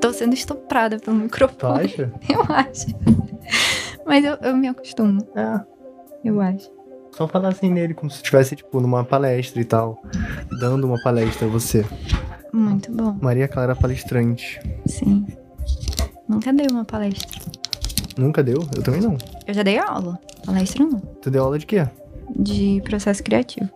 tô 0.00 0.12
sendo 0.12 0.34
estuprada 0.34 0.98
pelo 0.98 1.16
Tu 1.18 1.22
microfone. 1.24 1.84
acha? 1.84 2.12
Eu 2.28 2.42
acho. 2.48 2.86
Mas 4.06 4.24
eu, 4.24 4.34
eu 4.42 4.56
me 4.56 4.66
acostumo, 4.68 5.20
É. 5.36 5.60
eu 6.24 6.40
acho. 6.40 6.70
Só 7.12 7.28
falar 7.28 7.48
assim 7.50 7.70
nele, 7.70 7.92
como 7.94 8.10
se 8.10 8.16
estivesse, 8.16 8.56
tipo, 8.56 8.80
numa 8.80 9.04
palestra 9.04 9.60
e 9.60 9.64
tal. 9.64 10.00
Dando 10.60 10.86
uma 10.86 11.00
palestra 11.02 11.46
a 11.46 11.50
você. 11.50 11.84
Muito 12.52 12.90
bom, 12.92 13.16
Maria 13.20 13.46
Clara 13.46 13.76
palestrante. 13.76 14.60
sim. 14.86 15.26
Nunca 16.28 16.52
dei 16.52 16.66
uma 16.70 16.84
palestra. 16.84 17.28
Nunca 18.16 18.42
deu? 18.42 18.58
Eu 18.76 18.82
também 18.82 19.00
não. 19.00 19.16
Eu 19.46 19.52
já 19.54 19.62
dei 19.64 19.78
aula. 19.78 20.18
Palestra 20.46 20.84
não. 20.84 21.00
Tu 21.00 21.30
deu 21.30 21.42
aula 21.44 21.58
de 21.58 21.66
quê? 21.66 21.86
De 22.36 22.80
processo 22.84 23.22
criativo. 23.22 23.68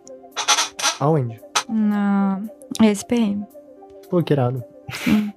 Aonde? 1.01 1.41
Na 1.69 2.41
SPM. 2.81 3.45
Pô, 4.09 4.23
que 4.23 4.33
irado. 4.33 4.63
Sim. 4.93 5.33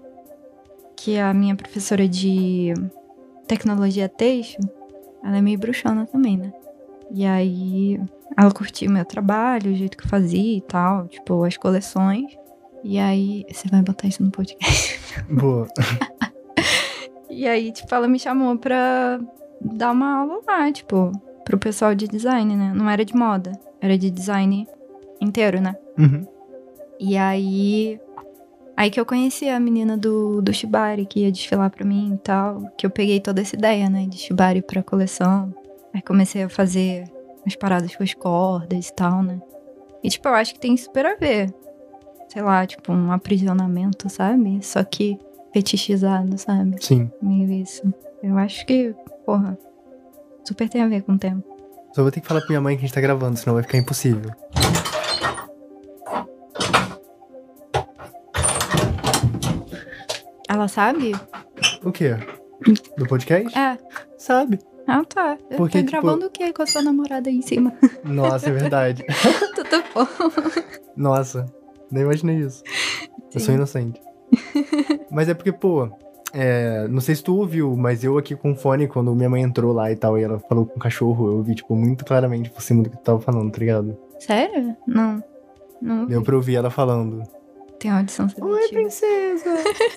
Que 0.97 1.17
a 1.17 1.33
minha 1.33 1.55
professora 1.55 2.07
de 2.07 2.73
tecnologia 3.47 4.09
têxtil, 4.09 4.59
ela 5.23 5.37
é 5.37 5.41
meio 5.41 5.57
bruxona 5.57 6.05
também, 6.05 6.37
né? 6.37 6.51
E 7.11 7.25
aí 7.25 7.99
ela 8.35 8.51
curtiu 8.51 8.91
meu 8.91 9.05
trabalho, 9.05 9.71
o 9.71 9.75
jeito 9.75 9.97
que 9.97 10.05
eu 10.05 10.09
fazia 10.09 10.57
e 10.57 10.61
tal, 10.61 11.07
tipo, 11.07 11.43
as 11.43 11.55
coleções. 11.55 12.37
E 12.83 12.99
aí, 12.99 13.45
você 13.51 13.67
vai 13.67 13.81
botar 13.81 14.07
isso 14.07 14.23
no 14.23 14.31
podcast. 14.31 14.99
Boa. 15.29 15.67
E 17.29 17.47
aí, 17.47 17.71
tipo, 17.71 17.93
ela 17.93 18.07
me 18.07 18.19
chamou 18.19 18.57
pra 18.57 19.19
dar 19.61 19.91
uma 19.91 20.19
aula 20.19 20.41
lá, 20.47 20.71
tipo, 20.71 21.11
pro 21.43 21.57
pessoal 21.57 21.95
de 21.95 22.07
design, 22.07 22.55
né? 22.55 22.73
Não 22.75 22.89
era 22.89 23.03
de 23.05 23.15
moda, 23.15 23.51
era 23.81 23.97
de 23.97 24.09
design 24.09 24.67
inteiro, 25.19 25.61
né? 25.61 25.75
Uhum. 25.97 26.27
E 26.99 27.17
aí. 27.17 27.99
Aí 28.77 28.91
que 28.91 28.99
eu 28.99 29.05
conheci 29.05 29.49
a 29.49 29.59
menina 29.59 29.97
do, 29.97 30.39
do 30.39 30.53
Shibari, 30.53 31.07
que 31.07 31.21
ia 31.21 31.31
desfilar 31.31 31.71
pra 31.71 31.83
mim 31.83 32.13
e 32.13 32.17
tal. 32.19 32.61
Que 32.77 32.85
eu 32.85 32.91
peguei 32.91 33.19
toda 33.19 33.41
essa 33.41 33.55
ideia, 33.55 33.89
né? 33.89 34.05
De 34.05 34.19
Shibari 34.19 34.61
pra 34.61 34.83
coleção. 34.83 35.51
Aí 35.91 35.99
comecei 35.99 36.43
a 36.43 36.49
fazer 36.49 37.05
as 37.43 37.55
paradas 37.55 37.95
com 37.95 38.03
as 38.03 38.13
cordas 38.13 38.87
e 38.87 38.93
tal, 38.93 39.23
né? 39.23 39.41
E, 40.03 40.09
tipo, 40.09 40.27
eu 40.27 40.35
acho 40.35 40.53
que 40.53 40.59
tem 40.59 40.77
super 40.77 41.07
a 41.07 41.15
ver. 41.15 41.51
Sei 42.29 42.43
lá, 42.43 42.67
tipo, 42.67 42.93
um 42.93 43.11
aprisionamento, 43.11 44.09
sabe? 44.11 44.59
Só 44.61 44.83
que 44.83 45.17
fetichizado, 45.51 46.37
sabe? 46.37 46.75
Sim. 46.79 47.09
Meio 47.19 47.51
isso. 47.51 47.81
Eu 48.21 48.37
acho 48.37 48.63
que, 48.67 48.93
porra, 49.25 49.57
super 50.43 50.69
tem 50.69 50.83
a 50.83 50.87
ver 50.87 51.01
com 51.01 51.13
o 51.13 51.17
tempo. 51.17 51.43
Só 51.93 52.03
vou 52.03 52.11
ter 52.11 52.21
que 52.21 52.27
falar 52.27 52.41
pra 52.41 52.49
minha 52.49 52.61
mãe 52.61 52.75
que 52.75 52.83
a 52.83 52.87
gente 52.87 52.93
tá 52.93 53.01
gravando, 53.01 53.37
senão 53.37 53.55
vai 53.55 53.63
ficar 53.63 53.79
impossível. 53.79 54.29
Ela 60.47 60.67
sabe? 60.67 61.13
O 61.83 61.91
quê? 61.91 62.15
Do 62.97 63.05
podcast? 63.07 63.57
É. 63.57 63.77
Sabe. 64.17 64.59
Ah, 64.87 65.03
tá. 65.03 65.37
Eu 65.49 65.57
Porque, 65.57 65.79
tô 65.79 65.85
tipo- 65.85 65.91
gravando 66.01 66.25
o 66.27 66.29
quê 66.29 66.53
com 66.53 66.61
a 66.61 66.65
sua 66.67 66.81
namorada 66.81 67.29
aí 67.29 67.35
em 67.37 67.41
cima? 67.41 67.73
Nossa, 68.03 68.49
é 68.49 68.53
verdade. 68.53 69.03
Tudo 69.55 69.83
bom. 69.93 70.07
Nossa, 70.95 71.45
nem 71.91 72.03
imaginei 72.03 72.37
isso. 72.37 72.63
Eu 73.33 73.39
sou 73.39 73.49
Sim. 73.49 73.53
inocente. 73.55 74.01
mas 75.11 75.27
é 75.27 75.33
porque, 75.33 75.51
pô, 75.51 75.89
é, 76.33 76.87
não 76.87 77.01
sei 77.01 77.15
se 77.15 77.23
tu 77.23 77.35
ouviu, 77.35 77.75
mas 77.75 78.03
eu 78.03 78.17
aqui 78.17 78.33
com 78.35 78.55
fone, 78.55 78.87
quando 78.87 79.13
minha 79.13 79.29
mãe 79.29 79.41
entrou 79.41 79.73
lá 79.73 79.91
e 79.91 79.95
tal, 79.95 80.17
e 80.17 80.23
ela 80.23 80.39
falou 80.39 80.65
com 80.65 80.77
o 80.77 80.79
cachorro, 80.79 81.27
eu 81.27 81.37
ouvi, 81.37 81.55
tipo, 81.55 81.75
muito 81.75 82.05
claramente 82.05 82.49
por 82.49 82.61
cima 82.61 82.81
do 82.83 82.89
que 82.89 82.97
tu 82.97 83.03
tava 83.03 83.19
falando, 83.19 83.51
tá 83.51 83.59
ligado? 83.59 83.97
Sério? 84.19 84.75
Não. 84.87 85.21
Não. 85.81 86.05
Deu 86.05 86.21
pra 86.23 86.35
ouvir 86.35 86.55
ela 86.55 86.69
falando. 86.69 87.23
Tem 87.79 87.91
audição 87.91 88.25
Oi, 88.25 88.31
seletiva. 88.33 88.69
princesa! 88.81 89.49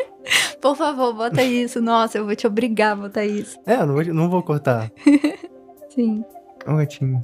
Por 0.60 0.76
favor, 0.76 1.14
bota 1.14 1.42
isso. 1.42 1.80
Nossa, 1.80 2.18
eu 2.18 2.26
vou 2.26 2.36
te 2.36 2.46
obrigar 2.46 2.92
a 2.92 2.96
botar 2.96 3.24
isso. 3.24 3.58
é, 3.66 3.74
eu 3.76 3.86
não 3.86 3.94
vou, 3.94 4.04
não 4.04 4.30
vou 4.30 4.42
cortar. 4.42 4.90
Sim. 5.88 6.24
É 6.66 6.70
um 6.70 6.76
gatinho. 6.76 7.20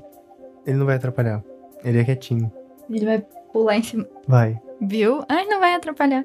Ele 0.67 0.77
não 0.79 0.87
vai 0.87 0.97
atrapalhar. 0.97 1.43
Ele 1.85 2.01
é 2.01 2.05
quietinho. 2.05 2.51
Ele 2.91 3.05
vai 3.05 3.25
pular 3.53 3.77
em 3.77 3.83
cima. 3.83 4.07
Vai. 4.27 4.59
Viu? 4.81 5.23
Ai, 5.29 5.45
não 5.47 5.61
vai 5.61 5.75
atrapalhar. 5.75 6.25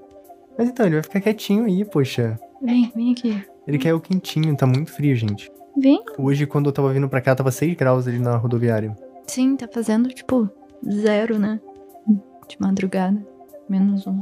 Mas 0.58 0.70
então, 0.70 0.86
ele 0.86 0.96
vai 0.96 1.04
ficar 1.04 1.22
quietinho 1.22 1.66
aí, 1.66 1.84
poxa. 1.86 2.40
Vem, 2.62 2.92
vem 2.96 3.12
aqui. 3.12 3.44
Ele 3.68 3.78
quer 3.78 3.94
o 3.94 4.00
quentinho, 4.02 4.56
tá 4.56 4.66
muito 4.66 4.92
frio, 4.92 5.16
gente. 5.16 5.52
Vem. 5.78 6.02
Hoje, 6.18 6.46
quando 6.48 6.68
eu 6.68 6.74
tava 6.74 6.92
vindo 6.92 7.08
pra 7.08 7.22
cá, 7.22 7.36
tava 7.36 7.52
6 7.52 7.76
graus 7.76 8.08
ali 8.08 8.20
na 8.20 8.36
rodoviária. 8.38 8.96
Sim, 9.28 9.56
tá 9.56 9.68
fazendo, 9.72 10.10
tipo, 10.10 10.50
zero, 10.90 11.38
né? 11.38 11.60
De 12.48 12.58
madrugada. 12.60 13.26
Menos 13.72 14.06
um. 14.06 14.22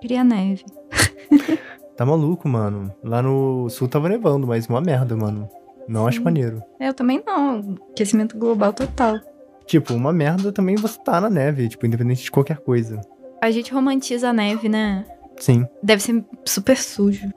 Queria 0.00 0.24
neve. 0.24 0.64
Tá 1.94 2.06
maluco, 2.06 2.48
mano. 2.48 2.90
Lá 3.04 3.20
no 3.20 3.68
sul 3.68 3.86
tava 3.86 4.08
nevando, 4.08 4.46
mas 4.46 4.66
uma 4.66 4.80
merda, 4.80 5.14
mano. 5.14 5.46
Não 5.86 6.06
acho 6.06 6.18
Sim. 6.18 6.24
maneiro. 6.24 6.62
Eu 6.80 6.94
também 6.94 7.22
não. 7.24 7.76
Aquecimento 7.90 8.36
global 8.38 8.72
total. 8.72 9.20
Tipo, 9.66 9.92
uma 9.92 10.10
merda 10.10 10.50
também 10.50 10.74
você 10.74 10.98
tá 10.98 11.20
na 11.20 11.28
neve, 11.28 11.68
tipo, 11.68 11.84
independente 11.84 12.24
de 12.24 12.30
qualquer 12.30 12.56
coisa. 12.56 12.98
A 13.42 13.50
gente 13.50 13.72
romantiza 13.72 14.30
a 14.30 14.32
neve, 14.32 14.70
né? 14.70 15.04
Sim. 15.38 15.66
Deve 15.82 16.02
ser 16.02 16.24
super 16.46 16.78
sujo. 16.78 17.30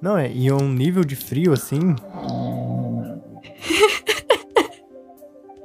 Não, 0.00 0.16
é, 0.16 0.32
e 0.32 0.48
é 0.48 0.54
um 0.54 0.72
nível 0.72 1.04
de 1.04 1.14
frio 1.14 1.52
assim. 1.52 1.94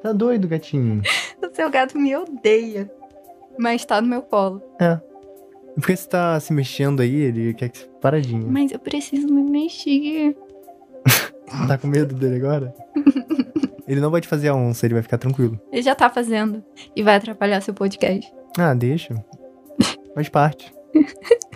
tá 0.04 0.12
doido, 0.12 0.50
gatinho. 0.50 1.02
O 1.42 1.56
seu 1.56 1.70
gato 1.72 1.98
me 1.98 2.14
odeia. 2.14 2.92
Mas 3.58 3.86
tá 3.86 4.02
no 4.02 4.08
meu 4.08 4.22
colo. 4.22 4.62
E 4.82 5.13
Por 5.76 5.86
que 5.86 5.96
você 5.96 6.08
tá 6.08 6.40
se 6.40 6.54
mexendo 6.54 7.02
aí? 7.02 7.16
Ele 7.16 7.54
quer 7.54 7.70
que 7.70 7.80
você 7.80 7.90
paradinho. 8.02 8.48
Mas 8.48 8.72
eu 8.72 8.80
preciso 8.80 9.28
me 9.28 9.44
mexer. 9.44 10.36
Tá 11.68 11.78
com 11.78 11.86
medo 11.88 12.16
dele 12.16 12.38
agora? 12.38 12.74
ele 13.88 14.02
não 14.02 14.10
vai 14.10 14.20
te 14.22 14.28
fazer 14.28 14.48
a 14.48 14.56
onça, 14.56 14.88
ele 14.88 14.96
vai 14.96 15.04
ficar 15.04 15.20
tranquilo. 15.20 15.60
Ele 15.72 15.84
já 15.84 15.94
tá 15.94 16.10
fazendo. 16.10 16.64
E 16.96 17.04
vai 17.04 17.16
atrapalhar 17.16 17.62
seu 17.62 17.76
podcast. 17.76 18.34
Ah, 18.58 18.74
deixa. 18.74 19.14
Faz 20.16 20.30
parte. 20.30 20.74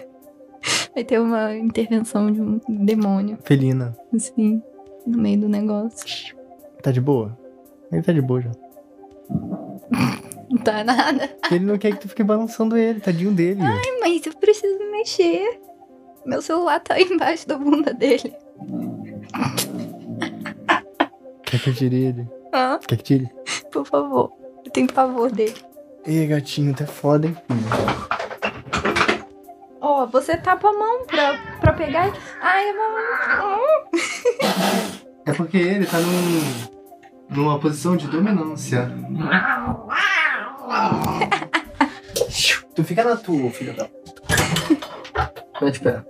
Vai 0.93 1.03
ter 1.03 1.19
uma 1.19 1.55
intervenção 1.55 2.31
de 2.31 2.41
um 2.41 2.59
demônio, 2.67 3.37
Felina. 3.43 3.95
assim, 4.13 4.61
no 5.05 5.19
meio 5.19 5.41
do 5.41 5.47
negócio. 5.47 6.35
Tá 6.81 6.91
de 6.91 6.99
boa? 6.99 7.37
Ele 7.91 8.01
tá 8.01 8.11
de 8.11 8.21
boa 8.21 8.41
já. 8.41 8.51
Não 10.49 10.57
tá 10.63 10.83
nada. 10.83 11.29
Ele 11.51 11.65
não 11.65 11.77
quer 11.77 11.91
que 11.93 12.01
tu 12.01 12.09
fique 12.09 12.23
balançando 12.23 12.77
ele, 12.77 12.99
tadinho 13.01 13.31
dele. 13.33 13.59
Mas 13.99 14.25
eu 14.25 14.33
preciso 14.33 14.77
me 14.79 14.91
mexer. 14.91 15.59
Meu 16.25 16.41
celular 16.41 16.79
tá 16.79 16.93
aí 16.95 17.03
embaixo 17.11 17.47
da 17.47 17.57
bunda 17.57 17.93
dele. 17.93 18.33
Quer 21.43 21.59
que 21.59 21.69
eu 21.69 21.73
tire 21.75 21.95
ele? 22.05 22.27
Ah, 22.53 22.79
Quer 22.85 22.97
que 22.97 23.03
tire? 23.03 23.29
por 23.71 23.85
favor. 23.85 24.31
Eu 24.65 24.71
tenho 24.71 24.91
pavor 24.91 25.31
dele. 25.31 25.55
Ei, 26.05 26.25
gatinho, 26.27 26.73
tá 26.73 26.85
foda, 26.85 27.27
hein? 27.27 27.37
Ó, 29.81 30.05
você 30.07 30.37
tapa 30.37 30.69
a 30.69 30.73
mão 30.73 31.05
pra, 31.05 31.37
pra 31.61 31.73
pegar. 31.73 32.07
e- 32.09 32.13
Ai, 32.41 32.69
a 32.69 32.73
mão. 32.73 33.59
É 35.25 35.33
porque 35.33 35.57
ele 35.57 35.85
tá 35.85 35.99
num. 35.99 37.35
numa 37.35 37.59
posição 37.59 37.95
de 37.97 38.07
dominância. 38.07 38.89
tu 42.75 42.83
fica 42.83 43.03
na 43.03 43.15
tua, 43.15 43.49
filho 43.51 43.73
da. 43.75 43.87
Mete 45.61 45.79
pé. 45.79 46.03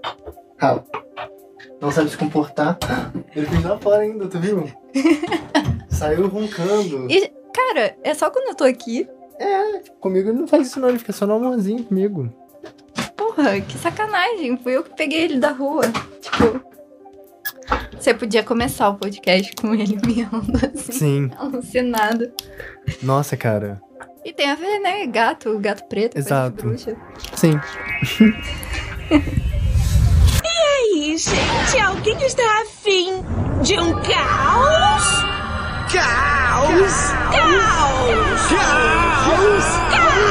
Cala. 0.58 0.86
Não 1.82 1.92
sabe 1.92 2.10
se 2.10 2.18
comportar. 2.18 2.78
Ele 3.36 3.46
fez 3.46 3.64
lá 3.64 3.78
fora 3.78 4.02
ainda, 4.02 4.28
tu 4.28 4.40
viu? 4.40 4.70
Saiu 5.90 6.28
roncando. 6.28 7.08
E- 7.10 7.32
Cara, 7.54 7.98
é 8.04 8.14
só 8.14 8.30
quando 8.30 8.50
eu 8.50 8.56
tô 8.56 8.64
aqui. 8.66 9.08
Comigo 10.00 10.30
ele 10.30 10.40
não 10.40 10.48
faz 10.48 10.68
isso 10.68 10.80
não, 10.80 10.90
ele 10.90 11.00
fica 11.00 11.14
só 11.14 11.26
no 11.26 11.36
amorzinho 11.36 11.84
comigo. 11.84 12.32
Porra, 13.16 13.60
que 13.62 13.78
sacanagem. 13.78 14.58
Fui 14.58 14.76
eu 14.76 14.84
que 14.84 14.96
peguei 14.96 15.22
ele 15.24 15.40
da 15.40 15.52
rua. 15.52 15.84
Tipo. 16.22 16.62
Você 18.00 18.14
podia 18.14 18.44
começar 18.44 18.90
o 18.90 18.96
podcast 18.96 19.54
com 19.60 19.74
ele 19.74 19.98
miando 20.06 20.58
assim, 20.74 20.92
Sim. 20.92 21.32
alucinado. 21.38 22.32
Nossa, 23.02 23.36
cara. 23.36 23.82
E 24.26 24.34
tem 24.34 24.50
a 24.52 24.56
ver, 24.56 24.80
né? 24.80 25.06
Gato, 25.08 25.58
gato 25.60 25.88
preto, 25.88 26.18
Exato. 26.18 26.64
bruxa. 26.64 26.96
Sim. 27.36 27.60
aí, 30.98 31.18
gente? 31.18 31.80
Alguém 31.80 32.18
está 32.24 32.62
afim 32.62 33.22
de 33.64 33.80
um 33.80 33.94
caos? 33.94 35.24
Caos! 35.92 37.12
Caos! 37.32 38.50
Caos! 38.50 38.50
Caos! 38.50 39.66
Caos! 39.92 40.28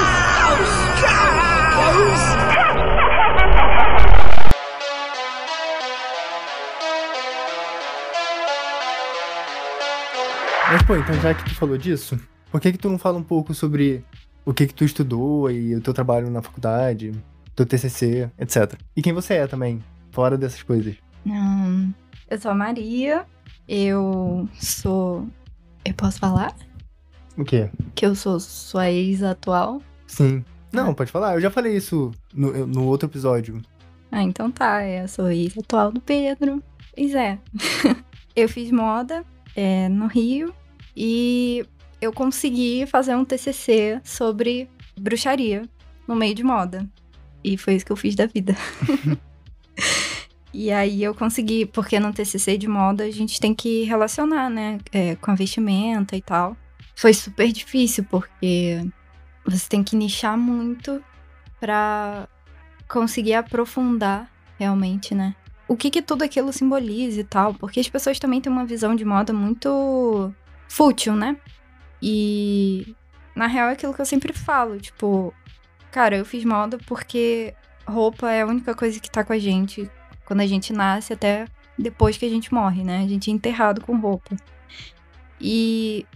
Mas, 10.68 10.82
pô, 10.82 10.96
então 10.96 11.14
já 11.20 11.32
que 11.32 11.44
tu 11.44 11.54
falou 11.54 11.78
disso, 11.78 12.18
por 12.56 12.62
que 12.62 12.72
que 12.72 12.78
tu 12.78 12.88
não 12.88 12.96
fala 12.96 13.18
um 13.18 13.22
pouco 13.22 13.52
sobre 13.52 14.02
o 14.42 14.54
que 14.54 14.66
que 14.66 14.72
tu 14.72 14.82
estudou 14.82 15.50
e 15.50 15.74
o 15.74 15.80
teu 15.82 15.92
trabalho 15.92 16.30
na 16.30 16.40
faculdade, 16.40 17.12
teu 17.54 17.66
TCC, 17.66 18.30
etc. 18.38 18.80
E 18.96 19.02
quem 19.02 19.12
você 19.12 19.34
é 19.34 19.46
também. 19.46 19.84
fora 20.10 20.38
dessas 20.38 20.62
coisas. 20.62 20.96
Hum, 21.26 21.92
eu 22.30 22.40
sou 22.40 22.50
a 22.50 22.54
Maria, 22.54 23.26
eu 23.68 24.48
sou. 24.54 25.28
Eu 25.84 25.92
posso 25.92 26.18
falar? 26.18 26.56
O 27.36 27.44
quê? 27.44 27.68
Que 27.94 28.06
eu 28.06 28.14
sou 28.14 28.40
sua 28.40 28.90
ex 28.90 29.22
atual? 29.22 29.82
Sim. 30.06 30.42
Não, 30.72 30.94
pode 30.94 31.12
falar. 31.12 31.34
Eu 31.34 31.42
já 31.42 31.50
falei 31.50 31.76
isso 31.76 32.10
no, 32.32 32.66
no 32.66 32.86
outro 32.86 33.06
episódio. 33.06 33.60
Ah, 34.10 34.22
então 34.22 34.50
tá, 34.50 34.82
é, 34.82 35.02
eu 35.02 35.08
sou 35.08 35.30
ex 35.30 35.58
atual 35.58 35.92
do 35.92 36.00
Pedro. 36.00 36.62
Pois 36.94 37.14
é. 37.14 37.38
eu 38.34 38.48
fiz 38.48 38.70
moda 38.70 39.22
é, 39.54 39.90
no 39.90 40.06
Rio 40.06 40.54
e 40.96 41.66
eu 42.00 42.12
consegui 42.12 42.86
fazer 42.86 43.14
um 43.14 43.24
TCC 43.24 44.00
sobre 44.04 44.68
bruxaria 44.98 45.62
no 46.06 46.14
meio 46.14 46.34
de 46.34 46.44
moda. 46.44 46.86
E 47.42 47.56
foi 47.56 47.74
isso 47.74 47.86
que 47.86 47.92
eu 47.92 47.96
fiz 47.96 48.14
da 48.14 48.26
vida. 48.26 48.56
e 50.52 50.70
aí 50.70 51.02
eu 51.02 51.14
consegui, 51.14 51.66
porque 51.66 51.98
no 52.00 52.12
TCC 52.12 52.56
de 52.56 52.68
moda 52.68 53.04
a 53.04 53.10
gente 53.10 53.40
tem 53.40 53.54
que 53.54 53.84
relacionar, 53.84 54.48
né, 54.48 54.78
é, 54.92 55.14
com 55.16 55.30
a 55.30 55.34
vestimenta 55.34 56.16
e 56.16 56.22
tal. 56.22 56.56
Foi 56.94 57.12
super 57.12 57.50
difícil, 57.52 58.04
porque 58.04 58.80
você 59.44 59.68
tem 59.68 59.84
que 59.84 59.94
nichar 59.94 60.36
muito 60.36 61.02
pra 61.60 62.26
conseguir 62.88 63.34
aprofundar 63.34 64.30
realmente, 64.58 65.14
né? 65.14 65.34
O 65.68 65.76
que 65.76 65.90
que 65.90 66.00
tudo 66.00 66.22
aquilo 66.22 66.52
simboliza 66.52 67.20
e 67.20 67.24
tal, 67.24 67.52
porque 67.52 67.80
as 67.80 67.88
pessoas 67.88 68.18
também 68.18 68.40
têm 68.40 68.52
uma 68.52 68.64
visão 68.64 68.94
de 68.94 69.04
moda 69.04 69.32
muito 69.32 70.32
fútil, 70.68 71.14
né? 71.14 71.36
E 72.02 72.94
na 73.34 73.46
real 73.46 73.68
é 73.68 73.72
aquilo 73.72 73.94
que 73.94 74.00
eu 74.00 74.06
sempre 74.06 74.32
falo, 74.32 74.78
tipo, 74.78 75.34
cara, 75.90 76.16
eu 76.16 76.24
fiz 76.24 76.44
moda 76.44 76.78
porque 76.86 77.54
roupa 77.86 78.30
é 78.30 78.42
a 78.42 78.46
única 78.46 78.74
coisa 78.74 78.98
que 79.00 79.10
tá 79.10 79.24
com 79.24 79.32
a 79.32 79.38
gente 79.38 79.90
quando 80.24 80.40
a 80.40 80.46
gente 80.46 80.72
nasce 80.72 81.12
até 81.12 81.46
depois 81.78 82.16
que 82.16 82.24
a 82.24 82.28
gente 82.28 82.52
morre, 82.52 82.82
né? 82.82 83.02
A 83.04 83.08
gente 83.08 83.30
é 83.30 83.34
enterrado 83.34 83.80
com 83.80 83.96
roupa. 83.96 84.34
E 85.40 86.06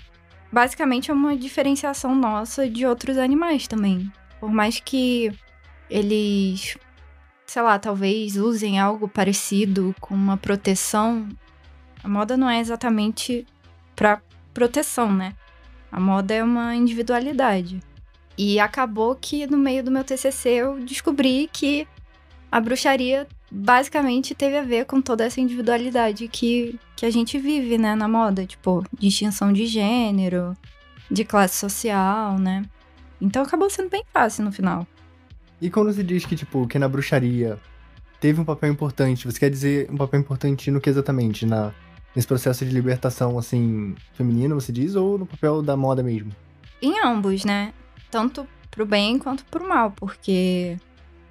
basicamente 0.51 1.11
é 1.11 1.15
uma 1.15 1.37
diferenciação 1.37 2.15
nossa 2.15 2.69
de 2.69 2.87
outros 2.87 3.19
animais 3.19 3.69
também. 3.69 4.11
Por 4.41 4.51
mais 4.51 4.81
que 4.81 5.33
eles, 5.89 6.77
sei 7.47 7.63
lá, 7.63 7.79
talvez 7.79 8.37
usem 8.37 8.79
algo 8.79 9.09
parecido 9.09 9.95
com 10.01 10.15
uma 10.15 10.37
proteção, 10.37 11.29
a 12.03 12.09
moda 12.09 12.37
não 12.37 12.49
é 12.49 12.59
exatamente 12.59 13.47
para 13.95 14.23
proteção, 14.55 15.13
né? 15.13 15.35
A 15.91 15.99
moda 15.99 16.35
é 16.35 16.43
uma 16.43 16.75
individualidade. 16.75 17.81
E 18.39 18.59
acabou 18.59 19.15
que 19.15 19.47
no 19.47 19.59
meio 19.59 19.85
do 19.85 19.91
meu 19.91 20.05
TCC 20.05 20.49
eu 20.51 20.81
descobri 20.81 21.49
que 21.53 21.87
a 22.51 22.61
bruxaria 22.61 23.27
basicamente 23.51 24.35
teve 24.35 24.57
a 24.57 24.63
ver 24.63 24.87
com 24.87 25.01
toda 25.01 25.25
essa 25.25 25.41
individualidade 25.41 26.29
que, 26.29 26.79
que 26.97 27.05
a 27.05 27.11
gente 27.11 27.39
vive, 27.39 27.77
né, 27.77 27.95
na 27.95 28.09
moda, 28.09 28.47
tipo, 28.47 28.85
distinção 28.99 29.53
de 29.53 29.67
gênero, 29.67 30.57
de 31.11 31.25
classe 31.25 31.57
social, 31.57 32.39
né? 32.39 32.65
Então 33.21 33.43
acabou 33.43 33.69
sendo 33.69 33.91
bem 33.91 34.05
fácil 34.13 34.45
no 34.45 34.53
final. 34.53 34.87
E 35.61 35.69
quando 35.69 35.93
você 35.93 36.03
diz 36.03 36.25
que, 36.25 36.37
tipo, 36.37 36.67
que 36.67 36.79
na 36.79 36.89
bruxaria 36.89 37.59
teve 38.21 38.41
um 38.41 38.45
papel 38.45 38.73
importante, 38.73 39.27
você 39.27 39.39
quer 39.39 39.51
dizer 39.51 39.91
um 39.91 39.97
papel 39.97 40.21
importante 40.21 40.71
no 40.71 40.81
que 40.81 40.89
exatamente? 40.89 41.45
Na, 41.45 41.73
nesse 42.15 42.27
processo 42.27 42.65
de 42.65 42.71
libertação, 42.73 43.39
assim, 43.39 43.95
feminino, 44.15 44.55
você 44.61 44.73
diz, 44.73 44.95
ou 44.95 45.19
no 45.19 45.27
papel 45.27 45.63
da 45.63 45.77
moda 45.77 46.03
mesmo? 46.03 46.33
Em 46.83 46.99
ambos, 47.05 47.45
né? 47.45 47.73
Tanto 48.11 48.47
pro 48.71 48.87
bem 48.87 49.19
quanto 49.19 49.45
pro 49.47 49.67
mal, 49.69 49.91
porque, 49.93 50.77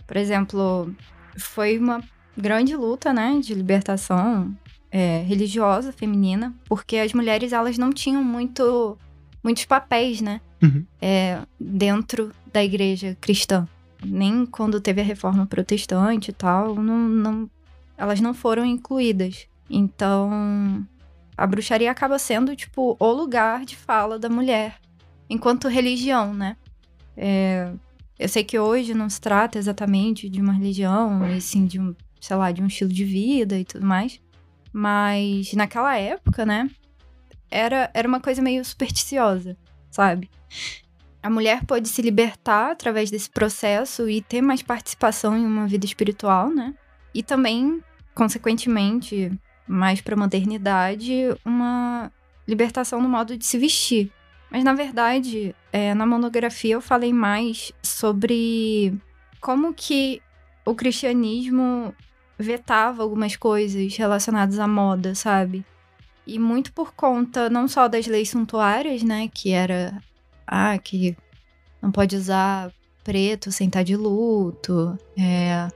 por 0.05 0.17
exemplo, 0.17 0.93
foi 1.37 1.77
uma 1.77 2.01
grande 2.37 2.75
luta, 2.75 3.11
né, 3.13 3.39
de 3.41 3.53
libertação 3.53 4.55
é, 4.91 5.21
religiosa 5.23 5.91
feminina, 5.91 6.53
porque 6.65 6.97
as 6.97 7.13
mulheres 7.13 7.51
elas 7.53 7.77
não 7.77 7.91
tinham 7.91 8.23
muito 8.23 8.97
muitos 9.43 9.65
papéis, 9.65 10.21
né, 10.21 10.41
Uhum. 10.61 10.85
é, 11.01 11.39
dentro 11.59 12.31
da 12.51 12.61
igreja 12.63 13.17
cristã. 13.21 13.65
Nem 14.05 14.45
quando 14.45 14.79
teve 14.81 14.99
a 14.99 15.03
reforma 15.03 15.45
protestante 15.45 16.31
e 16.31 16.33
tal, 16.33 16.75
não, 16.75 16.97
não, 16.97 17.49
elas 17.97 18.19
não 18.19 18.33
foram 18.33 18.65
incluídas. 18.65 19.47
Então, 19.69 20.85
a 21.37 21.45
bruxaria 21.45 21.91
acaba 21.91 22.17
sendo, 22.17 22.55
tipo, 22.55 22.97
o 22.99 23.11
lugar 23.11 23.63
de 23.65 23.75
fala 23.75 24.17
da 24.17 24.29
mulher, 24.29 24.77
enquanto 25.29 25.67
religião, 25.67 26.33
né? 26.33 26.57
É, 27.15 27.71
eu 28.17 28.27
sei 28.27 28.43
que 28.43 28.59
hoje 28.59 28.93
não 28.93 29.09
se 29.09 29.21
trata 29.21 29.57
exatamente 29.57 30.27
de 30.27 30.41
uma 30.41 30.53
religião, 30.53 31.25
e 31.31 31.39
sim 31.39 31.65
de 31.65 31.79
um, 31.79 31.95
sei 32.19 32.35
lá, 32.35 32.51
de 32.51 32.61
um 32.61 32.67
estilo 32.67 32.91
de 32.91 33.05
vida 33.05 33.57
e 33.57 33.63
tudo 33.63 33.85
mais. 33.85 34.19
Mas 34.73 35.53
naquela 35.53 35.95
época, 35.95 36.45
né? 36.45 36.69
Era, 37.49 37.89
era 37.93 38.07
uma 38.07 38.19
coisa 38.19 38.41
meio 38.41 38.63
supersticiosa, 38.63 39.57
sabe? 39.89 40.29
A 41.21 41.29
mulher 41.29 41.65
pode 41.65 41.89
se 41.89 42.01
libertar 42.01 42.71
através 42.71 43.09
desse 43.09 43.29
processo 43.29 44.09
e 44.09 44.21
ter 44.21 44.41
mais 44.41 44.61
participação 44.61 45.37
em 45.37 45.45
uma 45.45 45.67
vida 45.67 45.85
espiritual, 45.85 46.49
né? 46.49 46.73
E 47.13 47.23
também, 47.23 47.81
consequentemente, 48.13 49.31
mais 49.69 50.01
para 50.01 50.15
a 50.15 50.17
modernidade, 50.17 51.13
uma 51.45 52.11
libertação 52.47 52.99
no 52.99 53.07
modo 53.07 53.37
de 53.37 53.45
se 53.45 53.57
vestir. 53.59 54.11
Mas 54.49 54.63
na 54.63 54.73
verdade, 54.73 55.55
é, 55.71 55.93
na 55.93 56.07
monografia 56.07 56.73
eu 56.73 56.81
falei 56.81 57.13
mais 57.13 57.71
sobre 57.83 58.97
como 59.39 59.73
que 59.73 60.21
o 60.65 60.73
cristianismo 60.73 61.93
vetava 62.37 63.03
algumas 63.03 63.35
coisas 63.35 63.95
relacionadas 63.95 64.57
à 64.57 64.67
moda, 64.67 65.13
sabe? 65.13 65.63
E 66.25 66.39
muito 66.39 66.73
por 66.73 66.93
conta 66.93 67.49
não 67.49 67.67
só 67.67 67.87
das 67.87 68.07
leis 68.07 68.29
suntuárias, 68.29 69.03
né, 69.03 69.29
que 69.31 69.51
era 69.51 70.01
ah, 70.47 70.77
que 70.79 71.15
não 71.81 71.91
pode 71.91 72.15
usar 72.15 72.71
preto 73.03 73.51
sem 73.51 73.67
estar 73.67 73.83
de 73.83 73.95
luto, 73.95 74.97
é, 75.17 75.67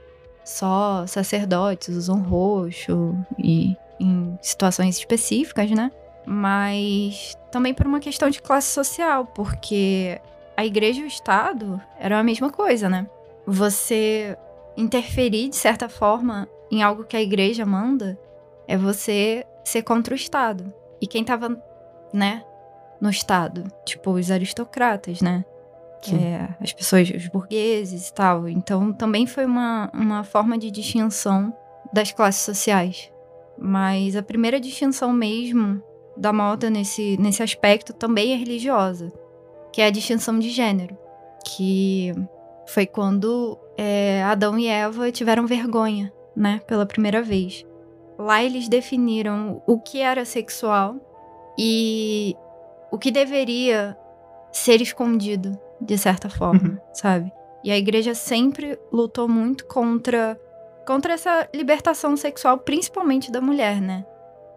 só 0.44 1.06
sacerdotes 1.06 1.88
usam 1.88 2.20
roxo 2.20 3.16
e 3.38 3.76
em 3.98 4.38
situações 4.40 4.98
específicas, 4.98 5.70
né? 5.70 5.90
Mas 6.26 7.36
também 7.50 7.74
por 7.74 7.86
uma 7.86 8.00
questão 8.00 8.30
de 8.30 8.40
classe 8.40 8.68
social, 8.68 9.26
porque 9.26 10.20
a 10.56 10.64
igreja 10.64 11.00
e 11.00 11.04
o 11.04 11.08
Estado 11.08 11.80
eram 11.98 12.16
a 12.16 12.22
mesma 12.22 12.50
coisa, 12.50 12.88
né? 12.88 13.06
Você 13.46 14.36
interferir 14.76 15.48
de 15.48 15.56
certa 15.56 15.88
forma 15.88 16.48
em 16.70 16.82
algo 16.82 17.04
que 17.04 17.16
a 17.16 17.22
igreja 17.22 17.64
manda 17.64 18.18
é 18.66 18.76
você 18.76 19.46
ser 19.62 19.82
contra 19.82 20.14
o 20.14 20.16
Estado. 20.16 20.72
E 21.00 21.06
quem 21.06 21.24
tava, 21.24 21.56
né, 22.12 22.42
no 23.00 23.10
Estado? 23.10 23.64
Tipo, 23.84 24.12
os 24.12 24.30
aristocratas, 24.30 25.20
né? 25.20 25.44
É, 26.12 26.48
as 26.60 26.72
pessoas, 26.72 27.08
os 27.10 27.28
burgueses 27.28 28.08
e 28.08 28.14
tal. 28.14 28.48
Então 28.48 28.92
também 28.92 29.26
foi 29.26 29.46
uma, 29.46 29.90
uma 29.94 30.22
forma 30.22 30.58
de 30.58 30.70
distinção 30.70 31.54
das 31.92 32.12
classes 32.12 32.42
sociais. 32.42 33.10
Mas 33.58 34.16
a 34.16 34.22
primeira 34.22 34.58
distinção 34.60 35.12
mesmo 35.12 35.82
da 36.16 36.32
moda 36.32 36.70
nesse, 36.70 37.16
nesse 37.18 37.42
aspecto 37.42 37.92
também 37.92 38.32
é 38.32 38.36
religiosa, 38.36 39.12
que 39.72 39.80
é 39.80 39.86
a 39.86 39.90
distinção 39.90 40.38
de 40.38 40.50
gênero, 40.50 40.96
que 41.46 42.12
foi 42.68 42.86
quando 42.86 43.58
é, 43.76 44.22
Adão 44.24 44.58
e 44.58 44.66
Eva 44.68 45.10
tiveram 45.12 45.46
vergonha, 45.46 46.12
né, 46.36 46.60
pela 46.66 46.86
primeira 46.86 47.22
vez. 47.22 47.64
Lá 48.18 48.42
eles 48.42 48.68
definiram 48.68 49.60
o 49.66 49.78
que 49.80 50.00
era 50.00 50.24
sexual 50.24 50.96
e 51.58 52.36
o 52.92 52.98
que 52.98 53.10
deveria 53.10 53.96
ser 54.52 54.80
escondido, 54.80 55.58
de 55.80 55.98
certa 55.98 56.28
forma, 56.30 56.60
Uhum. 56.70 56.76
sabe? 56.92 57.32
E 57.64 57.70
a 57.72 57.76
igreja 57.78 58.14
sempre 58.14 58.78
lutou 58.92 59.26
muito 59.28 59.66
contra 59.66 60.38
contra 60.86 61.14
essa 61.14 61.48
libertação 61.54 62.16
sexual, 62.16 62.58
principalmente 62.58 63.30
da 63.30 63.40
mulher, 63.40 63.80
né? 63.80 64.04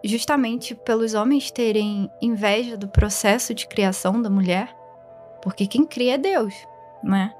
Justamente 0.04 0.74
pelos 0.74 1.14
homens 1.14 1.50
terem 1.50 2.10
inveja 2.20 2.76
do 2.76 2.88
processo 2.88 3.54
de 3.54 3.66
criação 3.66 4.20
da 4.20 4.30
mulher, 4.30 4.74
porque 5.42 5.66
quem 5.66 5.84
cria 5.84 6.14
é 6.14 6.18
Deus, 6.18 6.54
né? 7.02 7.34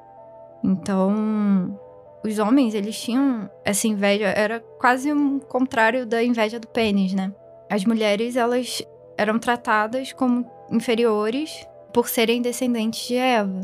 Então, 0.63 1.79
os 2.25 2.39
homens, 2.39 2.75
eles 2.75 3.01
tinham 3.01 3.49
essa 3.65 3.87
inveja, 3.87 4.27
era 4.27 4.61
quase 4.61 5.13
um 5.13 5.39
contrário 5.39 6.05
da 6.05 6.23
inveja 6.23 6.59
do 6.59 6.67
pênis, 6.67 7.13
né? 7.13 7.33
As 7.71 7.85
mulheres, 7.85 8.37
elas 8.37 8.83
eram 9.17 9.39
tratadas 9.39 10.13
como 10.13 10.51
inferiores 10.71 11.67
por 11.93 12.09
serem 12.09 12.43
descendentes 12.43 13.07
de 13.07 13.17
Eva. 13.17 13.61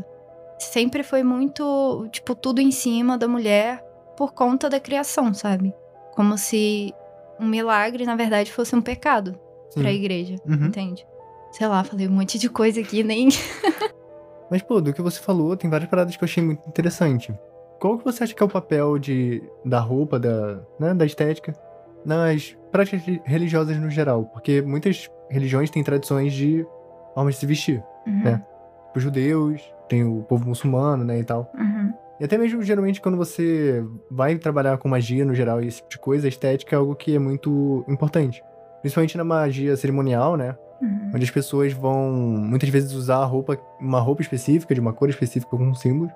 Sempre 0.57 1.03
foi 1.03 1.21
muito, 1.21 2.07
tipo, 2.11 2.33
tudo 2.33 2.61
em 2.61 2.71
cima 2.71 3.17
da 3.17 3.27
mulher 3.27 3.84
por 4.17 4.33
conta 4.33 4.69
da 4.69 4.79
criação, 4.79 5.33
sabe? 5.33 5.73
Como 6.13 6.37
se 6.37 6.93
um 7.39 7.45
milagre, 7.45 8.05
na 8.05 8.15
verdade, 8.15 8.51
fosse 8.51 8.75
um 8.75 8.81
pecado 8.81 9.37
Sim. 9.69 9.81
pra 9.81 9.91
igreja, 9.91 10.35
Uhum. 10.45 10.67
entende? 10.67 11.05
Sei 11.51 11.67
lá, 11.67 11.83
falei 11.83 12.07
um 12.07 12.11
monte 12.11 12.37
de 12.39 12.49
coisa 12.49 12.79
aqui, 12.81 13.03
nem. 13.03 13.29
Mas, 14.49 14.61
pô, 14.61 14.79
do 14.79 14.93
que 14.93 15.01
você 15.01 15.19
falou, 15.19 15.55
tem 15.57 15.69
várias 15.69 15.89
paradas 15.89 16.15
que 16.15 16.23
eu 16.23 16.25
achei 16.27 16.43
muito 16.43 16.67
interessante. 16.67 17.33
qual 17.79 17.97
que 17.97 18.05
você 18.05 18.23
acha 18.23 18.33
que 18.33 18.41
é 18.41 18.45
o 18.45 18.49
papel 18.49 18.97
de, 18.97 19.43
da 19.65 19.79
roupa, 19.79 20.17
da, 20.19 20.59
né, 20.79 20.93
da 20.93 21.05
estética, 21.05 21.53
nas 22.05 22.55
práticas 22.71 23.01
religiosas 23.25 23.77
no 23.77 23.89
geral? 23.89 24.25
Porque 24.25 24.61
muitas 24.61 25.09
religiões 25.29 25.69
têm 25.69 25.83
tradições 25.83 26.31
de 26.33 26.65
formas 27.13 27.33
de 27.35 27.39
se 27.41 27.45
vestir, 27.45 27.83
Uhum. 28.07 28.23
né? 28.23 28.43
Os 28.95 29.01
judeus, 29.03 29.61
tem 29.89 30.03
o 30.05 30.23
povo 30.23 30.47
muçulmano, 30.47 31.03
né, 31.03 31.19
e 31.19 31.23
tal. 31.23 31.51
Uhum. 31.57 31.74
E 32.19 32.23
até 32.23 32.37
mesmo, 32.37 32.61
geralmente, 32.63 33.01
quando 33.01 33.17
você 33.17 33.83
vai 34.09 34.37
trabalhar 34.37 34.77
com 34.77 34.87
magia 34.87 35.25
no 35.25 35.35
geral 35.35 35.61
e 35.61 35.67
esse 35.67 35.77
tipo 35.77 35.89
de 35.89 35.99
coisa, 35.99 36.27
a 36.27 36.29
estética 36.29 36.75
é 36.75 36.79
algo 36.79 36.95
que 36.95 37.15
é 37.15 37.19
muito 37.19 37.83
importante. 37.87 38.43
Principalmente 38.81 39.17
na 39.17 39.23
magia 39.23 39.75
cerimonial, 39.75 40.37
né? 40.37 40.55
Uhum. 40.81 41.11
Onde 41.13 41.23
as 41.23 41.31
pessoas 41.31 41.73
vão, 41.73 42.11
muitas 42.11 42.69
vezes, 42.69 42.93
usar 42.93 43.23
roupa, 43.25 43.57
uma 43.79 43.99
roupa 43.99 44.21
específica, 44.21 44.73
de 44.73 44.79
uma 44.79 44.93
cor 44.93 45.09
específica, 45.09 45.55
com 45.55 45.63
um 45.63 45.73
símbolo, 45.73 46.09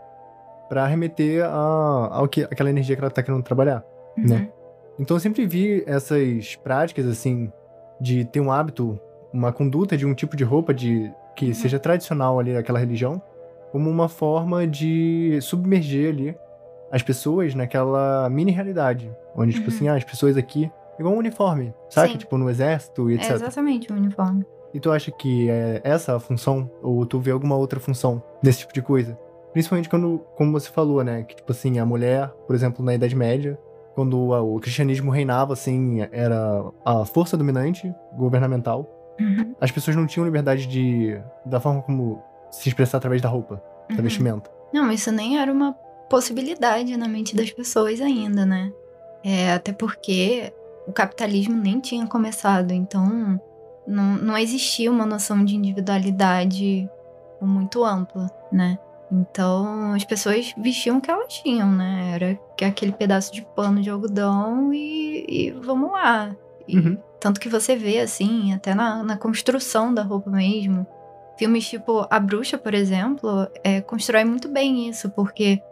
pra 0.70 0.86
remeter 0.86 1.44
a, 1.44 2.10
ao 2.12 2.28
que, 2.28 2.44
aquela 2.44 2.70
energia 2.70 2.96
que 2.96 3.02
ela 3.02 3.12
tá 3.12 3.24
querendo 3.24 3.44
trabalhar. 3.44 3.84
né? 4.30 4.50
Então 5.00 5.16
eu 5.16 5.22
sempre 5.22 5.46
vi 5.46 5.84
essas 5.88 6.56
práticas, 6.58 7.06
assim, 7.08 7.52
de 8.00 8.26
ter 8.26 8.40
um 8.40 8.52
hábito, 8.52 9.00
uma 9.34 9.52
conduta 9.52 9.98
de 9.98 10.06
um 10.06 10.14
tipo 10.14 10.36
de 10.36 10.44
roupa 10.44 10.74
de 10.74 11.12
que 11.36 11.54
seja 11.54 11.80
tradicional 11.80 12.38
ali 12.38 12.54
daquela 12.54 12.78
religião, 12.78 13.22
como 13.72 13.90
uma 13.90 14.08
forma 14.10 14.66
de 14.68 15.40
submerger 15.42 16.10
ali 16.14 16.38
as 16.92 17.04
pessoas 17.04 17.54
naquela 17.54 18.30
mini 18.30 18.52
realidade. 18.52 19.12
Onde, 19.36 19.54
tipo 19.54 19.70
Uhum. 19.70 19.76
assim, 19.76 19.88
ah, 19.88 19.96
as 19.96 20.04
pessoas 20.04 20.36
aqui. 20.38 20.72
Igual 21.00 21.14
um 21.14 21.18
uniforme, 21.20 21.74
sabe? 21.90 22.18
Tipo, 22.18 22.38
no 22.38 22.50
exército 22.50 23.10
e 23.10 23.14
É 23.14 23.18
etc. 23.18 23.32
exatamente 23.32 23.92
o 23.92 23.96
uniforme. 23.96 24.46
E 24.74 24.80
tu 24.80 24.92
acha 24.92 25.12
que 25.12 25.50
é 25.50 25.80
essa 25.84 26.16
a 26.16 26.20
função? 26.20 26.70
Ou 26.84 27.06
tu 27.06 27.20
vê 27.20 27.32
alguma 27.32 27.56
outra 27.56 27.80
função 27.80 28.22
desse 28.44 28.60
tipo 28.60 28.74
de 28.74 28.82
coisa? 28.82 29.18
Principalmente 29.54 29.88
quando, 29.90 30.20
como 30.36 30.52
você 30.52 30.70
falou, 30.70 31.04
né? 31.04 31.24
Que, 31.24 31.36
tipo 31.38 31.52
assim, 31.52 31.80
a 31.80 31.86
mulher, 31.86 32.30
por 32.46 32.56
exemplo, 32.56 32.84
na 32.84 32.94
Idade 32.94 33.16
Média, 33.16 33.58
quando 33.96 34.34
a- 34.34 34.42
o 34.42 34.60
cristianismo 34.60 35.10
reinava, 35.10 35.54
assim, 35.54 36.02
era 36.12 36.64
a 36.86 37.06
força 37.06 37.36
dominante 37.38 37.92
governamental, 38.18 38.88
Uhum. 39.20 39.56
as 39.60 39.72
pessoas 39.72 39.96
não 39.98 40.06
tinham 40.06 40.26
liberdade 40.26 40.68
de. 40.68 41.20
da 41.46 41.60
forma 41.60 41.82
como 41.82 42.22
se 42.52 42.70
expressar 42.70 42.98
através 42.98 43.22
da 43.22 43.30
roupa, 43.30 43.62
da 43.90 43.96
Uhum. 43.96 44.04
vestimenta. 44.04 44.50
Não, 44.74 44.92
isso 44.92 45.12
nem 45.12 45.38
era 45.40 45.52
uma 45.52 45.74
possibilidade 46.10 46.96
na 46.98 47.08
mente 47.08 47.36
das 47.36 47.52
pessoas 47.52 48.00
ainda, 48.02 48.46
né? 48.46 48.72
É, 49.24 49.54
até 49.54 49.72
porque 49.72 50.52
o 50.88 50.92
capitalismo 50.92 51.56
nem 51.56 51.80
tinha 51.80 52.06
começado, 52.08 52.72
então 52.72 53.40
não, 53.88 54.16
não 54.18 54.38
existia 54.38 54.92
uma 54.92 55.06
noção 55.06 55.44
de 55.44 55.56
individualidade 55.56 56.90
muito 57.42 57.84
ampla, 57.84 58.30
né? 58.52 58.78
Então 59.12 59.94
as 59.94 60.04
pessoas 60.04 60.54
vestiam 60.58 60.98
o 60.98 61.02
que 61.02 61.10
elas 61.10 61.34
tinham, 61.34 61.72
né? 61.72 62.12
Era 62.14 62.40
que 62.56 62.64
aquele 62.66 62.92
pedaço 62.92 63.34
de 63.34 63.42
pano 63.56 63.82
de 63.82 63.90
algodão 63.90 64.72
e, 64.74 65.26
e 65.28 65.52
vamos 65.52 65.92
lá. 65.92 66.36
E 66.68 66.78
Uhum. 66.78 66.98
tanto 67.20 67.40
que 67.40 67.50
você 67.50 67.76
vê, 67.76 68.00
assim, 68.00 68.54
até 68.54 68.76
na, 68.76 69.04
na 69.04 69.18
construção 69.18 69.92
da 69.94 70.04
roupa 70.04 70.30
mesmo. 70.30 70.86
Filmes 71.40 71.70
tipo 71.70 72.06
A 72.10 72.20
Bruxa, 72.20 72.58
por 72.58 72.74
exemplo, 72.74 73.48
é, 73.64 73.80
constrói 73.80 74.26
muito 74.26 74.50
bem 74.50 74.90
isso, 74.90 75.10
porque 75.12 75.64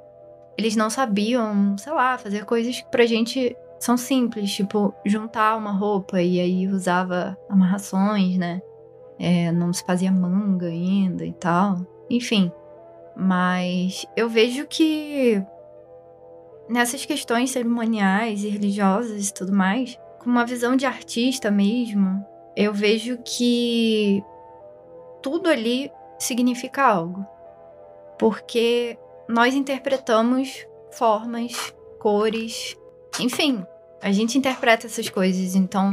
eles 0.57 0.77
não 0.77 0.89
sabiam, 0.89 1.77
sei 1.77 1.91
lá, 1.91 2.17
fazer 2.17 2.45
coisas 2.45 2.79
que 2.79 2.89
pra 2.89 3.05
gente 3.05 3.53
são 3.77 3.97
simples, 3.97 4.49
tipo 4.49 4.93
juntar 5.05 5.57
uma 5.57 5.73
roupa 5.73 6.21
e 6.21 6.39
aí 6.39 6.69
usava 6.69 7.37
amarrações, 7.49 8.37
né? 8.37 8.61
É, 9.19 9.51
não 9.51 9.73
se 9.73 9.83
fazia 9.83 10.09
manga 10.09 10.67
ainda 10.67 11.25
e 11.25 11.33
tal. 11.33 11.85
Enfim. 12.09 12.49
Mas 13.13 14.05
eu 14.15 14.29
vejo 14.29 14.65
que 14.67 15.43
nessas 16.69 17.03
questões 17.03 17.51
cerimoniais 17.51 18.41
e 18.41 18.47
religiosas 18.47 19.27
e 19.27 19.33
tudo 19.33 19.51
mais, 19.51 19.99
com 20.19 20.29
uma 20.29 20.45
visão 20.45 20.77
de 20.77 20.85
artista 20.85 21.51
mesmo, 21.51 22.25
eu 22.55 22.73
vejo 22.73 23.17
que 23.17 24.23
tudo 25.27 25.49
ali 25.49 25.91
significa 26.17 26.83
algo. 26.83 27.25
Porque 28.17 28.97
nós 29.27 29.53
interpretamos 29.53 30.65
formas, 30.89 31.75
cores, 31.99 32.77
enfim, 33.19 33.65
a 34.01 34.09
gente 34.13 34.37
interpreta 34.37 34.87
essas 34.87 35.09
coisas. 35.09 35.53
Então, 35.53 35.91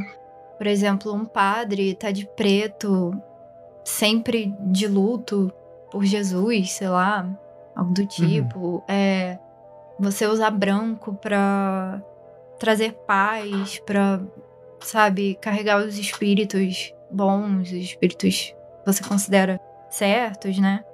por 0.57 0.69
exemplo, 0.69 1.13
um 1.13 1.25
padre 1.25 1.97
tá 1.97 2.13
de 2.13 2.27
preto, 2.37 3.13
sempre 3.85 4.55
de 4.61 4.87
luto 4.87 5.53
por 5.91 6.05
Jesus, 6.05 6.71
sei 6.71 6.89
lá, 6.89 7.29
algo 7.75 7.93
do 7.93 8.07
tipo. 8.07 8.85
É, 8.87 9.37
você 9.99 10.29
usar 10.29 10.53
branco 10.53 11.13
pra 11.15 12.01
trazer 12.57 12.93
paz, 13.05 13.81
pra, 13.81 14.21
sabe, 14.79 15.35
carregar 15.41 15.85
os 15.85 15.99
espíritos 15.99 16.95
bons, 17.11 17.73
os 17.73 17.73
espíritos 17.73 18.55
você 18.85 19.03
considera 19.03 19.61
certos, 19.91 20.59
né? 20.59 20.85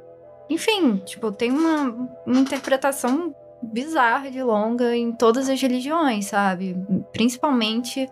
Enfim, 0.48 0.96
tipo, 0.98 1.30
tem 1.30 1.50
uma, 1.50 2.10
uma 2.26 2.38
interpretação 2.40 3.34
bizarra 3.62 4.30
de 4.30 4.42
longa 4.42 4.96
em 4.96 5.12
todas 5.12 5.48
as 5.48 5.60
religiões, 5.60 6.26
sabe? 6.26 6.76
Principalmente 7.12 8.10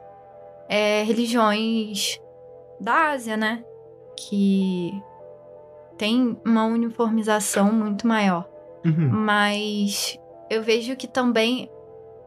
é, 0.68 1.02
religiões 1.02 2.20
da 2.80 3.10
Ásia, 3.10 3.36
né? 3.36 3.64
Que 4.16 4.92
tem 5.96 6.38
uma 6.44 6.64
uniformização 6.64 7.72
muito 7.72 8.06
maior. 8.06 8.48
Uhum. 8.84 9.10
Mas 9.10 10.18
eu 10.48 10.62
vejo 10.62 10.96
que 10.96 11.08
também 11.08 11.68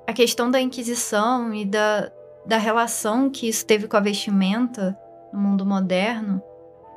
a 0.05 0.13
questão 0.13 0.51
da 0.51 0.59
Inquisição 0.59 1.53
e 1.53 1.65
da, 1.65 2.11
da 2.45 2.57
relação 2.57 3.29
que 3.29 3.47
isso 3.47 3.65
teve 3.65 3.87
com 3.87 3.95
a 3.95 4.01
vestimenta 4.01 4.97
no 5.31 5.39
mundo 5.39 5.65
moderno 5.65 6.43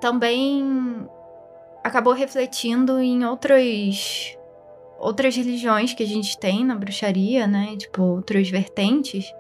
também 0.05 1.09
acabou 1.83 2.13
refletindo 2.13 3.01
em 3.01 3.25
outras 3.25 4.37
outras 4.99 5.35
religiões 5.35 5.95
que 5.95 6.03
a 6.03 6.07
gente 6.07 6.37
tem 6.37 6.63
na 6.63 6.75
bruxaria, 6.75 7.47
né? 7.47 7.75
Tipo, 7.79 8.03
outras 8.03 8.51
vertentes, 8.51 9.35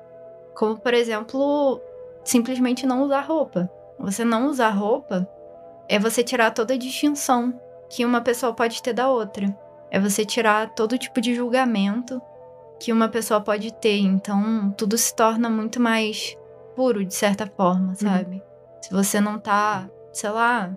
como 0.55 0.79
por 0.79 0.95
exemplo, 0.95 1.83
simplesmente 2.25 2.87
não 2.87 3.03
usar 3.03 3.21
roupa. 3.21 3.71
Você 3.99 4.25
não 4.25 4.47
usar 4.47 4.71
roupa 4.71 5.29
é 5.87 5.99
você 5.99 6.25
tirar 6.25 6.51
toda 6.51 6.73
a 6.73 6.79
distinção 6.79 7.61
que 7.91 8.03
uma 8.03 8.23
pessoa 8.23 8.55
pode 8.55 8.83
ter 8.83 8.95
da 8.95 9.11
outra. 9.11 9.55
É 9.91 10.01
você 10.01 10.25
tirar 10.25 10.71
todo 10.71 10.97
tipo 10.97 11.21
de 11.21 11.35
julgamento 11.35 12.23
que 12.81 12.91
uma 12.91 13.11
pessoa 13.11 13.39
pode 13.39 13.71
ter. 13.75 13.99
Então, 13.99 14.73
tudo 14.79 14.97
se 14.97 15.15
torna 15.15 15.51
muito 15.51 15.79
mais 15.79 16.35
puro, 16.75 17.05
de 17.05 17.15
certa 17.15 17.47
forma, 17.47 17.95
sabe? 17.95 18.43
Se 18.81 18.91
você 18.91 19.21
não 19.21 19.39
tá, 19.39 19.89
sei 20.15 20.31
lá. 20.31 20.71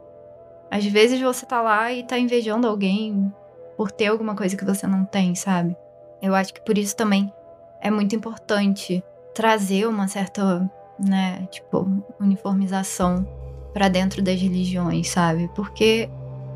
Às 0.69 0.85
vezes 0.85 1.21
você 1.21 1.45
tá 1.45 1.61
lá 1.61 1.93
e 1.93 2.03
tá 2.03 2.17
invejando 2.17 2.67
alguém 2.67 3.31
por 3.77 3.91
ter 3.91 4.07
alguma 4.07 4.35
coisa 4.35 4.57
que 4.57 4.65
você 4.65 4.85
não 4.85 5.05
tem, 5.05 5.35
sabe? 5.35 5.77
Eu 6.21 6.35
acho 6.35 6.53
que 6.53 6.61
por 6.61 6.77
isso 6.77 6.95
também 6.95 7.31
é 7.79 7.89
muito 7.89 8.15
importante 8.15 9.03
trazer 9.33 9.87
uma 9.87 10.07
certa, 10.07 10.69
né, 10.99 11.47
tipo, 11.51 11.87
uniformização 12.19 13.25
pra 13.71 13.87
dentro 13.87 14.21
das 14.21 14.41
religiões, 14.41 15.09
sabe? 15.09 15.49
Porque 15.55 16.09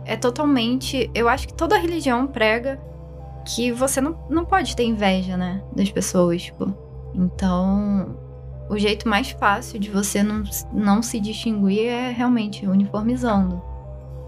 é 0.05 0.17
totalmente. 0.17 1.09
Eu 1.13 1.29
acho 1.29 1.47
que 1.47 1.53
toda 1.53 1.77
religião 1.77 2.25
prega 2.27 2.81
que 3.45 3.71
você 3.71 4.01
não, 4.01 4.17
não 4.29 4.43
pode 4.43 4.75
ter 4.75 4.83
inveja, 4.83 5.37
né? 5.37 5.63
Das 5.75 5.91
pessoas, 5.91 6.41
tipo. 6.41 6.73
Então, 7.13 8.17
o 8.71 8.79
jeito 8.79 9.07
mais 9.07 9.31
fácil 9.31 9.77
de 9.77 9.89
você 9.89 10.23
não, 10.23 10.43
não 10.71 11.01
se 11.03 11.19
distinguir 11.19 11.87
é 11.87 12.09
realmente 12.09 12.65
uniformizando. 12.65 13.61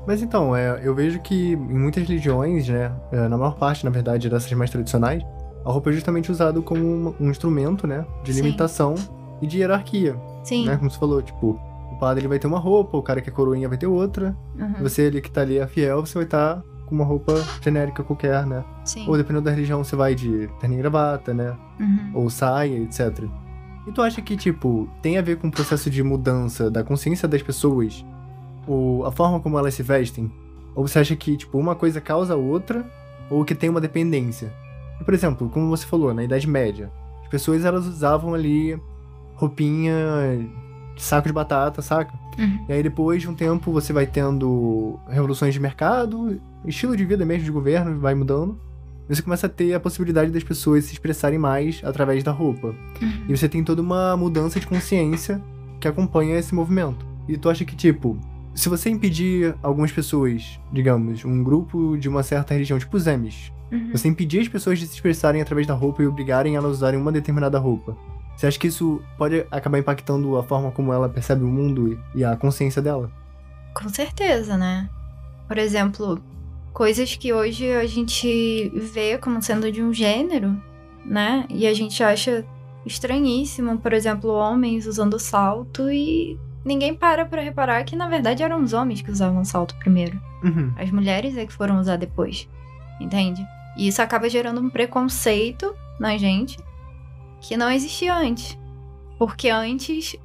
Mas 0.05 0.21
então, 0.21 0.53
é, 0.53 0.81
eu 0.83 0.93
vejo 0.93 1.21
que 1.21 1.53
em 1.53 1.55
muitas 1.55 2.05
religiões, 2.05 2.67
né, 2.67 2.91
é, 3.09 3.29
na 3.29 3.38
maior 3.38 3.55
parte, 3.55 3.85
na 3.85 3.89
verdade, 3.89 4.29
dessas 4.29 4.51
mais 4.51 4.69
tradicionais, 4.69 5.23
a 5.65 5.71
roupa 5.71 5.91
é 5.91 5.93
justamente 5.93 6.29
usada 6.29 6.62
como 6.62 6.83
um, 6.83 7.15
um 7.21 7.29
instrumento, 7.29 7.88
né, 7.88 8.05
de 8.21 8.33
Sim. 8.33 8.41
limitação 8.41 8.95
e 9.41 9.47
de 9.47 9.59
hierarquia, 9.59 10.19
Sim. 10.43 10.65
né, 10.65 10.75
como 10.75 10.91
você 10.91 11.00
falou, 11.00 11.21
tipo, 11.21 11.57
o 11.89 11.97
padre 11.97 12.19
ele 12.19 12.27
vai 12.27 12.38
ter 12.38 12.47
uma 12.47 12.59
roupa, 12.59 12.97
o 12.97 13.01
cara 13.01 13.21
que 13.21 13.29
é 13.29 13.31
coroinha 13.31 13.69
vai 13.69 13.77
ter 13.77 13.88
outra, 13.88 14.35
uhum, 14.59 14.73
você 14.81 15.03
ali 15.03 15.21
que 15.21 15.31
tá 15.31 15.39
ali 15.39 15.57
é 15.57 15.65
fiel, 15.67 16.05
você 16.05 16.15
vai 16.15 16.25
estar 16.25 16.62
com 16.85 16.93
uma 16.93 17.05
roupa 17.05 17.41
genérica 17.62 18.03
qualquer, 18.03 18.45
né, 18.45 18.62
Sim. 18.83 19.05
ou 19.07 19.15
dependendo 19.15 19.45
da 19.45 19.51
religião 19.51 19.81
você 19.81 19.95
vai 19.95 20.13
de 20.13 20.50
terno 20.59 20.75
e 20.75 20.79
gravata, 20.79 21.33
né, 21.33 21.55
uhum. 21.79 22.12
ou 22.13 22.29
saia, 22.29 22.75
etc. 22.75 23.23
E 23.87 23.91
tu 23.91 24.01
acha 24.01 24.21
que, 24.21 24.37
tipo, 24.37 24.89
tem 25.01 25.17
a 25.17 25.21
ver 25.21 25.37
com 25.37 25.47
o 25.47 25.51
processo 25.51 25.89
de 25.89 26.01
mudança 26.01 26.71
da 26.71 26.83
consciência 26.83 27.27
das 27.27 27.41
pessoas, 27.41 28.05
ou 28.65 29.05
a 29.05 29.11
forma 29.11 29.39
como 29.39 29.59
elas 29.59 29.73
se 29.73 29.83
vestem? 29.83 30.31
Ou 30.75 30.87
você 30.87 30.99
acha 30.99 31.15
que, 31.15 31.35
tipo, 31.35 31.57
uma 31.57 31.75
coisa 31.75 31.99
causa 31.99 32.33
a 32.33 32.37
outra, 32.37 32.85
ou 33.29 33.43
que 33.43 33.53
tem 33.53 33.69
uma 33.69 33.81
dependência? 33.81 34.51
E, 34.99 35.03
por 35.03 35.13
exemplo, 35.13 35.49
como 35.49 35.67
você 35.69 35.85
falou, 35.85 36.13
na 36.13 36.23
Idade 36.23 36.47
Média, 36.47 36.91
as 37.21 37.27
pessoas 37.27 37.65
elas 37.65 37.85
usavam 37.85 38.33
ali 38.33 38.79
roupinha 39.35 39.93
saco 40.97 41.27
de 41.27 41.33
batata, 41.33 41.81
saca? 41.81 42.13
Uhum. 42.37 42.65
E 42.67 42.73
aí 42.73 42.83
depois 42.83 43.21
de 43.21 43.29
um 43.29 43.35
tempo 43.35 43.71
você 43.71 43.91
vai 43.93 44.05
tendo 44.05 44.99
revoluções 45.07 45.53
de 45.53 45.59
mercado, 45.59 46.39
estilo 46.65 46.95
de 46.95 47.05
vida 47.05 47.25
mesmo 47.25 47.45
de 47.45 47.51
governo 47.51 47.99
vai 47.99 48.15
mudando. 48.15 48.59
Você 49.07 49.22
começa 49.22 49.48
a 49.48 49.50
ter 49.50 49.74
a 49.74 49.79
possibilidade 49.79 50.31
das 50.31 50.43
pessoas 50.43 50.86
se 50.86 50.93
expressarem 50.93 51.38
mais 51.39 51.81
através 51.83 52.24
da 52.24 52.31
roupa. 52.31 52.67
Uhum. 53.01 53.25
E 53.29 53.38
você 53.38 53.50
tem 53.50 53.63
toda 53.63 53.81
uma 53.81 54.15
mudança 54.15 54.60
de 54.60 54.67
consciência 54.67 55.41
que 55.79 55.88
acompanha 55.88 56.38
esse 56.38 56.55
movimento. 56.55 57.05
E 57.27 57.38
tu 57.38 57.50
acha 57.50 57.65
que, 57.65 57.75
tipo, 57.75 58.17
se 58.53 58.69
você 58.69 58.89
impedir 58.89 59.55
algumas 59.62 59.91
pessoas, 59.91 60.60
digamos, 60.72 61.25
um 61.25 61.43
grupo 61.43 61.98
de 61.98 62.07
uma 62.07 62.24
certa 62.24 62.53
religião, 62.53 62.79
tipo 62.79 62.95
os 62.95 63.07
Amish, 63.07 63.51
Uhum. 63.72 63.89
você 63.91 64.07
impedir 64.07 64.41
as 64.41 64.48
pessoas 64.48 64.77
de 64.77 64.86
se 64.86 64.93
expressarem 64.93 65.41
através 65.41 65.65
da 65.65 65.74
roupa 65.74 66.03
e 66.03 66.07
obrigarem 66.07 66.55
elas 66.55 66.69
a 66.69 66.74
usarem 66.74 67.00
uma 67.00 67.12
determinada 67.12 67.57
roupa, 67.57 67.98
você 68.36 68.45
acha 68.45 68.60
que 68.60 68.67
isso 68.67 69.01
pode 69.17 69.45
acabar 69.50 69.79
impactando 69.79 70.38
a 70.38 70.43
forma 70.43 70.69
como 70.72 70.93
ela 70.93 71.10
percebe 71.10 71.43
o 71.43 71.48
mundo 71.48 72.00
e 72.13 72.24
a 72.24 72.36
consciência 72.36 72.81
dela? 72.81 73.10
Com 73.74 73.89
certeza, 73.89 74.57
né? 74.57 74.88
Por 75.48 75.57
exemplo, 75.57 76.19
coisas 76.74 77.15
que 77.15 77.32
hoje 77.32 77.72
a 77.72 77.86
gente 77.86 78.70
vê 78.75 79.18
como 79.18 79.42
sendo 79.42 79.72
de 79.72 79.82
um 79.82 79.94
gênero, 79.94 80.60
né? 81.06 81.46
E 81.50 81.68
a 81.68 81.74
gente 81.74 82.03
acha 82.03 82.44
estranhíssimo, 82.86 83.77
por 83.77 83.94
exemplo, 83.94 84.32
homens 84.32 84.88
usando 84.88 85.20
salto 85.20 85.89
e 85.92 86.38
ninguém 86.65 86.94
para 86.94 87.25
pra 87.25 87.42
reparar 87.42 87.84
que 87.84 87.96
na 87.96 88.10
verdade 88.10 88.44
eram 88.44 88.62
os 88.62 88.74
homens 88.74 89.01
que 89.01 89.12
usavam 89.12 89.46
salto 89.46 89.75
primeiro. 89.75 90.20
Uhum. 90.44 90.74
As 90.77 90.92
mulheres 90.92 91.38
é 91.38 91.46
que 91.46 91.53
foram 91.53 91.80
usar 91.80 91.98
depois. 91.98 92.50
Entende? 93.00 93.46
E 93.77 93.88
isso 93.88 94.01
acaba 94.01 94.30
gerando 94.30 94.60
um 94.60 94.70
preconceito 94.70 95.74
na 96.00 96.18
gente 96.18 96.58
que 97.42 97.56
não 97.56 97.70
existia 97.70 98.15
antes. 98.15 98.58
Porque 99.18 99.50
antes, 99.50 100.15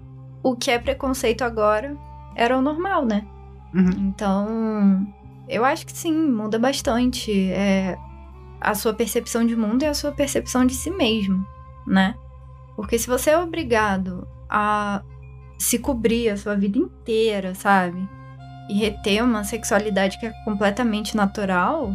o 0.43 0.57
que 0.57 0.71
é 0.71 0.79
preconceito 0.79 1.43
agora 1.43 1.97
era 2.35 2.57
o 2.57 2.63
normal, 2.63 3.05
né? 3.05 3.27
Uhum. 3.75 3.91
Então, 4.09 5.07
eu 5.49 5.65
acho 5.65 5.87
que 5.87 5.93
sim, 5.93 6.13
muda 6.15 6.59
bastante. 6.59 7.51
É, 7.53 7.97
a 8.61 8.75
sua 8.75 8.93
percepção 8.93 9.47
de 9.47 9.55
mundo 9.55 9.83
e 9.83 9.87
a 9.87 9.95
sua 9.95 10.11
percepção 10.13 10.67
de 10.67 10.75
si 10.75 10.91
mesmo, 10.91 11.47
né? 11.87 12.15
Porque 12.75 12.99
se 12.99 13.07
você 13.07 13.31
é 13.31 13.39
obrigado 13.39 14.27
a 14.51 15.03
se 15.59 15.79
cobrir 15.79 16.29
a 16.31 16.37
sua 16.37 16.55
vida 16.57 16.77
inteira, 16.79 17.55
sabe? 17.55 18.09
E 18.69 18.75
reter 18.79 19.23
uma 19.23 19.45
sexualidade 19.45 20.19
que 20.19 20.27
é 20.27 20.33
completamente 20.45 21.17
natural, 21.17 21.93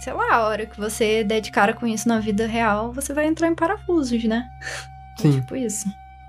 sei 0.00 0.12
lá, 0.12 0.34
a 0.36 0.46
hora 0.46 0.64
que 0.66 0.78
você 0.78 1.22
der 1.24 1.40
de 1.40 1.50
cara 1.50 1.74
com 1.74 1.86
isso 1.86 2.08
na 2.08 2.20
vida 2.20 2.46
real, 2.46 2.92
você 2.92 3.12
vai 3.12 3.26
entrar 3.26 3.48
em 3.48 3.54
parafusos, 3.54 4.22
né? 4.24 4.48
Sim, 5.18 5.32
Tipo 5.32 5.54
isso. 5.56 5.88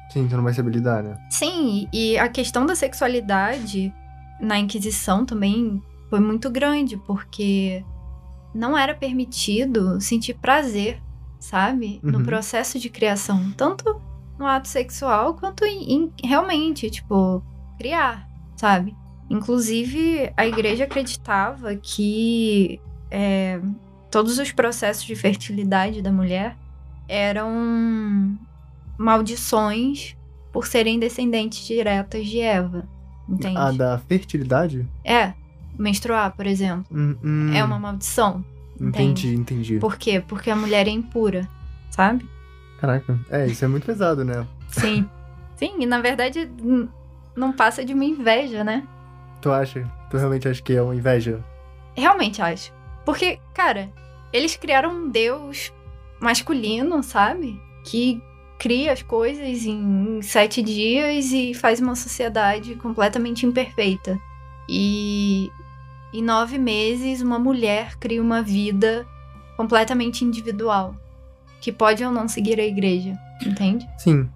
sim, 0.09 0.27
tu 0.27 0.35
não 0.35 0.43
vai 0.43 0.53
saber 0.53 0.71
lidar, 0.71 1.01
né? 1.03 1.17
Sim, 1.29 1.87
e 1.93 2.17
a 2.17 2.27
questão 2.27 2.65
da 2.65 2.75
sexualidade 2.75 3.93
na 4.39 4.57
Inquisição 4.59 5.25
também 5.25 5.81
foi 6.11 6.19
muito 6.19 6.49
grande, 6.49 6.97
porque 6.97 7.83
não 8.53 8.77
era 8.77 8.93
permitido 8.93 9.99
sentir 10.01 10.33
prazer, 10.33 11.01
sabe? 11.39 12.01
No 12.03 12.19
Uhum. 12.19 12.25
processo 12.25 12.77
de 12.77 12.89
criação. 12.89 13.51
Tanto 13.55 13.99
no 14.37 14.45
ato 14.45 14.67
sexual 14.67 15.35
quanto 15.35 15.63
em, 15.63 15.89
em 15.93 16.11
realmente, 16.27 16.89
tipo, 16.91 17.41
criar, 17.77 18.27
sabe? 18.57 18.93
Inclusive, 19.29 20.33
a 20.35 20.45
igreja 20.45 20.83
acreditava 20.83 21.75
que 21.77 22.81
é, 23.09 23.61
todos 24.11 24.37
os 24.37 24.51
processos 24.51 25.05
de 25.05 25.15
fertilidade 25.15 26.01
da 26.01 26.11
mulher 26.11 26.57
eram 27.07 28.37
maldições 28.97 30.17
por 30.51 30.67
serem 30.67 30.99
descendentes 30.99 31.65
diretas 31.65 32.27
de 32.27 32.41
Eva. 32.41 32.85
Entende? 33.29 33.57
A 33.57 33.71
da 33.71 33.97
fertilidade? 33.97 34.85
É, 35.05 35.33
menstruar, 35.81 36.31
por 36.35 36.45
exemplo, 36.45 36.85
Hum, 36.91 37.15
hum, 37.23 37.53
é 37.53 37.63
uma 37.63 37.79
maldição. 37.79 38.43
Entendi, 38.79 39.35
entendi. 39.35 39.77
Por 39.77 39.97
quê? 39.97 40.23
Porque 40.25 40.49
a 40.49 40.55
mulher 40.55 40.87
é 40.87 40.91
impura, 40.91 41.47
sabe? 41.89 42.27
Caraca, 42.79 43.19
é, 43.29 43.45
isso 43.45 43.63
é 43.63 43.67
muito 43.67 43.85
pesado, 43.85 44.23
né? 44.25 44.45
Sim. 44.69 45.07
Sim, 45.55 45.75
e 45.79 45.85
na 45.85 46.01
verdade 46.01 46.49
não 47.35 47.53
passa 47.53 47.85
de 47.85 47.93
uma 47.93 48.03
inveja, 48.03 48.63
né? 48.63 48.83
Tu 49.41 49.51
acha? 49.51 49.87
Tu 50.09 50.17
realmente 50.17 50.47
acha 50.47 50.61
que 50.61 50.73
é 50.73 50.81
uma 50.81 50.95
inveja? 50.95 51.43
Realmente 51.95 52.41
acho. 52.41 52.73
Porque, 53.05 53.39
cara, 53.53 53.89
eles 54.33 54.55
criaram 54.55 54.91
um 54.91 55.09
deus 55.09 55.71
masculino, 56.19 57.03
sabe? 57.03 57.59
Que 57.85 58.21
cria 58.57 58.93
as 58.93 59.01
coisas 59.01 59.65
em 59.65 60.21
sete 60.21 60.61
dias 60.61 61.31
e 61.31 61.53
faz 61.53 61.79
uma 61.79 61.95
sociedade 61.95 62.75
completamente 62.75 63.45
imperfeita. 63.45 64.19
E 64.69 65.51
em 66.13 66.23
nove 66.23 66.57
meses, 66.57 67.21
uma 67.21 67.39
mulher 67.39 67.97
cria 67.97 68.21
uma 68.21 68.41
vida 68.41 69.05
completamente 69.57 70.23
individual. 70.25 70.95
Que 71.59 71.71
pode 71.71 72.03
ou 72.03 72.11
não 72.11 72.27
seguir 72.27 72.59
a 72.59 72.65
igreja, 72.65 73.13
entende? 73.45 73.87
Sim. 73.97 74.27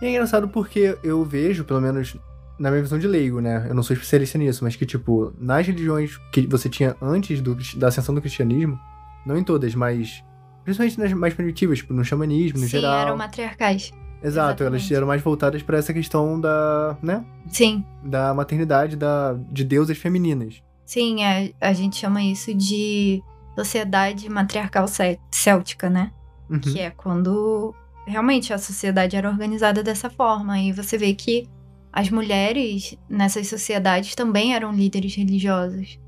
E 0.00 0.04
é 0.04 0.10
engraçado 0.10 0.46
porque 0.48 0.98
eu 1.02 1.24
vejo, 1.24 1.64
pelo 1.64 1.80
menos 1.80 2.16
na 2.58 2.70
minha 2.70 2.82
visão 2.82 2.98
de 2.98 3.06
leigo, 3.06 3.40
né? 3.40 3.66
Eu 3.68 3.74
não 3.74 3.82
sou 3.82 3.94
especialista 3.94 4.36
nisso, 4.38 4.62
mas 4.62 4.76
que, 4.76 4.84
tipo, 4.84 5.32
nas 5.38 5.66
religiões 5.66 6.18
que 6.32 6.46
você 6.46 6.68
tinha 6.68 6.94
antes 7.00 7.40
do, 7.40 7.56
da 7.76 7.88
ascensão 7.88 8.14
do 8.14 8.20
cristianismo, 8.20 8.78
não 9.26 9.36
em 9.38 9.42
todas, 9.42 9.74
mas 9.74 10.22
principalmente 10.64 10.98
nas 10.98 11.12
mais 11.12 11.32
primitivas, 11.34 11.78
tipo, 11.78 11.92
no 11.94 12.04
xamanismo, 12.04 12.58
no 12.58 12.64
Sim, 12.64 12.70
geral. 12.70 12.98
eram 13.00 13.16
matriarcais. 13.16 13.90
Exato, 14.22 14.62
elas 14.62 14.74
exatamente. 14.82 14.94
eram 14.94 15.06
mais 15.06 15.22
voltadas 15.22 15.62
pra 15.62 15.78
essa 15.78 15.92
questão 15.92 16.40
da, 16.40 16.96
né? 17.02 17.24
Sim, 17.48 17.84
Da 18.02 18.34
maternidade, 18.34 18.96
da, 18.96 19.34
de 19.50 19.62
deusas 19.64 19.96
femininas. 19.98 20.62
Sim, 20.86 21.22
a, 21.24 21.50
a 21.60 21.72
gente 21.74 21.96
chama 21.96 22.22
isso 22.22 22.54
de 22.54 23.22
sociedade 23.54 24.28
matriarcal 24.28 24.86
cé- 24.88 25.18
céltica, 25.30 25.90
né? 25.90 26.12
Uhum. 26.48 26.60
Que 26.60 26.78
é 26.80 26.90
quando 26.90 27.74
realmente 28.06 28.52
a 28.52 28.58
sociedade 28.58 29.16
era 29.16 29.28
organizada 29.28 29.82
dessa 29.82 30.08
forma. 30.08 30.58
E 30.58 30.72
você 30.72 30.96
vê 30.96 31.12
que 31.12 31.48
as 31.92 32.08
mulheres 32.08 32.96
nessas 33.08 33.48
sociedades 33.48 34.14
também 34.14 34.54
eram 34.54 34.72
líderes 34.72 35.14
religiosos. 35.14 35.98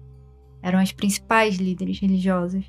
Eram 0.63 0.79
as 0.79 0.93
principais 0.93 1.57
líderes 1.57 1.99
religiosas. 2.01 2.65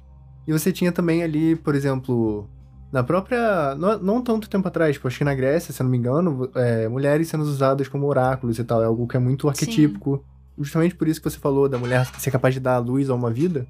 E 0.47 0.51
você 0.51 0.71
tinha 0.71 0.91
também 0.91 1.21
ali, 1.21 1.55
por 1.55 1.75
exemplo, 1.75 2.49
na 2.91 3.03
própria. 3.03 3.75
Não, 3.75 3.99
não 3.99 4.21
tanto 4.21 4.49
tempo 4.49 4.67
atrás, 4.67 4.95
tipo, 4.95 5.07
acho 5.07 5.17
que 5.17 5.23
na 5.23 5.35
Grécia, 5.35 5.73
se 5.73 5.81
eu 5.81 5.83
não 5.83 5.91
me 5.91 5.97
engano, 5.97 6.49
é, 6.55 6.87
mulheres 6.87 7.27
sendo 7.27 7.43
usadas 7.43 7.87
como 7.87 8.07
oráculos 8.07 8.57
e 8.57 8.63
tal. 8.63 8.81
É 8.81 8.85
algo 8.85 9.07
que 9.07 9.17
é 9.17 9.19
muito 9.19 9.47
arquetípico. 9.47 10.23
Justamente 10.59 10.93
por 10.95 11.07
isso 11.07 11.21
que 11.21 11.29
você 11.29 11.39
falou 11.39 11.69
da 11.69 11.77
mulher 11.77 12.05
ser 12.19 12.31
capaz 12.31 12.53
de 12.53 12.59
dar 12.59 12.75
a 12.75 12.79
luz 12.79 13.09
a 13.09 13.15
uma 13.15 13.31
vida. 13.31 13.65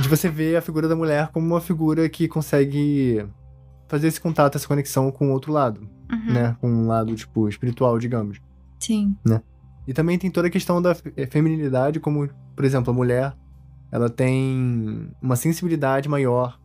De 0.00 0.08
você 0.08 0.28
ver 0.28 0.56
a 0.56 0.60
figura 0.62 0.86
da 0.86 0.94
mulher 0.94 1.28
como 1.32 1.46
uma 1.46 1.60
figura 1.60 2.08
que 2.08 2.28
consegue 2.28 3.26
fazer 3.88 4.06
esse 4.08 4.20
contato, 4.20 4.54
essa 4.56 4.68
conexão 4.68 5.10
com 5.10 5.28
o 5.30 5.32
outro 5.32 5.50
lado, 5.52 5.80
Uhum. 6.12 6.32
né? 6.32 6.56
Com 6.60 6.70
um 6.70 6.86
lado, 6.86 7.14
tipo, 7.14 7.48
espiritual, 7.48 7.98
digamos. 7.98 8.38
Sim. 8.78 9.16
E 9.86 9.92
também 9.94 10.18
tem 10.18 10.30
toda 10.30 10.48
a 10.48 10.50
questão 10.50 10.80
da 10.82 10.94
fe- 10.94 11.12
feminilidade, 11.30 11.98
como, 11.98 12.28
por 12.54 12.64
exemplo, 12.64 12.90
a 12.92 12.94
mulher, 12.94 13.34
ela 13.90 14.10
tem 14.10 15.10
uma 15.22 15.34
sensibilidade 15.36 16.08
maior 16.08 16.58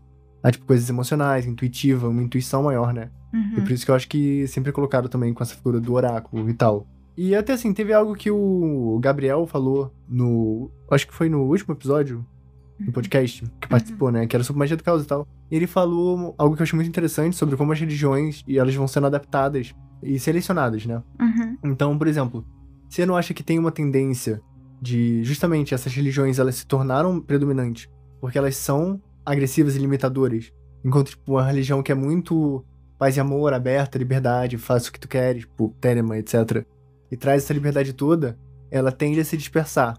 a, 0.43 0.51
tipo, 0.51 0.65
coisas 0.65 0.89
emocionais, 0.89 1.45
intuitiva, 1.45 2.09
uma 2.09 2.21
intuição 2.21 2.63
maior, 2.63 2.93
né? 2.93 3.09
E 3.33 3.37
Uhum. 3.37 3.63
por 3.63 3.71
isso 3.71 3.85
que 3.85 3.89
eu 3.91 3.95
acho 3.95 4.09
que 4.09 4.45
sempre 4.47 4.69
é 4.69 4.73
colocado 4.73 5.07
também 5.07 5.33
com 5.33 5.41
essa 5.41 5.55
figura 5.55 5.79
do 5.79 5.93
oráculo 5.93 6.49
e 6.49 6.53
tal. 6.53 6.85
E 7.15 7.35
até 7.35 7.53
assim, 7.53 7.73
teve 7.73 7.93
algo 7.93 8.15
que 8.15 8.31
o 8.31 8.99
Gabriel 9.01 9.45
falou 9.45 9.93
no. 10.07 10.71
Acho 10.89 11.07
que 11.07 11.13
foi 11.13 11.29
no 11.29 11.43
último 11.43 11.73
episódio 11.73 12.25
do 12.79 12.91
podcast 12.91 13.43
que 13.61 13.67
participou, 13.67 14.11
né? 14.11 14.25
Que 14.25 14.35
era 14.35 14.43
sobre 14.43 14.59
magia 14.59 14.75
do 14.75 14.83
caos 14.83 15.03
e 15.03 15.07
tal. 15.07 15.27
E 15.49 15.55
ele 15.55 15.67
falou 15.67 16.33
algo 16.37 16.55
que 16.55 16.61
eu 16.61 16.63
achei 16.63 16.75
muito 16.75 16.89
interessante 16.89 17.35
sobre 17.35 17.55
como 17.55 17.71
as 17.71 17.79
religiões 17.79 18.43
e 18.47 18.57
elas 18.57 18.73
vão 18.73 18.87
sendo 18.87 19.07
adaptadas 19.07 19.73
e 20.01 20.19
selecionadas, 20.19 20.85
né? 20.85 21.01
Uhum. 21.19 21.57
Então, 21.63 21.97
por 21.97 22.07
exemplo, 22.07 22.45
você 22.89 23.05
não 23.05 23.15
acha 23.15 23.33
que 23.33 23.43
tem 23.43 23.59
uma 23.59 23.71
tendência 23.71 24.41
de 24.81 25.23
justamente 25.23 25.73
essas 25.73 25.93
religiões 25.93 26.39
elas 26.39 26.55
se 26.55 26.67
tornaram 26.67 27.21
predominantes 27.21 27.87
porque 28.19 28.37
elas 28.37 28.55
são 28.55 29.01
agressivas 29.25 29.75
e 29.75 29.79
limitadoras, 29.79 30.51
enquanto 30.83 31.09
tipo 31.09 31.33
uma 31.33 31.45
religião 31.45 31.83
que 31.83 31.91
é 31.91 31.95
muito 31.95 32.63
paz 32.97 33.17
e 33.17 33.19
amor, 33.19 33.53
aberta, 33.53 33.97
liberdade, 33.97 34.57
faça 34.57 34.89
o 34.89 34.93
que 34.93 34.99
tu 34.99 35.09
queres, 35.09 35.41
tipo, 35.41 35.75
Telema, 35.81 36.17
etc. 36.17 36.65
E 37.13 37.17
traz 37.17 37.43
essa 37.43 37.53
liberdade 37.53 37.93
toda, 37.93 38.37
ela 38.71 38.91
tende 38.91 39.19
a 39.19 39.25
se 39.25 39.37
dispersar. 39.37 39.97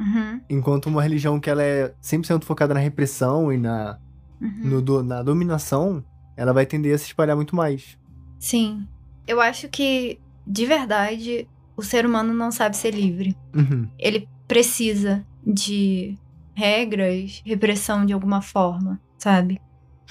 Uhum. 0.00 0.40
Enquanto 0.50 0.86
uma 0.86 1.00
religião 1.02 1.38
que 1.38 1.48
ela 1.48 1.62
é 1.62 1.94
100% 2.02 2.42
focada 2.44 2.74
na 2.74 2.80
repressão 2.80 3.52
e 3.52 3.56
na, 3.56 3.98
Uhum. 4.40 4.60
no 4.64 4.82
do- 4.82 5.02
na 5.04 5.22
dominação, 5.22 6.04
ela 6.36 6.52
vai 6.52 6.66
tender 6.66 6.94
a 6.94 6.98
se 6.98 7.04
espalhar 7.06 7.36
muito 7.36 7.54
mais. 7.54 7.96
Sim. 8.40 8.86
Eu 9.26 9.40
acho 9.40 9.68
que, 9.68 10.18
de 10.46 10.66
verdade, 10.66 11.48
o 11.76 11.82
ser 11.82 12.04
humano 12.04 12.34
não 12.34 12.50
sabe 12.50 12.76
ser 12.76 12.92
livre. 12.92 13.36
Uhum. 13.54 13.88
Ele 13.98 14.28
precisa 14.48 15.24
de 15.46 16.16
regras, 16.54 17.40
repressão 17.46 18.04
de 18.04 18.12
alguma 18.12 18.42
forma, 18.42 19.00
sabe? 19.16 19.60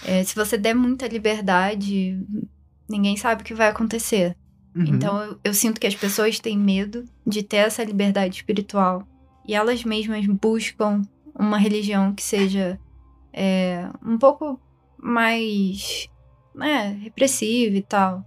É, 0.05 0.23
se 0.23 0.33
você 0.35 0.57
der 0.57 0.73
muita 0.73 1.07
liberdade, 1.07 2.25
ninguém 2.89 3.17
sabe 3.17 3.41
o 3.41 3.45
que 3.45 3.53
vai 3.53 3.67
acontecer. 3.67 4.35
Uhum. 4.77 4.85
Então 4.85 5.21
eu, 5.23 5.39
eu 5.43 5.53
sinto 5.53 5.79
que 5.79 5.87
as 5.87 5.95
pessoas 5.95 6.39
têm 6.39 6.57
medo 6.57 7.05
de 7.25 7.41
ter 7.41 7.57
essa 7.57 7.83
liberdade 7.83 8.35
espiritual. 8.35 9.07
E 9.47 9.55
elas 9.55 9.83
mesmas 9.83 10.25
buscam 10.27 11.01
uma 11.37 11.57
religião 11.57 12.13
que 12.13 12.21
seja 12.21 12.79
é, 13.33 13.89
um 14.05 14.17
pouco 14.17 14.59
mais, 14.97 16.09
né, 16.53 16.99
repressiva 17.01 17.75
e 17.75 17.81
tal. 17.81 18.25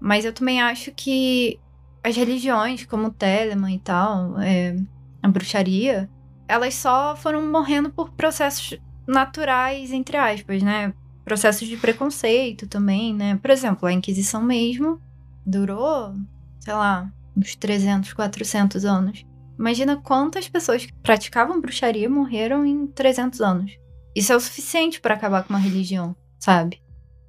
Mas 0.00 0.24
eu 0.24 0.32
também 0.32 0.60
acho 0.60 0.92
que 0.92 1.58
as 2.02 2.16
religiões, 2.16 2.84
como 2.84 3.08
o 3.08 3.12
Telemann 3.12 3.74
e 3.74 3.78
tal, 3.78 4.38
é, 4.40 4.76
a 5.22 5.28
bruxaria, 5.28 6.10
elas 6.46 6.74
só 6.74 7.16
foram 7.16 7.50
morrendo 7.50 7.90
por 7.90 8.10
processos 8.12 8.78
naturais, 9.06 9.92
entre 9.92 10.16
aspas, 10.16 10.62
né? 10.62 10.92
Processos 11.24 11.66
de 11.66 11.76
preconceito 11.76 12.66
também, 12.66 13.14
né? 13.14 13.36
Por 13.36 13.50
exemplo, 13.50 13.86
a 13.86 13.92
Inquisição 13.92 14.42
mesmo 14.42 15.00
durou, 15.44 16.14
sei 16.60 16.74
lá, 16.74 17.12
uns 17.36 17.54
300, 17.56 18.12
400 18.12 18.84
anos. 18.84 19.24
Imagina 19.58 19.96
quantas 19.96 20.48
pessoas 20.48 20.84
que 20.84 20.92
praticavam 20.94 21.60
bruxaria 21.60 22.08
morreram 22.08 22.64
em 22.66 22.86
300 22.86 23.40
anos. 23.40 23.78
Isso 24.14 24.32
é 24.32 24.36
o 24.36 24.40
suficiente 24.40 25.00
para 25.00 25.14
acabar 25.14 25.42
com 25.42 25.52
uma 25.52 25.58
religião, 25.58 26.14
sabe? 26.38 26.82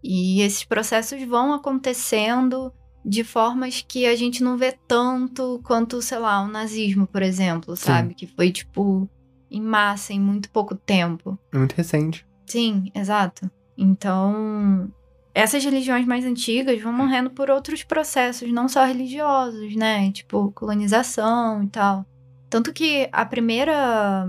E 0.04 0.42
esses 0.42 0.64
processos 0.64 1.22
vão 1.24 1.54
acontecendo 1.54 2.72
de 3.04 3.24
formas 3.24 3.84
que 3.88 4.06
a 4.06 4.16
gente 4.16 4.44
não 4.44 4.58
vê 4.58 4.72
tanto 4.88 5.60
quanto, 5.64 6.02
sei 6.02 6.18
lá, 6.18 6.42
o 6.42 6.48
nazismo, 6.48 7.06
por 7.06 7.22
exemplo, 7.22 7.76
sabe? 7.76 8.10
Sim. 8.10 8.16
Que 8.16 8.28
foi, 8.28 8.52
tipo, 8.52 9.10
em 9.50 9.62
massa 9.62 10.14
em 10.14 10.20
muito 10.20 10.50
pouco 10.50 10.76
tempo. 10.76 11.38
É 11.54 11.58
muito 11.58 11.74
recente. 11.74 12.26
Sim, 12.48 12.92
exato. 12.96 13.50
Então, 13.78 14.92
essas 15.36 15.66
religiões 15.66 16.06
mais 16.06 16.24
antigas 16.24 16.82
vão 16.82 16.94
morrendo 16.94 17.30
por 17.30 17.50
outros 17.50 17.84
processos, 17.84 18.50
não 18.54 18.70
só 18.70 18.86
religiosos, 18.86 19.76
né? 19.76 20.10
Tipo, 20.14 20.50
colonização 20.54 21.62
e 21.62 21.68
tal. 21.68 22.06
Tanto 22.50 22.72
que 22.72 23.10
a 23.12 23.26
primeira 23.26 24.26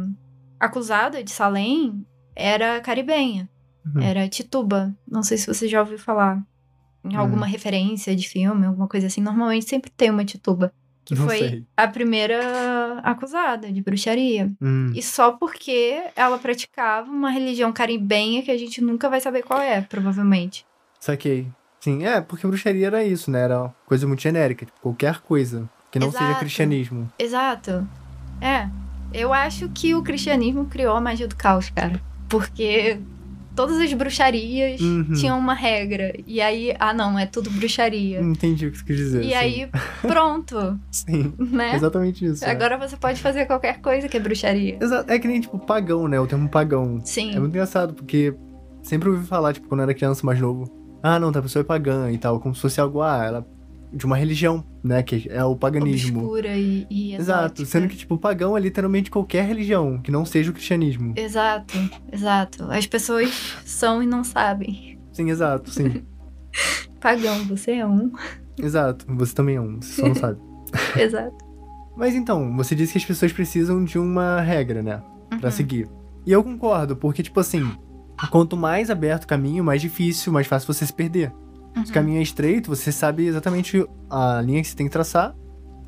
acusada 0.59 1.23
de 1.23 1.31
Salem 1.31 2.05
era 2.35 2.81
caribenha. 2.81 3.49
Uhum. 3.87 4.03
Era 4.03 4.29
Tituba. 4.29 4.93
Não 5.09 5.23
sei 5.23 5.39
se 5.39 5.47
você 5.47 5.69
já 5.69 5.79
ouviu 5.79 5.97
falar. 5.97 6.45
Em 7.05 7.15
alguma 7.15 7.47
uhum. 7.47 7.53
referência 7.53 8.17
de 8.17 8.29
filme, 8.29 8.67
alguma 8.67 8.89
coisa 8.89 9.07
assim. 9.07 9.21
Normalmente 9.21 9.69
sempre 9.69 9.93
tem 9.93 10.11
uma 10.11 10.25
Tituba. 10.25 10.73
Que 11.05 11.15
Não 11.15 11.25
foi 11.25 11.39
sei. 11.39 11.65
a 11.77 11.87
primeira 11.87 12.99
acusada 13.05 13.73
de 13.73 13.81
bruxaria. 13.81 14.51
Hum. 14.61 14.91
E 14.93 15.01
só 15.01 15.31
porque 15.31 16.03
ela 16.17 16.37
praticava 16.37 17.09
uma 17.09 17.31
religião 17.31 17.73
caribenha 17.73 18.43
que 18.43 18.51
a 18.51 18.59
gente 18.59 18.81
nunca 18.81 19.09
vai 19.09 19.21
saber 19.21 19.45
qual 19.45 19.61
é, 19.61 19.81
provavelmente. 19.81 20.67
Saquei. 21.07 21.47
Sim, 21.79 22.05
é, 22.05 22.21
porque 22.21 22.45
bruxaria 22.45 22.89
era 22.89 23.05
isso, 23.05 23.31
né? 23.31 23.43
Era 23.43 23.73
coisa 23.87 24.09
muito 24.09 24.21
genérica, 24.21 24.67
tipo, 24.67 24.77
qualquer 24.81 25.21
coisa 25.21 25.71
que 25.89 26.01
não 26.01 26.09
Exato. 26.09 26.25
seja 26.25 26.39
cristianismo. 26.41 27.09
Exato. 27.17 27.87
É. 28.41 28.69
Eu 29.15 29.33
acho 29.33 29.69
que 29.69 29.95
o 29.95 30.03
cristianismo 30.03 30.67
criou 30.67 30.97
a 30.97 31.01
magia 31.01 31.29
do 31.29 31.37
caos, 31.37 31.71
cara. 31.71 32.03
Porque 32.29 32.99
todas 33.55 33.79
as 33.79 33.93
bruxarias 33.93 34.81
uhum. 34.81 35.13
tinham 35.13 35.39
uma 35.39 35.55
regra. 35.55 36.13
E 36.27 36.41
aí, 36.41 36.75
ah, 36.81 36.93
não, 36.93 37.17
é 37.17 37.25
tudo 37.25 37.51
bruxaria. 37.51 38.21
Entendi 38.21 38.67
o 38.67 38.73
que 38.73 38.79
você 38.79 38.85
quis 38.85 38.97
dizer. 38.97 39.23
E 39.23 39.29
sim. 39.29 39.35
aí, 39.35 39.71
pronto. 40.03 40.77
sim. 40.91 41.33
Né? 41.39 41.77
Exatamente 41.77 42.27
isso. 42.27 42.45
É. 42.45 42.51
Agora 42.51 42.75
é. 42.75 42.79
você 42.79 42.97
pode 42.97 43.23
fazer 43.23 43.47
qualquer 43.47 43.81
coisa 43.81 44.09
que 44.09 44.17
é 44.17 44.21
bruxaria. 44.21 44.77
Exato. 44.81 45.09
É 45.09 45.21
que 45.21 45.29
nem, 45.29 45.41
tipo, 45.41 45.57
pagão, 45.57 46.09
né? 46.09 46.19
O 46.19 46.27
termo 46.27 46.49
pagão. 46.49 47.01
Sim. 47.05 47.31
É 47.31 47.39
muito 47.39 47.53
engraçado, 47.53 47.95
porque 47.95 48.35
sempre 48.83 49.09
ouvi 49.09 49.25
falar, 49.25 49.53
tipo, 49.53 49.69
quando 49.69 49.83
eu 49.83 49.85
era 49.85 49.95
criança 49.95 50.27
mais 50.27 50.41
novo. 50.41 50.85
Ah, 51.03 51.19
não, 51.19 51.31
tá, 51.31 51.39
a 51.39 51.43
pessoa 51.43 51.61
é 51.61 51.65
pagã 51.65 52.11
e 52.11 52.19
tal. 52.19 52.41
Como 52.41 52.55
se 52.55 52.61
fosse 52.61 52.81
algo, 52.81 53.03
ah, 53.03 53.25
ela 53.25 53.47
de 53.93 54.05
uma 54.05 54.17
religião, 54.17 54.65
né? 54.83 55.03
Que 55.03 55.29
é 55.31 55.45
o 55.45 55.57
paganismo. 55.57 56.21
Obscura 56.21 56.57
e, 56.57 56.87
e 56.91 57.15
Exato. 57.15 57.65
Sendo 57.65 57.89
que, 57.89 57.97
tipo, 57.97 58.15
o 58.15 58.19
pagão 58.19 58.57
é 58.57 58.61
literalmente 58.61 59.11
qualquer 59.11 59.47
religião, 59.47 59.99
que 59.99 60.11
não 60.11 60.25
seja 60.25 60.51
o 60.51 60.55
cristianismo. 60.55 61.15
Exato, 61.17 61.75
exato. 62.13 62.65
As 62.71 62.87
pessoas 62.87 63.31
são 63.65 64.03
e 64.03 64.07
não 64.07 64.25
sabem. 64.25 64.99
Sim, 65.13 65.31
exato, 65.31 65.71
sim. 65.71 66.05
pagão, 67.01 67.45
você 67.45 67.73
é 67.73 67.87
um. 67.87 68.13
Exato, 68.59 69.07
você 69.09 69.35
também 69.35 69.57
é 69.57 69.61
um, 69.61 69.81
você 69.81 70.01
só 70.01 70.09
não 70.09 70.15
sabe. 70.15 70.41
exato. 70.99 71.37
Mas 71.97 72.15
então, 72.15 72.55
você 72.57 72.75
disse 72.75 72.93
que 72.93 72.99
as 72.99 73.05
pessoas 73.05 73.33
precisam 73.33 73.83
de 73.85 73.99
uma 73.99 74.41
regra, 74.41 74.83
né? 74.83 75.03
Pra 75.41 75.49
uhum. 75.49 75.51
seguir. 75.51 75.89
E 76.27 76.33
eu 76.33 76.45
concordo, 76.45 76.97
porque, 76.97 77.23
tipo 77.23 77.41
assim, 77.41 77.71
quanto 78.31 78.57
mais 78.57 78.91
aberto 78.91 79.25
o 79.25 79.27
caminho, 79.27 79.63
mais 79.63 79.81
difícil, 79.81 80.33
mais 80.33 80.47
fácil 80.47 80.73
você 80.73 80.87
se 80.87 80.93
perder. 80.93 81.33
Uhum. 81.77 81.85
Se 81.85 81.91
o 81.91 81.95
caminho 81.95 82.19
é 82.19 82.23
estreito, 82.23 82.75
você 82.75 82.91
sabe 82.91 83.27
exatamente 83.27 83.87
a 84.09 84.41
linha 84.41 84.63
que 84.63 84.69
você 84.69 84.77
tem 84.77 84.87
que 84.87 84.93
traçar, 84.93 85.35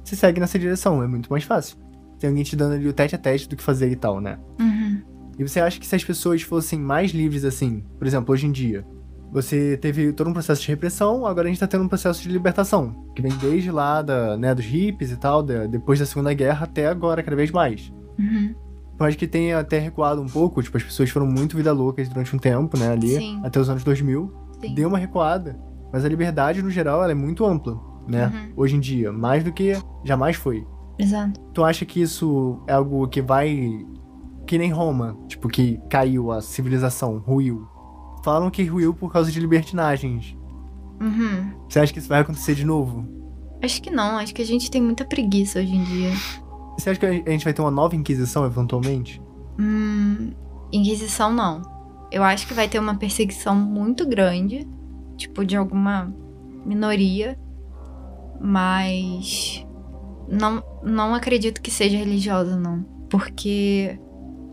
você 0.05 0.15
segue 0.15 0.41
nessa 0.41 0.59
direção, 0.59 1.03
é 1.03 1.07
muito 1.07 1.31
mais 1.31 1.45
fácil. 1.45 1.77
Tem 2.19 2.29
alguém 2.29 2.45
te 2.45 2.57
dando 2.57 2.75
ali 2.75 2.89
o 2.89 2.93
tete 2.93 3.15
a 3.15 3.19
tete 3.19 3.49
do 3.49 3.57
que 3.57 3.63
fazer 3.63 3.91
e 3.91 3.97
tal, 3.97 4.21
né? 4.21 4.39
Uhum. 4.61 5.03
E 5.39 5.47
você 5.47 5.61
acha 5.61 5.79
que 5.79 5.87
se 5.87 5.95
as 5.95 6.05
pessoas 6.05 6.43
fossem 6.43 6.79
mais 6.79 7.13
livres 7.13 7.45
assim, 7.45 7.85
por 7.97 8.07
exemplo, 8.07 8.35
hoje 8.35 8.47
em 8.47 8.53
dia, 8.53 8.85
você 9.31 9.77
teve 9.77 10.13
todo 10.13 10.29
um 10.29 10.33
processo 10.33 10.63
de 10.63 10.69
repressão, 10.69 11.27
agora 11.27 11.47
a 11.47 11.51
gente 11.51 11.61
tá 11.61 11.67
tendo 11.67 11.85
um 11.85 11.89
processo 11.89 12.23
de 12.23 12.29
libertação, 12.29 13.07
que 13.15 13.23
vem 13.23 13.33
desde 13.37 13.71
lá 13.71 14.03
da, 14.03 14.37
né, 14.37 14.55
dos 14.55 14.65
hippies 14.65 15.13
e 15.13 15.17
tal, 15.17 15.43
da, 15.43 15.67
depois 15.67 15.99
da 15.99 16.07
Segunda 16.07 16.33
Guerra 16.33 16.65
até 16.65 16.89
agora, 16.89 17.23
cada 17.23 17.37
vez 17.37 17.51
mais. 17.51 17.93
Uhum. 18.19 18.55
Eu 18.99 19.07
acho 19.07 19.17
que 19.17 19.29
tenha 19.29 19.61
até 19.61 19.79
recuado 19.79 20.21
um 20.21 20.27
pouco, 20.27 20.63
tipo, 20.63 20.77
as 20.77 20.83
pessoas 20.83 21.09
foram 21.11 21.27
muito 21.27 21.57
vida 21.57 21.73
loucas 21.73 22.09
durante 22.09 22.35
um 22.35 22.39
tempo, 22.39 22.77
né, 22.77 22.91
ali, 22.91 23.17
Sim. 23.17 23.41
até 23.45 23.61
os 23.61 23.69
anos 23.69 23.85
2000. 23.85 24.33
Sim. 24.61 24.75
Deu 24.75 24.89
uma 24.89 24.99
recuada. 24.99 25.59
Mas 25.93 26.05
a 26.05 26.09
liberdade, 26.09 26.63
no 26.63 26.71
geral, 26.71 27.03
ela 27.03 27.13
é 27.13 27.15
muito 27.15 27.47
ampla, 27.47 27.79
né? 28.07 28.27
Uhum. 28.27 28.53
Hoje 28.57 28.77
em 28.77 28.81
dia, 28.81 29.13
mais 29.13 29.43
do 29.45 29.53
que 29.53 29.73
jamais 30.05 30.37
foi. 30.37 30.67
Exato. 30.99 31.41
Tu 31.55 31.65
acha 31.65 31.87
que 31.87 32.01
isso 32.01 32.61
é 32.67 32.73
algo 32.73 33.07
que 33.09 33.23
vai. 33.23 33.87
Que 34.47 34.59
nem 34.59 34.71
Roma, 34.71 35.17
tipo, 35.29 35.49
que 35.49 35.81
caiu 35.89 36.33
a 36.33 36.41
civilização, 36.41 37.19
ruiu. 37.19 37.67
Falam 38.25 38.51
que 38.51 38.65
ruiu 38.65 38.93
por 38.93 39.13
causa 39.13 39.31
de 39.31 39.39
libertinagens. 39.39 40.37
Uhum. 41.01 41.53
Você 41.69 41.79
acha 41.79 41.93
que 41.93 42.01
isso 42.01 42.09
vai 42.09 42.21
acontecer 42.21 42.55
de 42.55 42.65
novo? 42.65 43.07
Acho 43.63 43.81
que 43.81 43.91
não, 43.91 44.19
acho 44.19 44.35
que 44.35 44.43
a 44.43 44.47
gente 44.47 44.71
tem 44.71 44.83
muita 44.83 45.05
preguiça 45.05 45.61
hoje 45.61 45.75
em 45.75 45.85
dia. 45.85 46.11
Você 46.79 46.91
acha 46.91 47.01
que 47.01 47.07
a 47.07 47.31
gente 47.31 47.45
vai 47.45 47.53
ter 47.53 47.61
uma 47.61 47.71
nova 47.71 47.97
Inquisição 47.97 48.47
eventualmente? 48.47 49.21
Hum. 49.59 50.33
Inquisição 50.73 51.33
não. 51.33 51.63
Eu 52.11 52.23
acho 52.23 52.47
que 52.47 52.55
vai 52.55 52.69
ter 52.69 52.79
uma 52.79 52.95
perseguição 52.95 53.55
muito 53.55 54.07
grande 54.07 54.67
tipo, 55.19 55.45
de 55.45 55.57
alguma 55.57 56.15
minoria, 56.65 57.39
mas 58.41 59.67
não, 60.29 60.63
não 60.83 61.15
acredito 61.15 61.61
que 61.61 61.71
seja 61.71 61.99
religiosa, 61.99 62.57
não. 62.57 62.83
Porque 63.11 63.99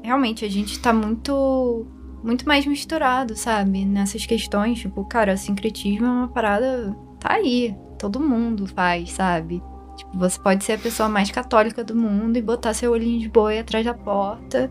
realmente 0.03 0.43
a 0.43 0.49
gente 0.49 0.79
tá 0.79 0.91
muito 0.91 1.87
muito 2.23 2.47
mais 2.47 2.65
misturado, 2.65 3.35
sabe? 3.35 3.85
Nessas 3.85 4.25
questões, 4.25 4.79
tipo, 4.79 5.05
cara, 5.05 5.37
sincretismo 5.37 6.07
é 6.07 6.09
uma 6.09 6.27
parada. 6.27 6.97
tá 7.19 7.33
aí. 7.33 7.77
Todo 7.99 8.19
mundo 8.19 8.65
faz, 8.65 9.11
sabe? 9.11 9.61
Tipo, 9.95 10.17
você 10.17 10.39
pode 10.39 10.63
ser 10.63 10.73
a 10.73 10.77
pessoa 10.77 11.07
mais 11.09 11.31
católica 11.31 11.83
do 11.83 11.95
mundo 11.95 12.37
e 12.37 12.41
botar 12.41 12.73
seu 12.73 12.91
olhinho 12.91 13.19
de 13.19 13.29
boi 13.29 13.59
atrás 13.59 13.85
da 13.85 13.93
porta, 13.93 14.69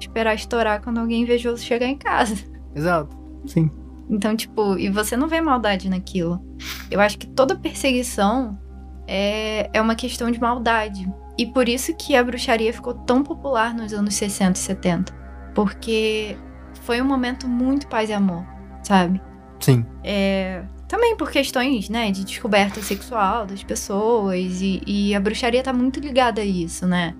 esperar 0.00 0.34
estourar 0.34 0.82
quando 0.82 0.98
alguém 0.98 1.22
invejoso 1.22 1.62
chegar 1.62 1.86
em 1.86 1.96
casa. 1.96 2.36
Exato. 2.74 3.16
Sim. 3.46 3.70
Então, 4.08 4.36
tipo, 4.36 4.78
e 4.78 4.88
você 4.88 5.16
não 5.16 5.28
vê 5.28 5.40
maldade 5.40 5.88
naquilo. 5.88 6.42
Eu 6.90 7.00
acho 7.00 7.18
que 7.18 7.26
toda 7.26 7.56
perseguição 7.56 8.58
é, 9.06 9.70
é 9.72 9.80
uma 9.80 9.94
questão 9.94 10.30
de 10.30 10.40
maldade. 10.40 11.10
E 11.38 11.46
por 11.46 11.68
isso 11.68 11.94
que 11.96 12.14
a 12.14 12.22
bruxaria 12.22 12.72
ficou 12.72 12.94
tão 12.94 13.22
popular 13.22 13.74
nos 13.74 13.92
anos 13.92 14.14
60 14.14 14.58
e 14.58 14.62
70. 14.62 15.12
Porque 15.54 16.36
foi 16.82 17.00
um 17.00 17.04
momento 17.04 17.48
muito 17.48 17.86
paz 17.88 18.10
e 18.10 18.12
amor, 18.12 18.44
sabe? 18.82 19.20
Sim. 19.60 19.86
É, 20.04 20.62
também 20.92 21.16
por 21.16 21.30
questões, 21.30 21.88
né, 21.88 22.10
de 22.10 22.22
descoberta 22.22 22.82
sexual 22.82 23.46
das 23.46 23.64
pessoas. 23.64 24.60
E, 24.60 24.82
e 24.86 25.14
a 25.14 25.20
bruxaria 25.20 25.62
tá 25.62 25.72
muito 25.72 25.98
ligada 25.98 26.42
a 26.42 26.44
isso, 26.44 26.86
né? 26.86 27.16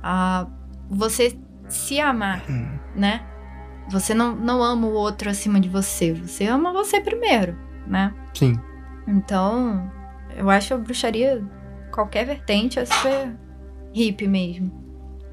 A 0.00 0.46
você 0.88 1.36
se 1.68 1.98
amar, 1.98 2.44
hum. 2.48 2.78
né? 2.94 3.26
Você 3.90 4.14
não, 4.14 4.36
não 4.36 4.62
ama 4.62 4.86
o 4.86 4.92
outro 4.92 5.28
acima 5.28 5.58
de 5.58 5.68
você. 5.68 6.12
Você 6.12 6.46
ama 6.46 6.72
você 6.72 7.00
primeiro, 7.00 7.58
né? 7.88 8.14
Sim. 8.34 8.56
Então, 9.08 9.90
eu 10.36 10.48
acho 10.48 10.74
a 10.74 10.78
bruxaria, 10.78 11.44
qualquer 11.90 12.24
vertente, 12.24 12.78
é 12.78 12.84
super 12.84 13.36
hippie 13.92 14.28
mesmo. 14.28 14.70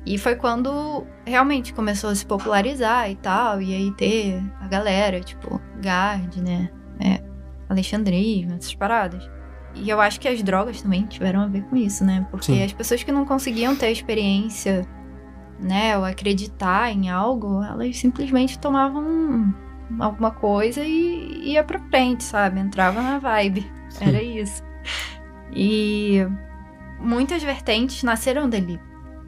E 0.03 0.17
foi 0.17 0.35
quando 0.35 1.05
realmente 1.23 1.71
começou 1.71 2.09
a 2.09 2.15
se 2.15 2.25
popularizar 2.25 3.11
e 3.11 3.15
tal, 3.15 3.61
e 3.61 3.75
aí 3.75 3.91
ter 3.91 4.41
a 4.59 4.67
galera, 4.67 5.19
tipo, 5.19 5.61
Gard, 5.79 6.41
né? 6.41 6.71
É, 6.99 7.34
Alexandrismo, 7.75 8.53
essas 8.53 8.73
paradas. 8.73 9.29
E 9.75 9.89
eu 9.89 9.99
acho 9.99 10.19
que 10.19 10.27
as 10.27 10.41
drogas 10.41 10.81
também 10.81 11.05
tiveram 11.05 11.41
a 11.41 11.47
ver 11.47 11.63
com 11.63 11.75
isso, 11.75 12.03
né? 12.05 12.25
Porque 12.31 12.45
Sim. 12.45 12.63
as 12.63 12.71
pessoas 12.71 13.03
que 13.03 13.11
não 13.11 13.25
conseguiam 13.25 13.75
ter 13.75 13.87
a 13.87 13.91
experiência 13.91 14.87
né, 15.59 15.97
ou 15.97 16.05
acreditar 16.05 16.91
em 16.91 17.09
algo, 17.09 17.61
elas 17.63 17.97
simplesmente 17.97 18.59
tomavam 18.59 19.53
alguma 19.99 20.31
coisa 20.31 20.83
e 20.83 21.51
ia 21.51 21.63
pra 21.63 21.79
frente, 21.79 22.23
sabe? 22.23 22.59
Entrava 22.59 23.01
na 23.01 23.19
vibe. 23.19 23.69
Sim. 23.89 24.05
Era 24.05 24.23
isso. 24.23 24.63
E 25.53 26.25
muitas 26.99 27.43
vertentes 27.43 28.03
nasceram 28.03 28.49
dali, 28.49 28.79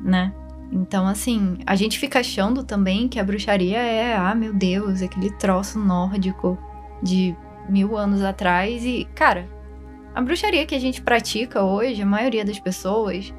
né? 0.02 0.34
Então, 0.72 1.08
assim, 1.08 1.60
a 1.66 1.76
gente 1.76 1.98
fica 1.98 2.20
achando 2.20 2.64
também 2.64 3.08
que 3.08 3.20
a 3.20 3.24
bruxaria 3.24 3.78
é, 3.78 4.16
ah, 4.16 4.36
meu 4.36 4.54
Deus, 4.54 5.02
aquele 5.02 5.30
troço 5.32 5.80
nórdico 5.80 6.58
de 7.02 7.36
mil 7.70 7.98
anos 7.98 8.24
atrás. 8.24 8.84
E, 8.84 9.08
cara, 9.16 9.48
a 10.14 10.22
bruxaria 10.22 10.66
que 10.66 10.76
a 10.76 10.80
gente 10.80 11.02
pratica 11.02 11.64
hoje, 11.64 12.02
a 12.02 12.06
maioria 12.06 12.44
das 12.44 12.60
pessoas, 12.60 13.34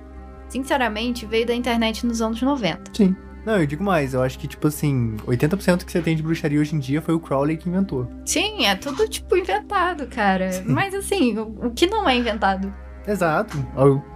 sinceramente, 0.48 1.26
veio 1.26 1.46
da 1.46 1.54
internet 1.54 2.06
nos 2.06 2.20
anos 2.20 2.40
90. 2.40 2.92
Sim. 2.92 3.16
Não, 3.46 3.56
eu 3.56 3.66
digo 3.66 3.82
mais, 3.82 4.12
eu 4.12 4.22
acho 4.22 4.38
que, 4.38 4.46
tipo 4.46 4.66
assim, 4.66 5.16
80% 5.26 5.84
que 5.84 5.92
você 5.92 6.02
tem 6.02 6.14
de 6.14 6.22
bruxaria 6.22 6.60
hoje 6.60 6.74
em 6.74 6.78
dia 6.78 7.00
foi 7.00 7.14
o 7.14 7.20
Crowley 7.20 7.56
que 7.56 7.68
inventou. 7.68 8.06
Sim, 8.24 8.66
é 8.66 8.74
tudo, 8.74 9.08
tipo, 9.08 9.36
inventado, 9.36 10.06
cara. 10.06 10.52
Sim. 10.52 10.64
Mas, 10.66 10.94
assim, 10.94 11.38
o, 11.38 11.66
o 11.66 11.70
que 11.70 11.86
não 11.86 12.08
é 12.08 12.16
inventado? 12.16 12.72
Exato. 13.06 13.56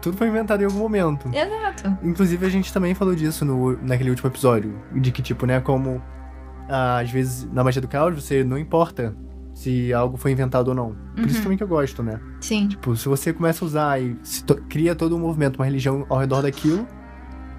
Tudo 0.02 0.18
foi 0.18 0.28
inventado 0.28 0.60
em 0.60 0.66
algum 0.66 0.78
momento. 0.78 1.30
Exato. 1.34 1.96
Inclusive, 2.02 2.44
a 2.44 2.50
gente 2.50 2.70
também 2.70 2.94
falou 2.94 3.14
disso 3.14 3.42
no, 3.42 3.72
naquele 3.82 4.10
último 4.10 4.28
episódio. 4.28 4.78
De 4.92 5.10
que, 5.10 5.22
tipo, 5.22 5.46
né, 5.46 5.60
como 5.60 6.02
ah, 6.68 6.98
às 6.98 7.10
vezes 7.10 7.50
na 7.52 7.62
magia 7.62 7.82
do 7.82 7.88
caos 7.88 8.14
você 8.14 8.42
não 8.44 8.58
importa 8.58 9.14
se 9.62 9.92
algo 9.92 10.16
foi 10.16 10.32
inventado 10.32 10.68
ou 10.68 10.74
não. 10.74 10.96
Por 11.14 11.20
uhum. 11.20 11.26
isso 11.26 11.42
também 11.42 11.56
que 11.56 11.62
eu 11.62 11.68
gosto, 11.68 12.02
né? 12.02 12.20
Sim. 12.40 12.68
Tipo, 12.68 12.96
se 12.96 13.08
você 13.08 13.32
começa 13.32 13.64
a 13.64 13.66
usar 13.66 14.02
e 14.02 14.16
to 14.46 14.56
cria 14.68 14.94
todo 14.94 15.16
um 15.16 15.20
movimento, 15.20 15.56
uma 15.56 15.64
religião 15.64 16.04
ao 16.08 16.18
redor 16.18 16.42
daquilo, 16.42 16.86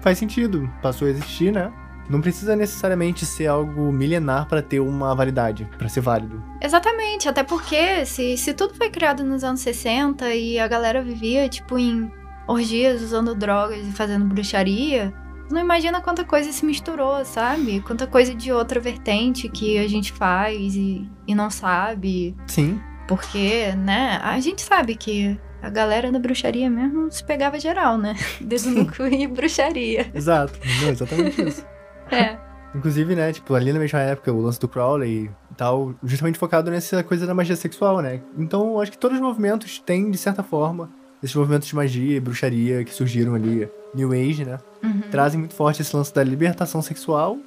faz 0.00 0.18
sentido. 0.18 0.70
Passou 0.82 1.08
a 1.08 1.10
existir, 1.10 1.52
né? 1.52 1.72
Não 2.08 2.20
precisa 2.20 2.54
necessariamente 2.54 3.24
ser 3.24 3.46
algo 3.46 3.90
milenar 3.90 4.46
para 4.46 4.60
ter 4.60 4.78
uma 4.78 5.14
validade, 5.14 5.66
para 5.78 5.88
ser 5.88 6.02
válido. 6.02 6.42
Exatamente, 6.60 7.26
até 7.28 7.42
porque 7.42 8.04
se, 8.04 8.36
se 8.36 8.52
tudo 8.52 8.74
foi 8.74 8.90
criado 8.90 9.24
nos 9.24 9.42
anos 9.42 9.60
60 9.60 10.34
e 10.34 10.58
a 10.58 10.68
galera 10.68 11.02
vivia, 11.02 11.48
tipo, 11.48 11.78
em 11.78 12.12
orgias, 12.46 13.00
usando 13.00 13.34
drogas 13.34 13.86
e 13.86 13.92
fazendo 13.92 14.26
bruxaria, 14.26 15.14
não 15.50 15.60
imagina 15.60 16.00
quanta 16.00 16.24
coisa 16.24 16.50
se 16.52 16.64
misturou, 16.64 17.24
sabe? 17.24 17.80
Quanta 17.80 18.06
coisa 18.06 18.34
de 18.34 18.52
outra 18.52 18.80
vertente 18.80 19.48
que 19.48 19.78
a 19.78 19.88
gente 19.88 20.12
faz 20.12 20.74
e, 20.74 21.08
e 21.26 21.34
não 21.34 21.50
sabe. 21.50 22.34
Sim. 22.46 22.80
Porque, 23.06 23.72
né, 23.72 24.18
a 24.22 24.40
gente 24.40 24.62
sabe 24.62 24.94
que 24.94 25.38
a 25.62 25.68
galera 25.68 26.10
da 26.10 26.18
bruxaria 26.18 26.70
mesmo 26.70 27.10
se 27.10 27.24
pegava 27.24 27.58
geral, 27.58 27.98
né? 27.98 28.14
Dedo 28.40 28.70
no 28.70 28.86
cu 28.90 29.04
e 29.06 29.26
bruxaria. 29.26 30.10
Exato, 30.14 30.58
não, 30.82 30.88
exatamente 30.90 31.42
isso. 31.42 31.64
É. 32.10 32.36
Inclusive, 32.74 33.16
né, 33.16 33.32
tipo, 33.32 33.54
ali 33.54 33.72
na 33.72 33.78
mesma 33.78 33.98
época, 34.00 34.30
o 34.30 34.42
lance 34.42 34.60
do 34.60 34.68
Crowley 34.68 35.30
e 35.50 35.54
tal, 35.56 35.94
justamente 36.04 36.38
focado 36.38 36.70
nessa 36.70 37.02
coisa 37.02 37.26
da 37.26 37.32
magia 37.32 37.56
sexual, 37.56 38.02
né? 38.02 38.20
Então, 38.36 38.78
acho 38.78 38.92
que 38.92 38.98
todos 38.98 39.16
os 39.16 39.22
movimentos 39.22 39.78
têm, 39.78 40.10
de 40.10 40.18
certa 40.18 40.42
forma, 40.42 40.90
esses 41.22 41.34
movimentos 41.34 41.66
de 41.66 41.74
magia 41.74 42.16
e 42.18 42.20
bruxaria 42.20 42.84
que 42.84 42.92
surgiram 42.92 43.34
ali, 43.34 43.66
New 43.94 44.12
Age, 44.12 44.44
né? 44.44 44.58
Uhum. 44.82 45.02
Trazem 45.10 45.38
muito 45.38 45.54
forte 45.54 45.82
esse 45.82 45.94
lance 45.94 46.12
da 46.12 46.22
libertação 46.22 46.82
sexual. 46.82 47.38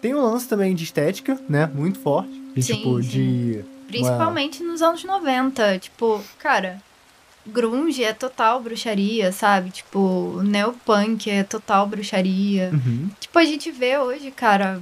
Tem 0.00 0.14
um 0.14 0.22
lance 0.22 0.48
também 0.48 0.74
de 0.74 0.84
estética, 0.84 1.38
né? 1.48 1.70
Muito 1.72 1.98
forte. 1.98 2.30
De, 2.54 2.62
sim, 2.62 2.74
tipo, 2.74 3.02
sim. 3.02 3.08
de. 3.08 3.64
Principalmente 3.88 4.62
uma... 4.62 4.72
nos 4.72 4.82
anos 4.82 5.04
90. 5.04 5.78
Tipo, 5.78 6.20
cara, 6.38 6.80
grunge 7.46 8.02
é 8.02 8.12
total 8.12 8.60
bruxaria, 8.60 9.32
sabe? 9.32 9.70
Tipo, 9.70 10.40
neopunk 10.42 11.30
é 11.30 11.42
total 11.42 11.86
bruxaria. 11.86 12.70
Uhum. 12.72 13.10
Tipo, 13.20 13.38
a 13.38 13.44
gente 13.44 13.70
vê 13.70 13.98
hoje, 13.98 14.30
cara, 14.30 14.80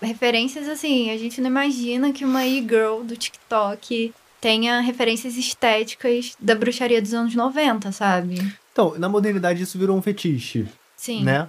referências 0.00 0.68
assim, 0.68 1.10
a 1.10 1.18
gente 1.18 1.40
não 1.40 1.48
imagina 1.48 2.12
que 2.12 2.24
uma 2.24 2.46
e-girl 2.46 3.02
do 3.02 3.16
TikTok 3.16 4.12
tenha 4.40 4.80
referências 4.80 5.36
estéticas 5.36 6.36
da 6.38 6.54
bruxaria 6.54 7.02
dos 7.02 7.12
anos 7.12 7.34
90, 7.34 7.90
sabe? 7.92 8.36
Então, 8.78 8.94
na 8.96 9.08
modernidade 9.08 9.60
isso 9.60 9.76
virou 9.76 9.98
um 9.98 10.00
fetiche. 10.00 10.64
Sim. 10.96 11.24
Né? 11.24 11.48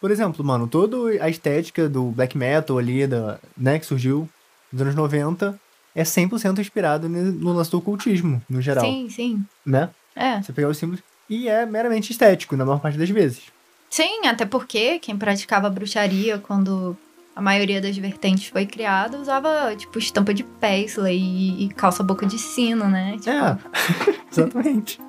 Por 0.00 0.12
exemplo, 0.12 0.44
mano, 0.44 0.68
toda 0.68 0.96
a 1.20 1.28
estética 1.28 1.88
do 1.88 2.12
black 2.12 2.38
metal 2.38 2.78
ali, 2.78 3.04
da, 3.04 3.40
né, 3.56 3.80
que 3.80 3.84
surgiu 3.84 4.28
nos 4.72 4.82
anos 4.82 4.94
90, 4.94 5.58
é 5.92 6.04
100% 6.04 6.60
inspirado 6.60 7.08
no 7.08 7.52
lance 7.52 7.68
do 7.68 7.78
ocultismo, 7.78 8.40
no 8.48 8.62
geral. 8.62 8.84
Sim, 8.84 9.08
sim. 9.10 9.44
Né? 9.66 9.90
É. 10.14 10.40
Você 10.40 10.52
pegar 10.52 10.68
os 10.68 10.78
símbolos. 10.78 11.02
E 11.28 11.48
é 11.48 11.66
meramente 11.66 12.12
estético, 12.12 12.56
na 12.56 12.64
maior 12.64 12.78
parte 12.78 12.96
das 12.96 13.10
vezes. 13.10 13.42
Sim, 13.90 14.24
até 14.28 14.46
porque 14.46 15.00
quem 15.00 15.16
praticava 15.16 15.68
bruxaria 15.68 16.38
quando 16.38 16.96
a 17.34 17.40
maioria 17.40 17.80
das 17.80 17.96
vertentes 17.96 18.46
foi 18.46 18.66
criada, 18.66 19.18
usava, 19.18 19.74
tipo, 19.74 19.98
estampa 19.98 20.32
de 20.32 20.44
Paisley 20.44 21.18
e, 21.18 21.64
e 21.64 21.68
calça 21.70 22.04
boca 22.04 22.24
de 22.24 22.38
sino, 22.38 22.88
né? 22.88 23.16
Tipo... 23.18 23.30
É, 23.30 24.17
exatamente. 24.30 25.00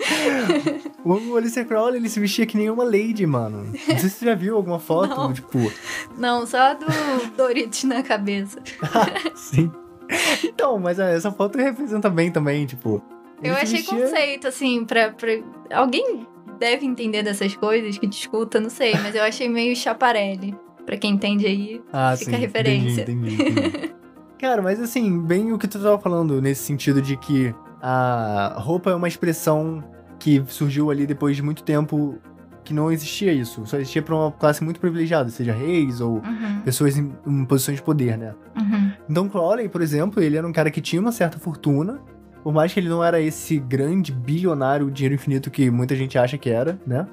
o 1.03 1.36
Alistair 1.36 1.67
Crowley, 1.67 1.97
ele 1.97 2.10
se 2.10 2.19
vestia 2.19 2.45
que 2.45 2.58
nem 2.58 2.69
uma 2.69 2.84
lady, 2.84 3.25
mano. 3.25 3.65
Não 3.65 3.73
sei 3.73 3.97
se 3.97 4.10
você 4.12 4.25
já 4.25 4.36
viu 4.36 4.55
alguma 4.55 4.79
foto, 4.79 5.15
Não. 5.15 5.34
tipo... 5.34 5.71
Não, 6.17 6.45
só 6.45 6.73
do 6.73 6.86
Doritos 7.36 7.84
na 7.84 8.03
cabeça. 8.03 8.60
Sim. 9.36 9.71
Então, 10.43 10.79
mas 10.79 10.99
é, 10.99 11.15
essa 11.15 11.32
foto 11.32 11.58
representa 11.58 12.10
bem 12.10 12.32
também, 12.32 12.65
tipo... 12.65 13.01
Eu 13.41 13.53
achei 13.53 13.77
vestia... 13.77 13.97
conceito, 13.97 14.47
assim, 14.47 14.84
pra, 14.84 15.12
pra... 15.12 15.29
Alguém 15.71 16.27
deve 16.60 16.86
entender 16.86 17.23
dessas 17.23 17.55
coisas 17.55 17.97
que 17.97 18.08
te 18.08 18.19
escuta, 18.19 18.60
não 18.60 18.69
sei, 18.69 18.93
mas 18.95 19.15
eu 19.15 19.23
achei 19.23 19.47
meio 19.47 19.75
chaparelli. 19.75 20.55
Pra 20.86 20.97
quem 20.97 21.12
entende 21.12 21.45
aí, 21.45 21.82
ah, 21.93 22.15
fica 22.17 22.32
sim, 22.32 22.36
a 22.36 22.39
referência. 22.39 23.01
Entendi, 23.03 23.34
entendi, 23.34 23.60
entendi. 23.60 23.95
Cara, 24.39 24.62
mas 24.62 24.79
assim, 24.79 25.19
bem 25.19 25.51
o 25.51 25.58
que 25.58 25.67
tu 25.67 25.79
tava 25.79 25.99
falando, 25.99 26.41
nesse 26.41 26.63
sentido 26.63 27.01
de 27.01 27.17
que 27.17 27.53
a 27.82 28.56
roupa 28.58 28.92
é 28.92 28.96
uma 28.96 29.08
expressão 29.08 29.84
que 30.20 30.44
surgiu 30.48 30.92
ali 30.92 31.08
depois 31.08 31.36
de 31.36 31.42
muito 31.42 31.63
tempo 31.63 32.18
que 32.63 32.74
não 32.74 32.92
existia 32.92 33.34
isso. 33.34 33.65
Só 33.65 33.78
existia 33.78 34.02
pra 34.02 34.15
uma 34.15 34.32
classe 34.32 34.63
muito 34.63 34.80
privilegiada, 34.80 35.30
seja 35.30 35.54
reis 35.54 36.02
ou 36.02 36.18
uhum. 36.18 36.62
pessoas 36.63 36.98
em, 36.98 37.12
em, 37.26 37.46
posições 37.46 37.78
de 37.78 37.84
poder, 37.84 38.18
né? 38.18 38.36
Uhum. 38.56 38.92
Então 39.10 39.28
Crowley, 39.28 39.68
por 39.68 39.82
exemplo, 39.82 40.22
ele 40.22 40.38
era 40.38 40.48
um 40.48 40.52
cara 40.52 40.70
que 40.70 40.82
tinha 40.82 41.02
uma 41.02 41.12
certa 41.12 41.39
fortuna, 41.39 42.00
por 42.44 42.54
mais 42.54 42.72
que 42.72 42.80
ele 42.80 42.89
não 42.89 43.04
era 43.04 43.20
esse 43.20 43.58
grande 43.58 44.12
bilionário 44.12 44.92
dinheiro 44.92 45.15
infinito 45.15 45.50
que 45.50 45.72
muita 45.72 45.96
gente 45.96 46.18
acha 46.18 46.38
que 46.38 46.50
era, 46.50 46.80
né? 46.86 47.08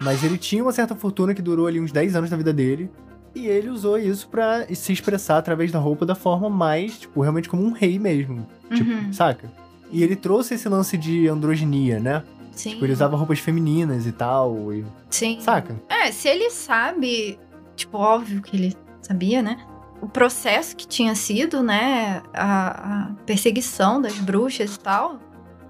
Mas 0.00 0.22
ele 0.22 0.36
tinha 0.36 0.62
uma 0.62 0.72
certa 0.72 0.94
fortuna 0.94 1.34
que 1.34 1.42
durou 1.42 1.66
ali 1.66 1.80
uns 1.80 1.90
10 1.90 2.14
anos 2.14 2.30
da 2.30 2.36
vida 2.36 2.52
dele. 2.52 2.90
E 3.34 3.46
ele 3.46 3.68
usou 3.68 3.98
isso 3.98 4.28
para 4.28 4.66
se 4.74 4.92
expressar 4.92 5.38
através 5.38 5.70
da 5.70 5.78
roupa 5.78 6.06
da 6.06 6.14
forma 6.14 6.48
mais, 6.48 6.98
tipo, 6.98 7.20
realmente 7.20 7.48
como 7.48 7.62
um 7.62 7.72
rei 7.72 7.98
mesmo. 7.98 8.46
Tipo, 8.72 8.90
uhum. 8.90 9.12
saca? 9.12 9.50
E 9.90 10.02
ele 10.02 10.16
trouxe 10.16 10.54
esse 10.54 10.68
lance 10.68 10.96
de 10.96 11.28
androginia, 11.28 11.98
né? 11.98 12.22
Sim. 12.52 12.70
Tipo, 12.70 12.84
ele 12.84 12.92
usava 12.92 13.16
roupas 13.16 13.38
femininas 13.38 14.06
e 14.06 14.12
tal. 14.12 14.72
E... 14.72 14.84
Sim. 15.10 15.38
Saca? 15.40 15.80
É, 15.88 16.10
se 16.10 16.28
ele 16.28 16.50
sabe, 16.50 17.38
tipo, 17.76 17.96
óbvio 17.96 18.42
que 18.42 18.56
ele 18.56 18.76
sabia, 19.00 19.42
né? 19.42 19.64
O 20.00 20.08
processo 20.08 20.76
que 20.76 20.86
tinha 20.86 21.14
sido, 21.14 21.62
né? 21.62 22.22
A, 22.34 23.04
a 23.08 23.14
perseguição 23.24 24.00
das 24.00 24.18
bruxas 24.18 24.74
e 24.74 24.80
tal. 24.80 25.18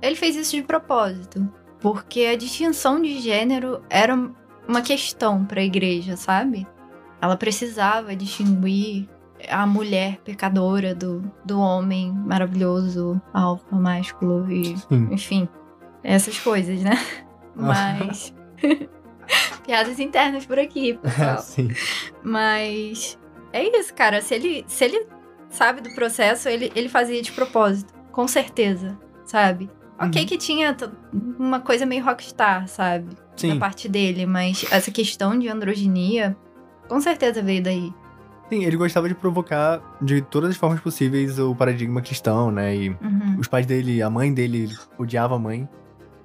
Ele 0.01 0.17
fez 0.17 0.37
isso 0.37 0.57
de 0.57 0.63
propósito. 0.63 1.47
Porque 1.81 2.23
a 2.23 2.37
distinção 2.37 3.01
de 3.01 3.21
gênero 3.21 3.83
era 3.89 4.15
uma 4.67 4.83
questão 4.83 5.45
para 5.45 5.61
a 5.61 5.65
igreja, 5.65 6.17
sabe? 6.17 6.67
Ela 7.21 7.37
precisava 7.37 8.15
distinguir 8.17 9.09
a 9.49 9.67
mulher 9.67 10.19
pecadora 10.25 10.95
do, 10.95 11.23
do 11.45 11.61
homem 11.61 12.13
maravilhoso, 12.13 13.21
alfa, 13.33 13.77
másculo 13.77 14.51
e, 14.51 14.77
Sim. 14.77 15.09
enfim, 15.13 15.49
essas 16.03 16.39
coisas, 16.41 16.83
né? 16.83 16.99
Mas. 17.55 18.35
Piadas 19.67 19.99
internas 20.01 20.47
por 20.47 20.59
aqui, 20.59 20.95
pessoal. 21.03 21.39
Sim. 21.39 21.69
Mas. 22.23 23.19
É 23.53 23.63
isso, 23.79 23.95
cara. 23.95 24.21
Se 24.23 24.35
ele, 24.35 24.65
se 24.67 24.85
ele 24.85 25.07
sabe 25.51 25.81
do 25.81 25.95
processo, 25.95 26.49
ele, 26.49 26.73
ele 26.75 26.89
fazia 26.89 27.21
de 27.21 27.33
propósito. 27.33 27.93
Com 28.13 28.27
certeza, 28.27 28.99
sabe? 29.25 29.71
Ok, 30.01 30.23
Uhum. 30.23 30.29
que 30.29 30.39
tinha 30.39 30.77
uma 31.39 31.61
coisa 31.61 31.85
meio 31.85 32.05
rockstar, 32.05 32.69
sabe? 32.69 33.09
Sim. 33.37 33.55
Da 33.55 33.57
parte 33.61 33.89
dele, 33.89 34.27
mas 34.27 34.65
essa 34.71 34.91
questão 34.91 35.39
de 35.39 35.49
androginia, 35.49 36.37
com 36.89 37.01
certeza 37.01 37.43
veio 37.43 37.63
daí. 37.63 37.93
Sim, 38.49 38.65
ele 38.65 38.77
gostava 38.77 39.09
de 39.09 39.15
provocar 39.15 39.81
de 40.01 40.23
todas 40.23 40.51
as 40.51 40.57
formas 40.57 40.81
possíveis 40.81 41.39
o 41.39 41.55
paradigma 41.55 42.01
cristão, 42.01 42.51
né? 42.51 42.75
E 42.75 42.89
Uhum. 42.91 43.37
os 43.39 43.47
pais 43.47 43.67
dele, 43.67 44.01
a 44.03 44.09
mãe 44.09 44.33
dele 44.33 44.71
odiava 44.99 45.35
a 45.37 45.39
mãe. 45.39 45.69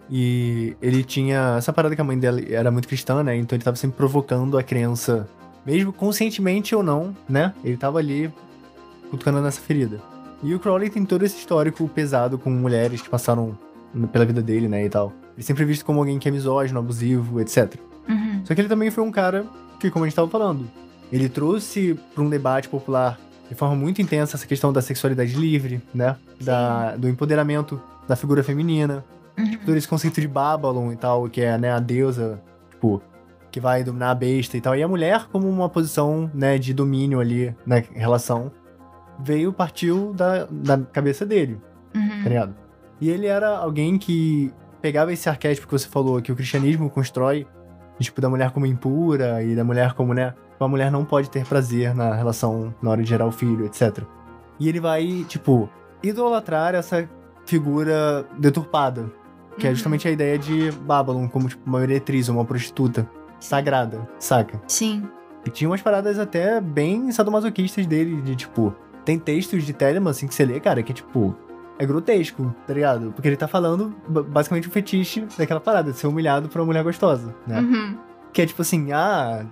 E 0.09 0.75
ele 0.81 1.03
tinha 1.03 1.55
essa 1.57 1.71
parada 1.73 1.95
que 1.95 2.01
a 2.01 2.03
mãe 2.03 2.17
dele 2.17 2.53
era 2.53 2.69
muito 2.71 2.87
cristã, 2.87 3.23
né? 3.23 3.35
Então 3.35 3.55
ele 3.55 3.63
tava 3.63 3.75
sempre 3.77 3.97
provocando 3.97 4.57
a 4.57 4.63
crença, 4.63 5.27
mesmo 5.65 5.91
conscientemente 5.91 6.75
ou 6.75 6.83
não, 6.83 7.15
né? 7.27 7.53
Ele 7.63 7.77
tava 7.77 7.99
ali 7.99 8.31
cutucando 9.09 9.41
nessa 9.41 9.61
ferida. 9.61 9.99
E 10.41 10.53
o 10.53 10.59
Crowley 10.59 10.89
tem 10.89 11.05
todo 11.05 11.23
esse 11.23 11.37
histórico 11.37 11.87
pesado 11.87 12.37
com 12.37 12.49
mulheres 12.49 13.01
que 13.01 13.09
passaram 13.09 13.57
pela 14.11 14.25
vida 14.25 14.41
dele, 14.41 14.67
né? 14.67 14.85
E 14.85 14.89
tal. 14.89 15.11
Ele 15.35 15.43
sempre 15.43 15.63
é 15.63 15.65
visto 15.65 15.85
como 15.85 15.99
alguém 15.99 16.19
que 16.19 16.27
é 16.27 16.31
misógino, 16.31 16.79
abusivo, 16.79 17.39
etc. 17.39 17.75
Uhum. 18.07 18.41
Só 18.45 18.53
que 18.53 18.61
ele 18.61 18.67
também 18.67 18.91
foi 18.91 19.03
um 19.03 19.11
cara 19.11 19.45
que, 19.79 19.89
como 19.89 20.03
a 20.03 20.07
gente 20.07 20.15
tava 20.15 20.27
falando, 20.29 20.69
ele 21.13 21.29
trouxe 21.29 21.97
para 22.13 22.23
um 22.23 22.29
debate 22.29 22.67
popular 22.67 23.19
de 23.47 23.53
forma 23.55 23.75
muito 23.75 24.01
intensa 24.01 24.35
essa 24.35 24.47
questão 24.47 24.73
da 24.73 24.81
sexualidade 24.81 25.35
livre, 25.35 25.79
né? 25.93 26.15
Da, 26.41 26.95
do 26.95 27.07
empoderamento 27.07 27.79
da 28.07 28.15
figura 28.15 28.43
feminina. 28.43 29.05
Uhum. 29.37 29.57
Todo 29.65 29.77
esse 29.77 29.87
conceito 29.87 30.19
de 30.19 30.27
Babylon 30.27 30.91
e 30.91 30.95
tal, 30.95 31.29
que 31.29 31.41
é 31.41 31.55
né, 31.57 31.71
a 31.71 31.79
deusa, 31.79 32.41
tipo, 32.71 32.99
que 33.51 33.59
vai 33.59 33.83
dominar 33.83 34.09
a 34.09 34.15
besta 34.15 34.57
e 34.57 34.61
tal. 34.61 34.75
E 34.75 34.81
a 34.81 34.87
mulher, 34.87 35.27
como 35.31 35.47
uma 35.47 35.69
posição, 35.69 36.31
né, 36.33 36.57
de 36.57 36.73
domínio 36.73 37.19
ali 37.19 37.55
na 37.63 37.75
relação, 37.93 38.51
veio, 39.19 39.53
partiu 39.53 40.13
da, 40.13 40.47
da 40.49 40.77
cabeça 40.79 41.23
dele, 41.25 41.59
Uhum. 41.95 42.23
tá 42.23 42.29
ligado? 42.29 42.55
E 42.99 43.07
ele 43.07 43.27
era 43.27 43.49
alguém 43.49 43.99
que 43.99 44.51
pegava 44.81 45.13
esse 45.13 45.29
arquétipo 45.29 45.67
que 45.67 45.73
você 45.73 45.87
falou, 45.87 46.19
que 46.23 46.31
o 46.31 46.35
cristianismo 46.35 46.89
constrói, 46.89 47.45
tipo, 47.99 48.19
da 48.19 48.29
mulher 48.29 48.49
como 48.49 48.65
impura 48.65 49.43
e 49.43 49.55
da 49.55 49.63
mulher 49.63 49.93
como, 49.93 50.11
né, 50.13 50.33
a 50.65 50.67
mulher 50.69 50.91
não 50.91 51.03
pode 51.05 51.29
ter 51.29 51.45
prazer 51.45 51.93
na 51.95 52.13
relação 52.13 52.73
na 52.81 52.91
hora 52.91 53.01
de 53.03 53.09
gerar 53.09 53.25
o 53.25 53.31
filho, 53.31 53.65
etc. 53.65 54.03
E 54.59 54.67
ele 54.69 54.79
vai, 54.79 55.25
tipo, 55.27 55.69
idolatrar 56.01 56.75
essa 56.75 57.09
figura 57.45 58.25
deturpada, 58.37 59.11
que 59.57 59.65
é 59.65 59.69
Uhum. 59.69 59.75
justamente 59.75 60.07
a 60.07 60.11
ideia 60.11 60.37
de 60.37 60.71
Babylon 60.71 61.27
como, 61.27 61.47
tipo, 61.47 61.61
uma 61.69 61.79
meretriz, 61.79 62.29
uma 62.29 62.45
prostituta 62.45 63.07
sagrada, 63.39 64.07
saca? 64.19 64.61
Sim. 64.67 65.03
E 65.45 65.49
tinha 65.49 65.69
umas 65.69 65.81
paradas 65.81 66.17
até 66.17 66.61
bem 66.61 67.11
sadomasoquistas 67.11 67.85
dele, 67.85 68.21
de 68.21 68.35
tipo, 68.35 68.73
tem 69.03 69.19
textos 69.19 69.63
de 69.65 69.73
Telemann, 69.73 70.11
assim, 70.11 70.27
que 70.27 70.33
você 70.33 70.45
lê, 70.45 70.59
cara, 70.59 70.81
que 70.81 70.91
é 70.91 70.95
tipo, 70.95 71.35
é 71.77 71.85
grotesco, 71.85 72.55
tá 72.65 72.73
ligado? 72.73 73.11
Porque 73.11 73.27
ele 73.27 73.35
tá 73.35 73.47
falando 73.47 73.93
ba- 74.07 74.23
basicamente 74.23 74.67
o 74.69 74.71
fetiche 74.71 75.27
daquela 75.37 75.59
parada, 75.59 75.91
de 75.91 75.97
ser 75.97 76.07
humilhado 76.07 76.47
por 76.47 76.59
uma 76.61 76.67
mulher 76.67 76.83
gostosa, 76.83 77.35
né? 77.45 77.59
Uhum. 77.59 77.97
Que 78.31 78.41
é 78.43 78.45
tipo 78.45 78.61
assim, 78.61 78.91
ah, 78.93 79.45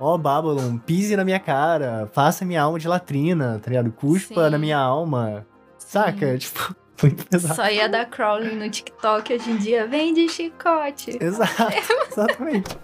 ó 0.00 0.16
Babylon, 0.16 0.78
pise 0.78 1.16
na 1.16 1.24
minha 1.24 1.40
cara, 1.40 2.08
faça 2.12 2.44
minha 2.44 2.62
alma 2.62 2.78
de 2.78 2.88
latrina, 2.88 3.60
tá 3.62 3.70
ligado? 3.70 3.92
Cuspa 3.92 4.44
Sim. 4.44 4.50
na 4.50 4.58
minha 4.58 4.78
alma, 4.78 5.46
saca? 5.78 6.36
Tipo, 6.38 6.74
muito 7.02 7.26
pesado. 7.26 7.54
Só 7.54 7.70
ia 7.70 7.88
dar 7.88 8.06
crawling 8.06 8.56
no 8.56 8.70
TikTok 8.70 9.32
hoje 9.32 9.50
em 9.50 9.56
dia. 9.56 9.86
Vem 9.86 10.14
de 10.14 10.28
chicote. 10.28 11.18
Exato, 11.20 11.72
exatamente. 12.10 12.78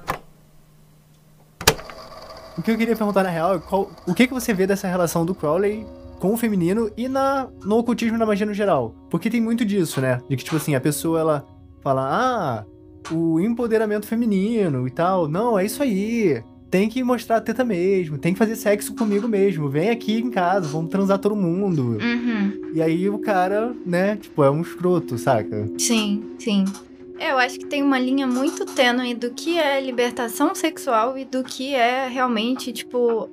O 2.56 2.62
que 2.62 2.70
eu 2.70 2.78
queria 2.78 2.94
perguntar 2.94 3.24
na 3.24 3.30
real 3.30 3.56
é 3.56 3.58
qual, 3.58 3.90
o 4.06 4.14
que, 4.14 4.28
que 4.28 4.34
você 4.34 4.54
vê 4.54 4.66
dessa 4.66 4.86
relação 4.86 5.26
do 5.26 5.34
Crowley 5.34 5.84
com 6.20 6.32
o 6.32 6.36
feminino 6.36 6.90
e 6.96 7.08
na, 7.08 7.48
no 7.64 7.78
ocultismo 7.78 8.16
e 8.16 8.18
na 8.18 8.24
magia 8.24 8.46
no 8.46 8.54
geral? 8.54 8.94
Porque 9.10 9.28
tem 9.28 9.40
muito 9.40 9.64
disso, 9.64 10.00
né? 10.00 10.20
De 10.28 10.36
que, 10.36 10.44
tipo 10.44 10.56
assim, 10.56 10.74
a 10.74 10.80
pessoa 10.80 11.18
ela 11.18 11.46
fala, 11.82 12.08
ah, 12.08 12.64
o 13.12 13.40
empoderamento 13.40 14.06
feminino 14.06 14.86
e 14.86 14.90
tal. 14.90 15.28
Não, 15.28 15.58
é 15.58 15.64
isso 15.64 15.82
aí. 15.82 16.42
Tem 16.74 16.88
que 16.88 17.04
mostrar 17.04 17.36
a 17.36 17.40
teta 17.40 17.62
mesmo, 17.62 18.18
tem 18.18 18.32
que 18.32 18.38
fazer 18.40 18.56
sexo 18.56 18.96
comigo 18.96 19.28
mesmo. 19.28 19.68
Vem 19.68 19.90
aqui 19.90 20.18
em 20.18 20.28
casa, 20.28 20.66
vamos 20.66 20.90
transar 20.90 21.20
todo 21.20 21.36
mundo. 21.36 21.98
Uhum. 22.02 22.72
E 22.74 22.82
aí 22.82 23.08
o 23.08 23.16
cara, 23.16 23.72
né, 23.86 24.16
tipo, 24.16 24.42
é 24.42 24.50
um 24.50 24.60
escroto, 24.60 25.16
saca? 25.16 25.70
Sim, 25.78 26.34
sim. 26.36 26.64
Eu 27.16 27.38
acho 27.38 27.60
que 27.60 27.66
tem 27.66 27.80
uma 27.80 27.96
linha 27.96 28.26
muito 28.26 28.66
tênue 28.66 29.14
do 29.14 29.30
que 29.30 29.56
é 29.56 29.80
libertação 29.80 30.52
sexual 30.52 31.16
e 31.16 31.24
do 31.24 31.44
que 31.44 31.72
é 31.72 32.08
realmente, 32.08 32.72
tipo, 32.72 33.30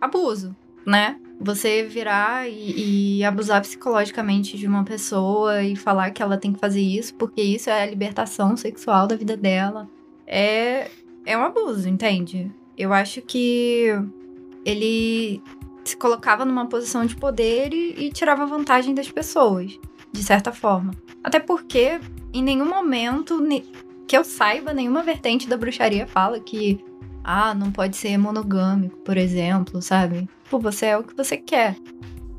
abuso, 0.00 0.54
né? 0.86 1.16
Você 1.40 1.82
virar 1.82 2.48
e, 2.48 3.16
e 3.18 3.24
abusar 3.24 3.62
psicologicamente 3.62 4.56
de 4.56 4.68
uma 4.68 4.84
pessoa 4.84 5.60
e 5.60 5.74
falar 5.74 6.12
que 6.12 6.22
ela 6.22 6.38
tem 6.38 6.52
que 6.52 6.60
fazer 6.60 6.82
isso 6.82 7.16
porque 7.16 7.42
isso 7.42 7.68
é 7.68 7.82
a 7.82 7.86
libertação 7.86 8.56
sexual 8.56 9.08
da 9.08 9.16
vida 9.16 9.36
dela. 9.36 9.90
É, 10.24 10.88
é 11.24 11.36
um 11.36 11.42
abuso, 11.42 11.88
entende? 11.88 12.48
Eu 12.76 12.92
acho 12.92 13.22
que 13.22 13.86
ele 14.64 15.42
se 15.84 15.96
colocava 15.96 16.44
numa 16.44 16.66
posição 16.66 17.06
de 17.06 17.14
poder 17.16 17.72
e, 17.72 18.06
e 18.06 18.10
tirava 18.10 18.44
vantagem 18.46 18.94
das 18.94 19.10
pessoas, 19.10 19.78
de 20.12 20.22
certa 20.22 20.52
forma. 20.52 20.92
Até 21.22 21.38
porque 21.38 22.00
em 22.32 22.42
nenhum 22.42 22.68
momento 22.68 23.42
que 24.06 24.16
eu 24.16 24.24
saiba, 24.24 24.72
nenhuma 24.72 25.02
vertente 25.02 25.48
da 25.48 25.56
bruxaria 25.56 26.06
fala 26.06 26.38
que 26.38 26.84
ah, 27.24 27.54
não 27.54 27.72
pode 27.72 27.96
ser 27.96 28.16
monogâmico, 28.18 28.96
por 28.98 29.16
exemplo, 29.16 29.82
sabe? 29.82 30.28
Tipo, 30.44 30.60
você 30.60 30.86
é 30.86 30.96
o 30.96 31.02
que 31.02 31.16
você 31.16 31.36
quer. 31.36 31.76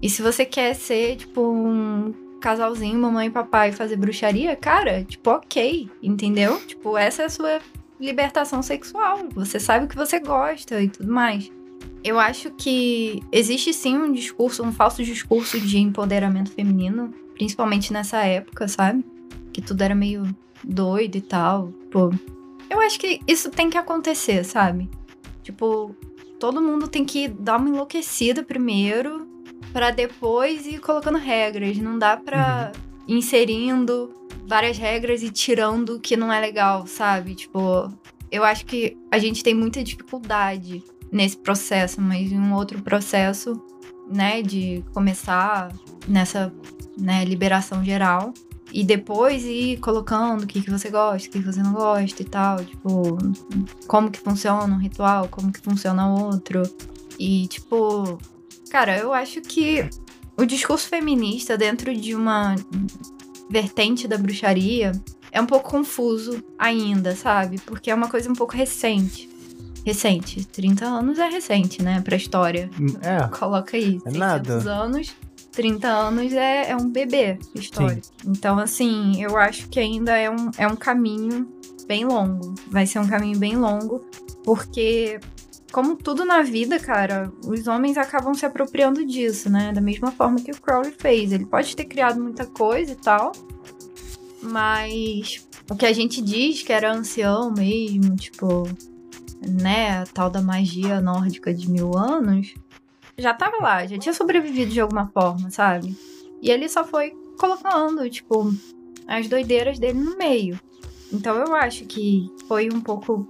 E 0.02 0.10
se 0.10 0.22
você 0.22 0.46
quer 0.46 0.74
ser, 0.76 1.18
tipo, 1.18 1.42
um 1.42 2.14
casalzinho, 2.40 2.98
mamãe 2.98 3.28
e 3.28 3.32
papai, 3.32 3.72
fazer 3.72 3.98
bruxaria, 3.98 4.56
cara, 4.56 5.04
tipo, 5.04 5.30
ok, 5.32 5.90
entendeu? 6.02 6.60
Tipo, 6.66 6.98
essa 6.98 7.24
é 7.24 7.26
a 7.26 7.30
sua 7.30 7.60
libertação 8.00 8.62
sexual. 8.62 9.28
Você 9.34 9.60
sabe 9.60 9.86
o 9.86 9.88
que 9.88 9.96
você 9.96 10.20
gosta 10.20 10.82
e 10.82 10.90
tudo 10.90 11.12
mais. 11.12 11.52
Eu 12.04 12.20
acho 12.20 12.52
que 12.52 13.22
existe 13.32 13.74
sim 13.74 13.98
um 13.98 14.12
discurso, 14.12 14.64
um 14.64 14.72
falso 14.72 15.04
discurso 15.04 15.60
de 15.60 15.78
empoderamento 15.78 16.52
feminino, 16.52 17.14
principalmente 17.34 17.92
nessa 17.92 18.24
época, 18.24 18.68
sabe? 18.68 19.04
Que 19.52 19.62
tudo 19.62 19.82
era 19.82 19.96
meio 19.96 20.24
doido 20.64 21.16
e 21.16 21.22
tal. 21.22 21.70
Pô, 21.92 22.12
eu 22.70 22.80
acho 22.82 23.00
que 23.00 23.20
isso 23.28 23.50
tem 23.50 23.70
que 23.70 23.78
acontecer, 23.78 24.44
sabe? 24.44 24.90
Tipo, 25.44 25.96
todo 26.40 26.62
mundo 26.62 26.88
tem 26.88 27.04
que 27.04 27.28
dar 27.28 27.58
uma 27.58 27.70
enlouquecida 27.70 28.44
primeiro, 28.44 29.28
pra 29.74 29.92
depois 29.92 30.66
ir 30.66 30.80
colocando 30.80 31.18
regras. 31.18 31.78
Não 31.78 31.98
dá 31.98 32.18
pra 32.18 32.72
ir 32.74 32.87
inserindo 33.08 34.14
várias 34.48 34.78
regras 34.78 35.24
e 35.24 35.30
tirando 35.30 35.96
o 35.96 36.00
que 36.00 36.18
não 36.18 36.32
é 36.32 36.40
legal, 36.40 36.86
sabe? 36.88 37.36
Tipo, 37.36 37.92
eu 38.32 38.44
acho 38.44 38.66
que 38.66 38.98
a 39.12 39.18
gente 39.18 39.44
tem 39.44 39.54
muita 39.54 39.84
dificuldade 39.84 40.84
nesse 41.12 41.38
processo, 41.38 42.02
mas 42.02 42.32
em 42.32 42.40
um 42.40 42.54
outro 42.54 42.82
processo, 42.82 43.62
né, 44.08 44.42
de 44.42 44.84
começar 44.94 45.74
nessa 46.08 46.54
né, 46.98 47.24
liberação 47.24 47.84
geral 47.84 48.34
e 48.72 48.84
depois 48.84 49.46
ir 49.46 49.78
colocando 49.78 50.44
o 50.44 50.48
que, 50.48 50.62
que 50.62 50.70
você 50.70 50.90
gosta, 50.90 51.28
o 51.28 51.32
que, 51.32 51.40
que 51.40 51.46
você 51.46 51.64
não 51.64 51.74
gosta 51.74 52.22
e 52.22 52.26
tal, 52.26 52.64
tipo, 52.64 53.18
como 53.88 54.12
que 54.12 54.20
funciona 54.20 54.74
um 54.74 54.78
ritual, 54.78 55.28
como 55.30 55.52
que 55.52 55.62
funciona 55.62 56.10
outro. 56.10 56.64
E, 57.18 57.48
tipo, 57.48 58.18
cara, 58.70 58.98
eu 58.98 59.14
acho 59.14 59.42
que 59.42 59.90
o 60.38 60.46
discurso 60.46 60.88
feminista 60.88 61.58
dentro 61.58 61.96
de 61.96 62.16
uma 62.16 62.56
vertente 63.50 64.08
da 64.08 64.18
bruxaria 64.18 64.92
é 65.32 65.42
um 65.42 65.46
pouco 65.46 65.70
confuso 65.70 66.44
ainda, 66.58 67.16
sabe? 67.16 67.60
Porque 67.66 67.90
é 67.90 67.96
uma 67.96 68.08
coisa 68.10 68.30
um 68.30 68.36
pouco 68.36 68.56
recente. 68.56 69.30
Recente. 69.86 70.46
30 70.46 70.86
anos 70.86 71.18
é 71.18 71.30
recente, 71.30 71.82
né? 71.82 72.02
Pra 72.02 72.16
história. 72.16 72.70
É, 73.02 73.28
Coloca 73.28 73.78
aí. 73.78 74.00
É 74.06 74.12
600 74.12 74.18
nada. 74.18 74.54
anos. 74.54 75.16
30 75.52 75.88
anos 75.88 76.34
é, 76.34 76.70
é 76.70 76.76
um 76.76 76.90
bebê 76.90 77.40
histórico. 77.56 78.08
Então, 78.26 78.60
assim, 78.60 79.24
eu 79.24 79.36
acho 79.38 79.68
que 79.70 79.80
ainda 79.80 80.16
é 80.16 80.30
um, 80.30 80.52
é 80.58 80.68
um 80.68 80.76
caminho 80.76 81.48
bem 81.88 82.06
longo. 82.06 82.54
Vai 82.68 82.86
ser 82.86 83.00
um 83.00 83.08
caminho 83.08 83.40
bem 83.40 83.56
longo, 83.58 84.06
porque, 84.44 85.20
como 85.72 85.96
tudo 85.96 86.24
na 86.24 86.42
vida, 86.42 86.80
cara, 86.80 87.32
os 87.46 87.68
homens 87.68 87.98
acabam 87.98 88.34
se 88.34 88.46
apropriando 88.46 89.06
disso, 89.06 89.50
né? 89.50 89.72
Da 89.74 89.82
mesma 89.82 90.12
forma 90.12 90.40
que 90.40 90.52
o 90.52 90.62
Crowley 90.62 90.94
fez. 90.98 91.32
Ele 91.32 91.46
pode 91.46 91.76
ter 91.76 91.86
criado 91.86 92.22
muita 92.22 92.46
coisa 92.46 92.94
e 92.94 92.96
tal, 92.96 93.32
mas 94.42 95.48
o 95.70 95.76
que 95.76 95.86
a 95.86 95.94
gente 95.94 96.22
diz 96.22 96.64
que 96.64 96.72
era 96.72 96.94
ancião 96.94 97.52
mesmo, 97.52 98.16
tipo, 98.16 98.64
né, 99.42 100.00
a 100.00 100.06
tal 100.06 100.30
da 100.30 100.42
magia 100.42 101.02
nórdica 101.02 101.54
de 101.54 101.70
mil 101.70 101.98
anos, 101.98 102.54
já 103.18 103.34
tava 103.34 103.58
lá, 103.58 103.86
já 103.86 103.98
tinha 103.98 104.14
sobrevivido 104.14 104.72
de 104.72 104.80
alguma 104.80 105.08
forma, 105.08 105.50
sabe? 105.50 105.96
E 106.42 106.50
ele 106.50 106.70
só 106.70 106.84
foi 106.84 107.12
colocando, 107.38 108.10
tipo, 108.10 108.54
as 109.08 109.28
doideiras 109.28 109.80
dele 109.80 110.00
no 110.00 110.18
meio. 110.18 110.60
Então 111.12 111.36
eu 111.38 111.56
acho 111.56 111.86
que 111.86 112.30
foi 112.48 112.70
um 112.72 112.82
pouco 112.82 113.28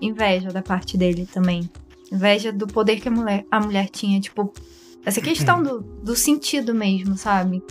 inveja 0.00 0.50
da 0.50 0.62
parte 0.62 0.96
dele 0.96 1.28
também. 1.32 1.70
Inveja 2.10 2.52
do 2.52 2.66
poder 2.66 3.00
que 3.00 3.08
a 3.08 3.10
mulher, 3.10 3.46
a 3.50 3.60
mulher 3.60 3.88
tinha, 3.88 4.20
tipo, 4.20 4.52
essa 5.04 5.20
questão 5.20 5.62
do, 5.62 5.80
do 5.80 6.16
sentido 6.16 6.74
mesmo, 6.74 7.16
sabe? 7.16 7.62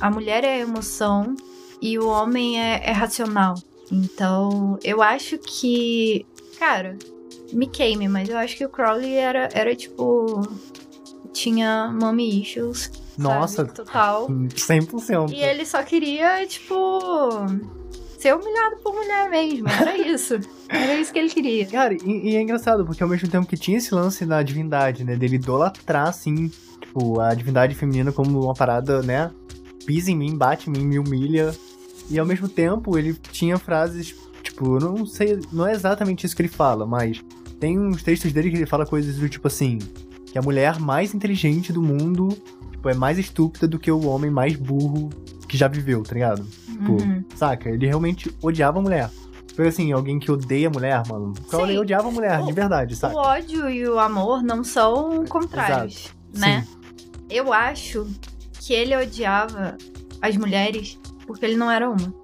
A 0.00 0.10
mulher 0.10 0.44
é 0.44 0.60
emoção 0.60 1.36
e 1.80 1.98
o 1.98 2.08
homem 2.08 2.60
é, 2.60 2.82
é 2.84 2.92
racional. 2.92 3.54
Então, 3.90 4.78
eu 4.82 5.02
acho 5.02 5.38
que. 5.38 6.26
Cara, 6.58 6.96
me 7.52 7.66
queime, 7.66 8.08
mas 8.08 8.28
eu 8.28 8.38
acho 8.38 8.56
que 8.56 8.64
o 8.64 8.68
Crowley 8.68 9.14
era, 9.14 9.48
era 9.52 9.76
tipo. 9.76 10.40
Tinha 11.32 11.92
mommy 11.92 12.42
issues. 12.42 12.90
Nossa. 13.18 13.66
Sabe? 13.66 13.74
Total. 13.74 14.26
100%. 14.28 15.30
E 15.32 15.42
ele 15.42 15.66
só 15.66 15.82
queria, 15.82 16.46
tipo. 16.46 16.74
Ser 18.22 18.36
humilhado 18.36 18.76
por 18.76 18.94
mulher 18.94 19.28
mesmo. 19.28 19.68
Era 19.68 19.98
isso. 19.98 20.38
Era 20.68 20.94
isso 20.94 21.12
que 21.12 21.18
ele 21.18 21.28
queria. 21.28 21.66
Cara, 21.66 21.92
e, 21.92 22.30
e 22.30 22.36
é 22.36 22.40
engraçado, 22.40 22.86
porque 22.86 23.02
ao 23.02 23.08
mesmo 23.08 23.28
tempo 23.28 23.48
que 23.48 23.56
tinha 23.56 23.78
esse 23.78 23.92
lance 23.92 24.24
da 24.24 24.40
divindade, 24.44 25.02
né? 25.02 25.16
Dele 25.16 25.34
idolatrar, 25.34 26.06
assim, 26.06 26.48
tipo, 26.80 27.18
a 27.18 27.34
divindade 27.34 27.74
feminina 27.74 28.12
como 28.12 28.44
uma 28.44 28.54
parada, 28.54 29.02
né? 29.02 29.28
Pisa 29.84 30.12
em 30.12 30.16
mim, 30.16 30.36
bate 30.36 30.70
em 30.70 30.72
mim, 30.72 30.86
me 30.86 31.00
humilha. 31.00 31.52
E 32.08 32.16
ao 32.16 32.24
mesmo 32.24 32.48
tempo 32.48 32.96
ele 32.96 33.12
tinha 33.12 33.58
frases, 33.58 34.14
tipo, 34.40 34.76
eu 34.76 34.80
não 34.80 35.04
sei, 35.04 35.40
não 35.52 35.66
é 35.66 35.72
exatamente 35.72 36.24
isso 36.24 36.36
que 36.36 36.42
ele 36.42 36.48
fala, 36.48 36.86
mas 36.86 37.20
tem 37.58 37.76
uns 37.76 38.04
textos 38.04 38.32
dele 38.32 38.50
que 38.50 38.56
ele 38.56 38.66
fala 38.66 38.86
coisas 38.86 39.16
do 39.16 39.28
tipo 39.28 39.48
assim, 39.48 39.80
que 40.26 40.38
a 40.38 40.42
mulher 40.42 40.78
mais 40.78 41.12
inteligente 41.12 41.72
do 41.72 41.82
mundo, 41.82 42.28
tipo, 42.70 42.88
é 42.88 42.94
mais 42.94 43.18
estúpida 43.18 43.66
do 43.66 43.80
que 43.80 43.90
o 43.90 44.06
homem 44.06 44.30
mais 44.30 44.54
burro 44.54 45.10
que 45.48 45.56
já 45.56 45.66
viveu, 45.66 46.04
tá 46.04 46.14
ligado? 46.14 46.46
Tipo, 46.72 46.92
Uhum. 46.92 47.24
saca? 47.34 47.68
Ele 47.70 47.86
realmente 47.86 48.34
odiava 48.42 48.78
a 48.78 48.82
mulher. 48.82 49.10
Foi 49.54 49.68
assim, 49.68 49.92
alguém 49.92 50.18
que 50.18 50.30
odeia 50.32 50.68
a 50.68 50.70
mulher, 50.70 51.02
mano. 51.08 51.34
O 51.38 51.44
Crowley 51.44 51.74
Sim. 51.74 51.80
odiava 51.82 52.08
a 52.08 52.10
mulher, 52.10 52.40
O- 52.40 52.46
de 52.46 52.52
verdade, 52.52 52.96
sabe? 52.96 53.14
O 53.14 53.18
ódio 53.18 53.68
e 53.68 53.86
o 53.86 53.98
amor 53.98 54.42
não 54.42 54.64
são 54.64 55.24
contrários, 55.26 56.08
né? 56.34 56.66
Eu 57.28 57.52
acho 57.52 58.06
que 58.60 58.72
ele 58.72 58.96
odiava 58.96 59.76
as 60.22 60.36
mulheres 60.36 60.98
porque 61.26 61.44
ele 61.44 61.56
não 61.56 61.70
era 61.70 61.88
uma. 61.90 62.22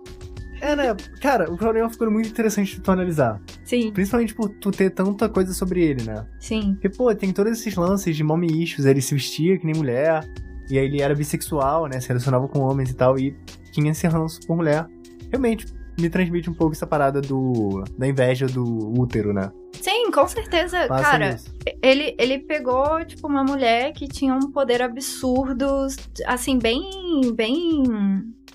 É, 0.60 0.74
né? 0.74 0.96
Cara, 1.20 1.50
o 1.52 1.56
Crowley 1.56 1.80
é 1.80 1.84
uma 1.84 1.90
figura 1.90 2.10
muito 2.10 2.28
interessante 2.28 2.74
de 2.76 2.80
tu 2.80 2.90
analisar. 2.90 3.40
Sim, 3.64 3.92
Principalmente 3.92 4.34
por 4.34 4.48
tu 4.48 4.70
ter 4.72 4.90
tanta 4.90 5.28
coisa 5.28 5.52
sobre 5.52 5.82
ele, 5.84 6.02
né? 6.04 6.26
sim. 6.40 6.72
Porque, 6.74 6.88
pô, 6.88 7.14
tem 7.14 7.30
todos 7.32 7.52
esses 7.52 7.76
lances 7.76 8.16
de 8.16 8.24
mommy 8.24 8.48
issues, 8.64 8.84
ele 8.86 9.00
se 9.00 9.14
vestia 9.14 9.56
que 9.58 9.64
nem 9.66 9.74
mulher, 9.76 10.24
e 10.70 10.78
aí 10.78 10.84
ele 10.84 11.02
era 11.02 11.14
bissexual, 11.14 11.86
né? 11.86 12.00
Se 12.00 12.08
relacionava 12.08 12.48
com 12.48 12.60
homens 12.60 12.90
e 12.90 12.94
tal, 12.94 13.18
e 13.18 13.36
tinha 13.72 13.90
esse 13.90 14.06
ranço 14.06 14.40
por 14.46 14.56
mulher. 14.56 14.86
Realmente, 15.30 15.66
me 16.00 16.08
transmite 16.08 16.48
um 16.48 16.54
pouco 16.54 16.74
essa 16.74 16.86
parada 16.86 17.20
do 17.20 17.82
da 17.96 18.06
inveja 18.06 18.46
do 18.46 18.64
útero, 18.98 19.32
né? 19.32 19.50
Sim, 19.72 20.10
com 20.10 20.26
certeza. 20.26 20.86
Passa 20.86 21.02
Cara, 21.02 21.32
nisso. 21.32 21.54
ele, 21.82 22.14
ele 22.18 22.38
pegou, 22.38 23.04
tipo, 23.04 23.26
uma 23.26 23.44
mulher 23.44 23.92
que 23.92 24.06
tinha 24.08 24.34
um 24.34 24.50
poder 24.50 24.82
absurdo, 24.82 25.86
assim, 26.26 26.58
bem. 26.58 26.82
bem. 27.34 27.82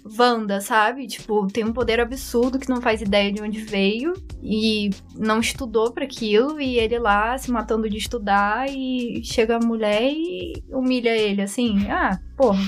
Wanda, 0.06 0.60
sabe? 0.60 1.08
Tipo, 1.08 1.47
tem 1.47 1.64
um 1.64 1.72
poder 1.72 1.99
absurdo 1.99 2.60
que 2.60 2.70
não 2.70 2.82
faz 2.82 3.01
ideia 3.01 3.32
de 3.32 3.41
onde 3.41 3.62
veio 3.62 4.14
e 4.41 4.89
não 5.18 5.39
estudou 5.39 5.91
pra 5.91 6.04
aquilo 6.04 6.60
e 6.60 6.78
ele 6.78 6.99
lá 6.99 7.38
se 7.38 7.51
matando 7.51 7.89
de 7.89 7.97
estudar 7.97 8.70
e 8.70 9.22
chega 9.24 9.58
a 9.58 9.60
mulher 9.60 10.04
e 10.04 10.64
humilha 10.70 11.16
ele 11.16 11.41
assim. 11.41 11.88
Ah, 11.89 12.20
porra. 12.36 12.62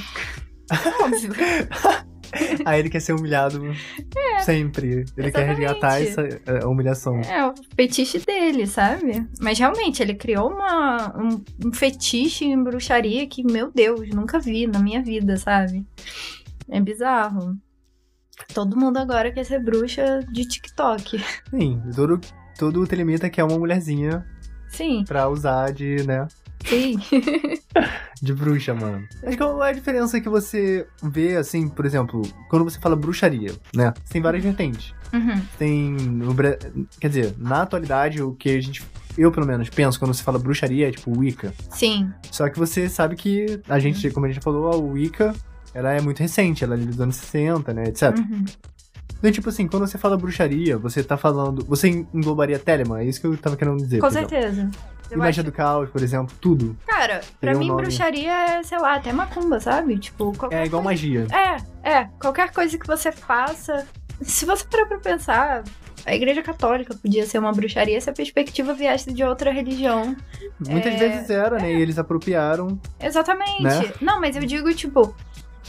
Óbvio. 1.04 1.34
Aí 2.66 2.80
ele 2.80 2.90
quer 2.90 3.00
ser 3.00 3.14
humilhado 3.14 3.62
sempre. 4.44 5.06
Ele 5.18 5.32
quer 5.32 5.48
exatamente. 5.48 5.60
resgatar 5.60 6.02
essa 6.02 6.22
é, 6.46 6.66
humilhação. 6.66 7.22
É 7.22 7.48
o 7.48 7.54
fetiche 7.76 8.20
dele, 8.20 8.68
sabe? 8.68 9.26
Mas 9.40 9.58
realmente, 9.58 10.02
ele 10.02 10.16
criou 10.16 10.50
uma, 10.50 11.16
um, 11.18 11.68
um 11.68 11.72
fetiche 11.72 12.46
em 12.46 12.62
bruxaria 12.62 13.26
que, 13.28 13.44
meu 13.44 13.72
Deus, 13.72 14.10
nunca 14.10 14.40
vi 14.40 14.68
na 14.68 14.80
minha 14.80 15.02
vida, 15.02 15.38
sabe? 15.38 15.86
É 16.70 16.80
bizarro. 16.82 17.58
Todo 18.54 18.78
mundo 18.78 18.98
agora 18.98 19.32
quer 19.32 19.46
ser 19.46 19.60
bruxa 19.60 20.20
de 20.32 20.46
TikTok. 20.46 21.24
Sim, 21.50 21.82
todo, 21.96 22.20
todo 22.58 22.88
Telemita 22.88 23.30
quer 23.30 23.44
uma 23.44 23.58
mulherzinha 23.58 24.26
Sim, 24.70 25.06
pra 25.08 25.30
usar 25.30 25.72
de, 25.72 26.06
né, 26.06 26.28
sim. 26.66 27.00
de 28.22 28.34
bruxa, 28.34 28.74
mano. 28.74 29.08
Mas 29.24 29.36
qual 29.36 29.64
é 29.64 29.70
a 29.70 29.74
diferença 29.74 30.20
que 30.20 30.28
você 30.28 30.88
vê, 31.02 31.38
assim, 31.38 31.70
por 31.70 31.86
exemplo, 31.86 32.22
quando 32.50 32.66
você 32.66 32.80
fala 32.80 32.96
bruxaria, 32.96 33.54
né? 33.74 33.94
Tem 34.10 34.22
várias 34.22 34.44
vertentes. 34.44 34.94
Uhum. 35.14 35.42
Tem. 35.58 35.92
no 35.92 36.36
Quer 37.00 37.08
dizer, 37.08 37.36
na 37.38 37.62
atualidade, 37.62 38.22
o 38.22 38.34
que 38.34 38.50
a 38.50 38.62
gente. 38.62 38.84
Eu, 39.18 39.32
pelo 39.32 39.46
menos, 39.46 39.70
penso 39.70 39.98
quando 39.98 40.14
se 40.14 40.24
fala 40.24 40.38
bruxaria 40.38 40.90
é 40.90 40.92
tipo 40.92 41.18
Wicca. 41.18 41.54
Sim, 41.70 42.12
Só 42.30 42.50
que 42.50 42.60
você 42.60 42.90
sabe 42.90 43.16
que 43.16 43.62
a 43.70 43.80
gente, 43.80 44.10
como 44.12 44.26
a 44.26 44.30
gente 44.30 44.38
já 44.38 44.42
falou, 44.42 44.72
a 44.72 44.76
Wicca. 44.76 45.34
Ela 45.76 45.92
é 45.94 46.02
muito 46.02 46.20
recente, 46.20 46.64
ela 46.64 46.74
é 46.76 46.78
dos 46.78 47.00
anos 47.02 47.18
60, 47.18 47.74
né, 47.74 47.84
etc. 47.90 48.18
uhum. 48.18 48.46
Então, 49.20 49.32
tipo 49.32 49.50
assim, 49.50 49.68
quando 49.68 49.88
você 49.88 49.98
fala 49.98 50.16
bruxaria, 50.18 50.78
você 50.78 51.04
tá 51.04 51.18
falando. 51.18 51.64
Você 51.66 51.88
englobaria 52.14 52.58
Telemann? 52.60 53.02
É 53.02 53.06
isso 53.06 53.20
que 53.20 53.28
eu 53.28 53.36
tava 53.38 53.56
querendo 53.58 53.78
dizer. 53.78 54.00
com 54.00 54.10
certeza. 54.10 54.70
Eu 55.12 55.18
magia 55.20 55.42
acho- 55.42 55.44
do 55.44 55.52
caos, 55.52 55.90
por 55.90 56.02
exemplo, 56.02 56.34
tudo. 56.42 56.76
Cara, 56.88 57.22
pra 57.40 57.56
um 57.56 57.60
mim, 57.60 57.68
nome. 57.68 57.84
bruxaria 57.84 58.32
é, 58.32 58.64
sei 58.64 58.78
lá, 58.80 58.96
até 58.96 59.12
macumba, 59.14 59.60
sabe? 59.60 59.98
Tipo, 60.00 60.32
É 60.52 60.66
igual 60.66 60.82
coisa- 60.82 60.84
magia. 60.84 61.28
É, 61.84 61.90
é. 61.90 62.10
Qualquer 62.20 62.52
coisa 62.52 62.78
que 62.78 62.88
você 62.88 63.12
faça. 63.12 63.86
Se 64.22 64.46
você 64.46 64.66
parar 64.66 64.86
pra 64.88 64.98
pensar, 65.00 65.64
a 66.06 66.16
igreja 66.16 66.42
católica 66.42 66.96
podia 66.96 67.26
ser 67.26 67.38
uma 67.40 67.52
bruxaria 67.52 68.00
se 68.02 68.10
a 68.10 68.14
perspectiva 68.14 68.74
viesse 68.74 69.12
de 69.14 69.24
outra 69.24 69.52
religião. 69.52 70.16
Muitas 70.68 70.94
É, 70.94 70.98
vezes 70.98 71.30
era, 71.30 71.58
né? 71.60 71.72
E 71.74 71.82
eles 71.82 71.98
apropriaram. 72.00 72.80
Exatamente. 73.00 73.62
Né? 73.64 73.94
Não, 74.02 74.20
mas 74.22 74.36
eu 74.36 74.44
digo, 74.46 74.74
tipo, 74.74 75.14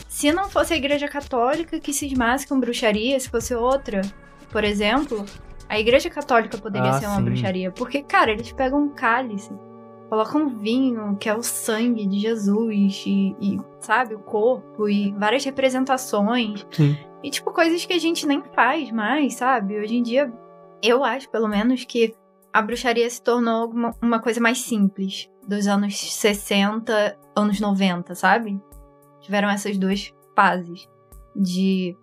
se 0.09 0.33
não 0.33 0.49
fosse 0.49 0.75
a 0.75 0.77
igreja 0.77 1.09
católica 1.09 1.79
que 1.81 1.93
cismasse 1.93 2.47
com 2.47 2.59
bruxaria, 2.61 3.19
se 3.19 3.29
fosse 3.29 3.55
outra, 3.55 4.03
por 4.51 4.65
exemplo, 4.65 5.25
a 5.69 5.79
igreja 5.79 6.09
católica 6.09 6.57
poderia 6.59 6.91
Ah, 6.91 7.01
ser 7.01 7.07
uma 7.07 7.17
sim. 7.17 7.25
bruxaria. 7.25 7.71
Porque, 7.73 8.03
cara, 8.03 8.31
eles 8.33 8.53
pegam 8.53 8.83
um 8.85 8.89
cálice, 8.89 9.51
colocam 10.09 10.49
vinho, 10.49 11.17
que 11.19 11.29
é 11.29 11.35
o 11.35 11.43
sangue 11.43 12.07
de 12.07 12.19
Jesus, 12.21 13.03
e, 13.07 13.35
e, 13.41 13.59
sabe, 13.81 14.15
o 14.15 14.21
corpo, 14.21 14.89
e 14.89 15.13
várias 15.13 15.45
representações. 15.45 16.67
Sim. 16.71 16.97
E, 17.23 17.31
tipo, 17.31 17.51
coisas 17.53 17.85
que 17.85 17.93
a 17.93 17.99
gente 17.99 18.27
nem 18.27 18.43
faz 18.55 18.91
mais, 18.93 19.35
sabe? 19.35 19.79
Hoje 19.79 19.97
em 19.97 20.03
dia, 20.03 20.33
eu 20.83 21.03
acho, 21.03 21.29
pelo 21.31 21.49
menos, 21.49 21.85
que 21.85 22.15
a 22.53 22.63
bruxaria 22.63 23.09
se 23.11 23.21
tornou 23.21 23.69
uma, 23.69 23.91
uma 24.01 24.21
coisa 24.21 24.41
mais 24.41 24.59
simples. 24.59 25.29
Dos 25.47 25.67
anos 25.67 25.99
60, 25.99 27.17
anos 27.35 27.61
90, 27.61 28.15
sabe? 28.15 28.61
Tiveram 29.27 29.51
essas 29.51 29.77
duas 29.77 30.15
fases 30.37 30.89
de 31.35 31.97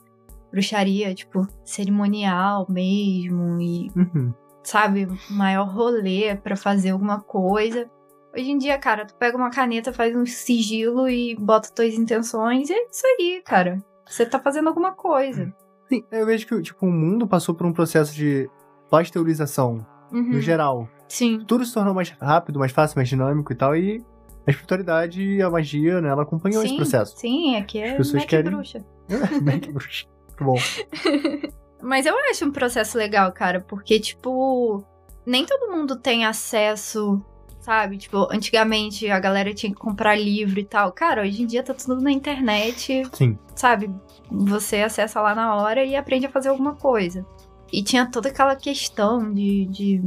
bruxaria, 0.51 1.15
tipo, 1.15 1.47
cerimonial 1.63 2.67
mesmo 2.69 3.61
e, 3.61 3.87
Uhum. 3.95 4.33
sabe, 4.61 5.07
maior 5.29 5.69
rolê 5.69 6.35
pra 6.35 6.57
fazer 6.57 6.89
alguma 6.89 7.21
coisa. 7.21 7.89
Hoje 8.35 8.51
em 8.51 8.57
dia, 8.57 8.77
cara, 8.77 9.05
tu 9.05 9.15
pega 9.15 9.37
uma 9.37 9.49
caneta, 9.49 9.93
faz 9.93 10.13
um 10.13 10.25
sigilo 10.25 11.07
e 11.07 11.33
bota 11.39 11.69
tuas 11.73 11.93
intenções 11.93 12.69
e 12.69 12.73
é 12.73 12.87
isso 12.91 13.07
aí, 13.07 13.41
cara. 13.45 13.77
Você 14.05 14.25
tá 14.25 14.37
fazendo 14.37 14.67
alguma 14.67 14.91
coisa. 14.91 15.53
Sim, 15.87 16.03
eu 16.11 16.25
vejo 16.25 16.45
que 16.45 16.61
tipo, 16.61 16.85
o 16.85 16.91
mundo 16.91 17.25
passou 17.25 17.55
por 17.55 17.65
um 17.65 17.71
processo 17.71 18.13
de 18.13 18.49
pasteurização, 18.89 19.85
Uhum. 20.11 20.33
no 20.33 20.41
geral. 20.41 20.89
Sim. 21.07 21.41
Tudo 21.47 21.63
se 21.63 21.73
tornou 21.73 21.93
mais 21.93 22.09
rápido, 22.09 22.59
mais 22.59 22.73
fácil, 22.73 22.97
mais 22.97 23.07
dinâmico 23.07 23.53
e 23.53 23.55
tal, 23.55 23.75
e 23.77 24.03
a 24.45 24.51
espiritualidade 24.51 25.21
e 25.23 25.41
a 25.41 25.49
magia, 25.49 26.01
né, 26.01 26.09
ela 26.09 26.23
acompanhou 26.23 26.61
esse 26.61 26.71
Sim, 26.71 26.77
processo. 26.77 27.17
Sim, 27.17 27.55
aqui 27.55 27.79
é 27.79 27.91
As 27.91 27.97
pessoas 27.97 28.21
Mac 28.23 28.29
querem- 28.29 28.51
bruxa. 28.51 28.85
Bem 29.43 29.59
que 29.59 29.71
bruxa. 29.71 30.05
Muito 30.39 30.43
bom. 30.43 30.55
Mas 31.81 32.05
eu 32.05 32.17
acho 32.29 32.45
um 32.45 32.51
processo 32.51 32.97
legal, 32.97 33.31
cara, 33.31 33.59
porque, 33.59 33.99
tipo, 33.99 34.83
nem 35.25 35.45
todo 35.45 35.71
mundo 35.71 35.97
tem 35.97 36.25
acesso, 36.25 37.21
sabe? 37.59 37.97
Tipo, 37.97 38.27
antigamente 38.31 39.09
a 39.09 39.19
galera 39.19 39.53
tinha 39.53 39.71
que 39.71 39.77
comprar 39.79 40.15
livro 40.15 40.59
e 40.59 40.63
tal. 40.63 40.91
Cara, 40.93 41.23
hoje 41.23 41.43
em 41.43 41.45
dia 41.45 41.61
tá 41.61 41.73
tudo 41.73 42.01
na 42.01 42.11
internet, 42.11 43.03
Sim. 43.11 43.37
sabe? 43.55 43.93
Você 44.31 44.77
acessa 44.77 45.19
lá 45.21 45.35
na 45.35 45.55
hora 45.55 45.83
e 45.83 45.95
aprende 45.95 46.25
a 46.25 46.29
fazer 46.29 46.49
alguma 46.49 46.73
coisa. 46.75 47.25
E 47.71 47.83
tinha 47.83 48.05
toda 48.09 48.29
aquela 48.29 48.55
questão 48.55 49.33
de, 49.33 49.65
de 49.65 50.01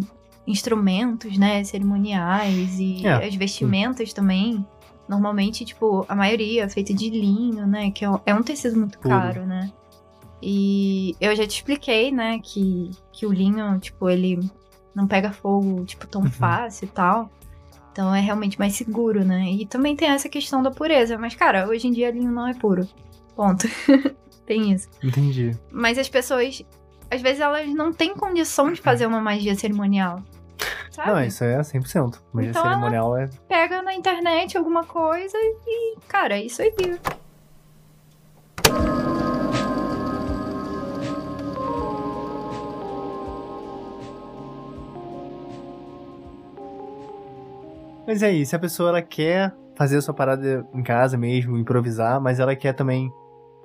instrumentos, 0.47 1.37
né, 1.39 1.63
cerimoniais 1.65 2.79
e 2.79 3.07
É, 3.07 3.27
as 3.27 3.35
vestimentas 3.35 4.13
também. 4.13 4.65
Normalmente, 5.09 5.65
tipo, 5.65 6.05
a 6.09 6.15
maioria 6.17 6.65
é 6.65 6.69
feita 6.69 6.93
de 6.93 7.09
linho, 7.11 7.67
né, 7.67 7.91
que 7.91 8.05
é 8.05 8.11
um, 8.11 8.19
é 8.27 8.43
tecido 8.43 8.77
muito 8.79 8.99
Tudo. 8.99 9.09
caro, 9.09 9.47
né. 9.47 9.71
E 10.43 11.15
eu 11.21 11.35
já 11.35 11.47
te 11.47 11.57
expliquei, 11.57 12.11
né, 12.13 12.39
que, 12.43 12.91
que 13.13 13.25
o 13.27 13.33
linho, 13.33 13.79
tipo, 13.79 14.09
ele 14.11 14.39
não 14.95 15.07
pega 15.07 15.33
fogo, 15.33 15.85
tipo, 15.85 16.07
tão 16.07 16.23
Uhum. 16.23 16.31
fácil 16.31 16.87
e 16.87 16.89
tal. 16.89 17.31
Então 17.93 18.15
é 18.15 18.21
realmente 18.21 18.59
mais 18.59 18.75
seguro, 18.75 19.25
né? 19.25 19.51
E 19.51 19.65
também 19.65 19.97
tem 19.97 20.09
essa 20.09 20.29
questão 20.29 20.63
da 20.63 20.71
pureza. 20.71 21.17
Mas, 21.17 21.35
cara, 21.35 21.67
hoje 21.67 21.87
em 21.89 21.93
dia 21.93 22.11
linho 22.11 22.31
não 22.31 22.47
é 22.47 22.53
puro. 22.53 22.87
Ponto. 23.35 23.67
tem 24.45 24.73
isso. 24.73 24.89
Entendi. 25.03 25.57
Mas 25.73 25.97
as 25.97 26.09
pessoas, 26.09 26.63
às 27.11 27.23
vezes, 27.23 27.41
elas 27.41 27.67
não 27.73 27.93
têm 27.95 28.15
condição 28.15 28.71
de 28.71 28.81
fazer 28.83 29.07
uma 29.07 29.21
magia 29.21 29.55
cerimonial. 29.55 30.23
Sabe? 30.97 31.11
Não, 31.11 31.23
isso 31.23 31.45
é 31.45 31.59
100%. 31.61 32.23
Magia 32.33 32.51
Então, 32.51 32.63
cerimonial 32.63 33.17
é. 33.19 33.29
Pega 33.47 33.83
na 33.83 33.95
internet 33.95 34.57
alguma 34.57 34.83
coisa 34.83 35.37
e, 35.37 35.99
cara, 36.09 36.39
é 36.39 36.43
isso 36.43 36.63
aí. 36.63 36.73
Mas 48.07 48.23
é 48.23 48.33
isso, 48.33 48.51
se 48.51 48.57
a 48.57 48.59
pessoa 48.59 48.89
ela 48.89 49.03
quer 49.03 49.55
fazer 49.77 49.99
a 49.99 50.01
sua 50.01 50.15
parada 50.15 50.67
em 50.73 50.83
casa 50.83 51.19
mesmo, 51.19 51.59
improvisar, 51.59 52.19
mas 52.23 52.41
ela 52.41 52.57
quer 52.57 52.73
também 52.73 53.13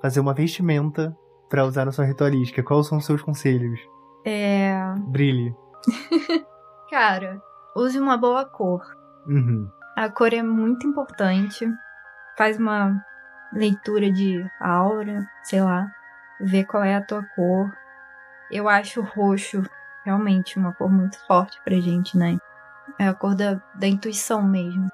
fazer 0.02 0.20
uma 0.20 0.34
vestimenta 0.34 1.16
pra 1.48 1.64
usar 1.64 1.86
na 1.86 1.92
sua 1.92 2.04
ritualística, 2.04 2.62
quais 2.62 2.88
são 2.88 2.98
os 2.98 3.06
seus 3.06 3.22
conselhos? 3.22 3.80
É. 4.26 4.74
Brilhe. 5.06 5.54
Cara, 6.92 7.42
use 7.74 7.98
uma 7.98 8.18
boa 8.18 8.44
cor. 8.44 8.84
Uhum. 9.26 9.66
A 9.96 10.10
cor 10.10 10.30
é 10.34 10.42
muito 10.42 10.86
importante. 10.86 11.66
Faz 12.36 12.58
uma 12.58 13.02
leitura 13.50 14.12
de 14.12 14.44
aura, 14.60 15.26
sei 15.42 15.62
lá. 15.62 15.90
Vê 16.38 16.62
qual 16.64 16.84
é 16.84 16.94
a 16.94 17.02
tua 17.02 17.24
cor. 17.34 17.72
Eu 18.50 18.68
acho 18.68 19.00
o 19.00 19.04
roxo 19.04 19.62
realmente 20.04 20.58
uma 20.58 20.74
cor 20.74 20.92
muito 20.92 21.18
forte 21.26 21.58
pra 21.64 21.80
gente, 21.80 22.18
né? 22.18 22.36
É 22.98 23.08
a 23.08 23.14
cor 23.14 23.34
da, 23.34 23.54
da 23.74 23.86
intuição 23.86 24.42
mesmo. 24.42 24.90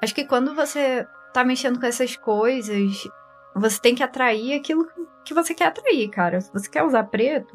Acho 0.00 0.14
que 0.14 0.24
quando 0.24 0.54
você 0.54 1.06
tá 1.34 1.44
mexendo 1.44 1.78
com 1.78 1.84
essas 1.84 2.16
coisas, 2.16 3.06
você 3.54 3.78
tem 3.78 3.94
que 3.94 4.02
atrair 4.02 4.54
aquilo 4.54 4.88
que 5.22 5.34
você 5.34 5.52
quer 5.52 5.66
atrair, 5.66 6.08
cara. 6.08 6.40
Se 6.40 6.50
você 6.50 6.70
quer 6.70 6.82
usar 6.82 7.04
preto, 7.04 7.52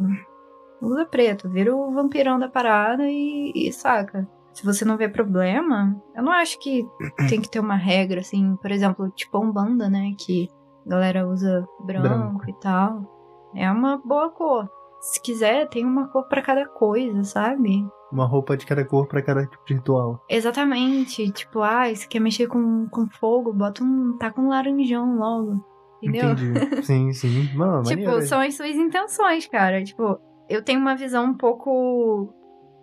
usa 0.82 1.06
preto, 1.06 1.50
vira 1.50 1.76
o 1.76 1.92
vampirão 1.94 2.38
da 2.40 2.48
parada 2.50 3.04
e, 3.10 3.52
e 3.56 3.72
saca. 3.72 4.28
Se 4.54 4.66
você 4.66 4.84
não 4.84 4.98
vê 4.98 5.08
problema, 5.08 5.96
eu 6.16 6.24
não 6.24 6.32
acho 6.32 6.60
que 6.60 6.84
tem 7.30 7.40
que 7.42 7.50
ter 7.50 7.60
uma 7.60 7.76
regra, 7.76 8.22
assim, 8.22 8.56
por 8.62 8.72
exemplo, 8.72 9.10
tipo 9.12 9.38
a 9.38 9.40
Umbanda, 9.40 9.88
né? 9.90 10.14
Que 10.18 10.50
a 10.86 10.90
galera 10.90 11.28
usa 11.28 11.66
branco, 11.86 12.08
Branco. 12.08 12.50
e 12.50 12.54
tal. 12.60 13.52
É 13.56 13.72
uma 13.72 13.98
boa 13.98 14.30
cor. 14.32 14.68
Se 15.00 15.22
quiser, 15.22 15.68
tem 15.70 15.86
uma 15.86 16.08
cor 16.08 16.28
pra 16.28 16.42
cada 16.42 16.66
coisa, 16.68 17.24
sabe? 17.24 17.86
Uma 18.12 18.26
roupa 18.26 18.58
de 18.58 18.66
cada 18.66 18.84
cor 18.84 19.06
pra 19.08 19.22
cada 19.22 19.46
tipo 19.46 19.64
de 19.66 19.74
ritual. 19.76 20.24
Exatamente. 20.30 21.30
Tipo, 21.32 21.62
ah, 21.62 21.94
se 21.94 22.08
quer 22.08 22.20
mexer 22.20 22.48
com, 22.48 22.88
com 22.90 23.08
fogo, 23.08 23.54
bota 23.54 23.84
um. 23.84 24.18
tá 24.18 24.32
com 24.32 24.42
um 24.42 24.50
laranjão 24.50 25.18
logo. 25.18 25.64
Entendeu? 26.02 26.32
Entendi. 26.32 26.84
sim, 26.86 27.12
sim. 27.14 27.50
Mano, 27.56 27.84
Tipo, 27.84 28.04
maneiro. 28.06 28.22
são 28.26 28.40
as 28.40 28.56
suas 28.56 28.76
intenções, 28.76 29.46
cara. 29.48 29.84
Tipo, 29.84 30.20
eu 30.50 30.62
tenho 30.62 30.80
uma 30.80 30.96
visão 30.96 31.26
um 31.26 31.34
pouco 31.34 32.34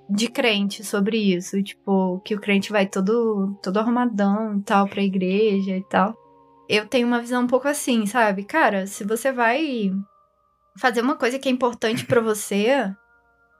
de 0.08 0.28
crente 0.28 0.84
sobre 0.84 1.16
isso. 1.18 1.62
Tipo, 1.62 2.20
que 2.24 2.34
o 2.34 2.40
crente 2.40 2.70
vai 2.70 2.86
todo, 2.86 3.58
todo 3.62 3.78
arrumadão 3.78 4.58
e 4.58 4.62
tal 4.62 4.88
pra 4.88 5.02
igreja 5.02 5.76
e 5.76 5.84
tal. 5.84 6.14
Eu 6.68 6.86
tenho 6.86 7.06
uma 7.06 7.20
visão 7.20 7.42
um 7.42 7.46
pouco 7.46 7.68
assim, 7.68 8.06
sabe? 8.06 8.44
Cara, 8.44 8.86
se 8.86 9.04
você 9.04 9.30
vai 9.30 9.92
fazer 10.78 11.02
uma 11.02 11.16
coisa 11.16 11.38
que 11.38 11.48
é 11.48 11.52
importante 11.52 12.06
pra 12.06 12.20
você, 12.20 12.90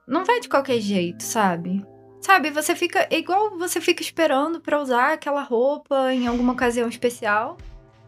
não 0.07 0.25
vai 0.25 0.41
de 0.41 0.49
qualquer 0.49 0.81
jeito, 0.81 1.23
sabe? 1.23 1.85
Sabe, 2.21 2.51
você 2.51 2.75
fica. 2.75 3.07
É 3.11 3.19
igual 3.19 3.59
você 3.59 3.81
fica 3.81 4.03
esperando 4.03 4.61
pra 4.61 4.81
usar 4.81 5.13
aquela 5.13 5.43
roupa 5.43 6.13
em 6.13 6.27
alguma 6.27 6.55
ocasião 6.55 6.89
especial. 6.89 7.59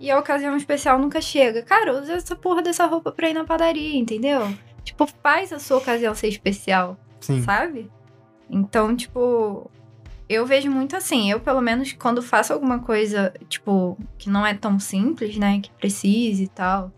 E 0.01 0.11
a 0.11 0.19
ocasião 0.19 0.57
especial 0.57 0.99
nunca 0.99 1.21
chega. 1.21 1.63
Cara, 1.63 1.99
usa 1.99 2.15
essa 2.15 2.37
porra 2.37 2.63
dessa 2.63 2.87
roupa 2.87 3.13
pra 3.13 3.31
ir 3.31 3.35
na 3.35 3.45
padaria, 3.45 3.99
entendeu? 3.99 4.43
Tipo, 4.87 5.05
faz 5.21 5.53
a 5.53 5.59
sua 5.59 5.79
ocasião 5.79 6.15
ser 6.15 6.29
especial, 6.29 6.97
Sim. 7.21 7.43
sabe? 7.43 7.91
Então, 8.49 8.95
tipo, 8.95 9.69
eu 10.29 10.47
vejo 10.47 10.71
muito 10.71 10.95
assim. 10.95 11.29
Eu, 11.29 11.41
pelo 11.41 11.61
menos, 11.61 11.93
quando 11.93 12.23
faço 12.23 12.53
alguma 12.53 12.79
coisa, 12.79 13.35
tipo, 13.49 13.99
que 14.17 14.31
não 14.31 14.47
é 14.47 14.55
tão 14.55 14.79
simples, 14.79 15.37
né? 15.37 15.61
Que 15.61 15.73
precise 15.73 16.45
e 16.45 16.49
tal. 16.49 16.93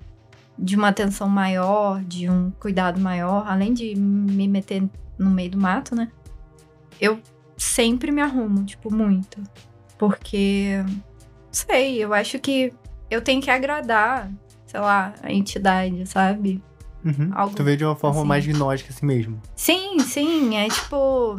De 0.56 0.76
uma 0.76 0.88
atenção 0.88 1.30
maior, 1.30 2.04
de 2.04 2.28
um 2.28 2.50
cuidado 2.60 3.00
maior, 3.00 3.46
além 3.48 3.72
de 3.72 3.96
me 3.96 4.46
meter 4.46 4.86
no 5.18 5.30
meio 5.30 5.52
do 5.52 5.58
mato, 5.58 5.94
né? 5.94 6.12
Eu 7.00 7.18
sempre 7.56 8.12
me 8.12 8.20
arrumo, 8.20 8.66
tipo, 8.66 8.94
muito. 8.94 9.42
Porque, 9.96 10.84
não 10.84 11.02
sei, 11.52 12.04
eu 12.04 12.12
acho 12.12 12.38
que 12.38 12.70
eu 13.10 13.22
tenho 13.22 13.40
que 13.40 13.50
agradar, 13.50 14.30
sei 14.66 14.78
lá, 14.78 15.14
a 15.22 15.32
entidade, 15.32 16.06
sabe? 16.06 16.62
Uhum. 17.04 17.30
Algo 17.32 17.54
Tu 17.54 17.62
veio 17.64 17.76
de 17.76 17.84
uma 17.84 17.94
forma 17.96 18.18
assim. 18.20 18.28
mais 18.28 18.46
gnóstica 18.46 18.92
assim 18.92 19.06
mesmo. 19.06 19.40
Sim, 19.54 19.98
sim, 20.00 20.56
é 20.56 20.68
tipo. 20.68 21.38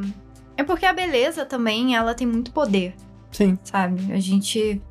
É 0.58 0.64
porque 0.64 0.86
a 0.86 0.94
beleza 0.94 1.46
também, 1.46 1.96
ela 1.96 2.14
tem 2.14 2.28
muito 2.28 2.52
poder, 2.52 2.94
Sim. 3.32 3.58
sabe? 3.64 4.12
A 4.12 4.20
gente 4.20 4.82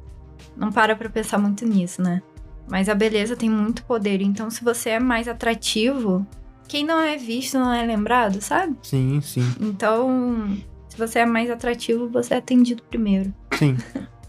não 0.56 0.70
para 0.72 0.96
pra 0.96 1.08
pensar 1.10 1.38
muito 1.38 1.66
nisso, 1.66 2.00
né? 2.02 2.22
Mas 2.70 2.88
a 2.88 2.94
beleza 2.94 3.34
tem 3.36 3.48
muito 3.50 3.84
poder, 3.84 4.20
então 4.20 4.50
se 4.50 4.62
você 4.62 4.90
é 4.90 5.00
mais 5.00 5.26
atrativo, 5.28 6.26
quem 6.66 6.84
não 6.84 7.00
é 7.00 7.16
visto 7.16 7.58
não 7.58 7.72
é 7.72 7.84
lembrado, 7.84 8.40
sabe? 8.42 8.76
Sim, 8.82 9.20
sim. 9.22 9.42
Então, 9.60 10.56
se 10.88 10.96
você 10.98 11.20
é 11.20 11.26
mais 11.26 11.50
atrativo, 11.50 12.08
você 12.08 12.34
é 12.34 12.36
atendido 12.38 12.82
primeiro. 12.82 13.32
Sim. 13.54 13.76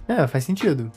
é, 0.08 0.26
faz 0.28 0.44
sentido. 0.46 0.90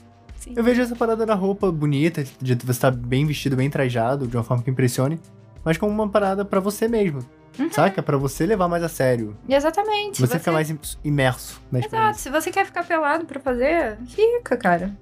Sim. 0.43 0.55
Eu 0.57 0.64
vejo 0.64 0.82
essa 0.82 0.97
parada 0.97 1.24
da 1.24 1.34
roupa 1.34 1.70
bonita, 1.70 2.24
de 2.40 2.55
você 2.57 2.70
estar 2.72 2.90
bem 2.90 3.24
vestido, 3.24 3.55
bem 3.55 3.70
trajado, 3.70 4.26
de 4.26 4.36
uma 4.36 4.43
forma 4.43 4.61
que 4.61 4.70
impressione, 4.70 5.20
mas 5.64 5.78
como 5.78 5.93
uma 5.93 6.09
parada 6.09 6.45
pra 6.45 6.59
você 6.59 6.88
mesmo. 6.88 7.20
Uhum. 7.57 7.70
Saca? 7.70 8.03
Pra 8.03 8.16
você 8.16 8.45
levar 8.45 8.66
mais 8.66 8.82
a 8.82 8.88
sério. 8.88 9.36
Exatamente. 9.49 10.16
se 10.16 10.26
Você, 10.26 10.38
fica 10.40 10.51
mais 10.51 10.68
im- 10.68 10.78
imerso 11.05 11.61
na 11.70 11.78
Exato, 11.78 12.18
se 12.18 12.28
você 12.28 12.51
quer 12.51 12.66
ficar 12.66 12.82
pelado 12.84 13.24
pra 13.24 13.38
fazer, 13.38 13.99
fica, 14.07 14.57
cara. 14.57 14.97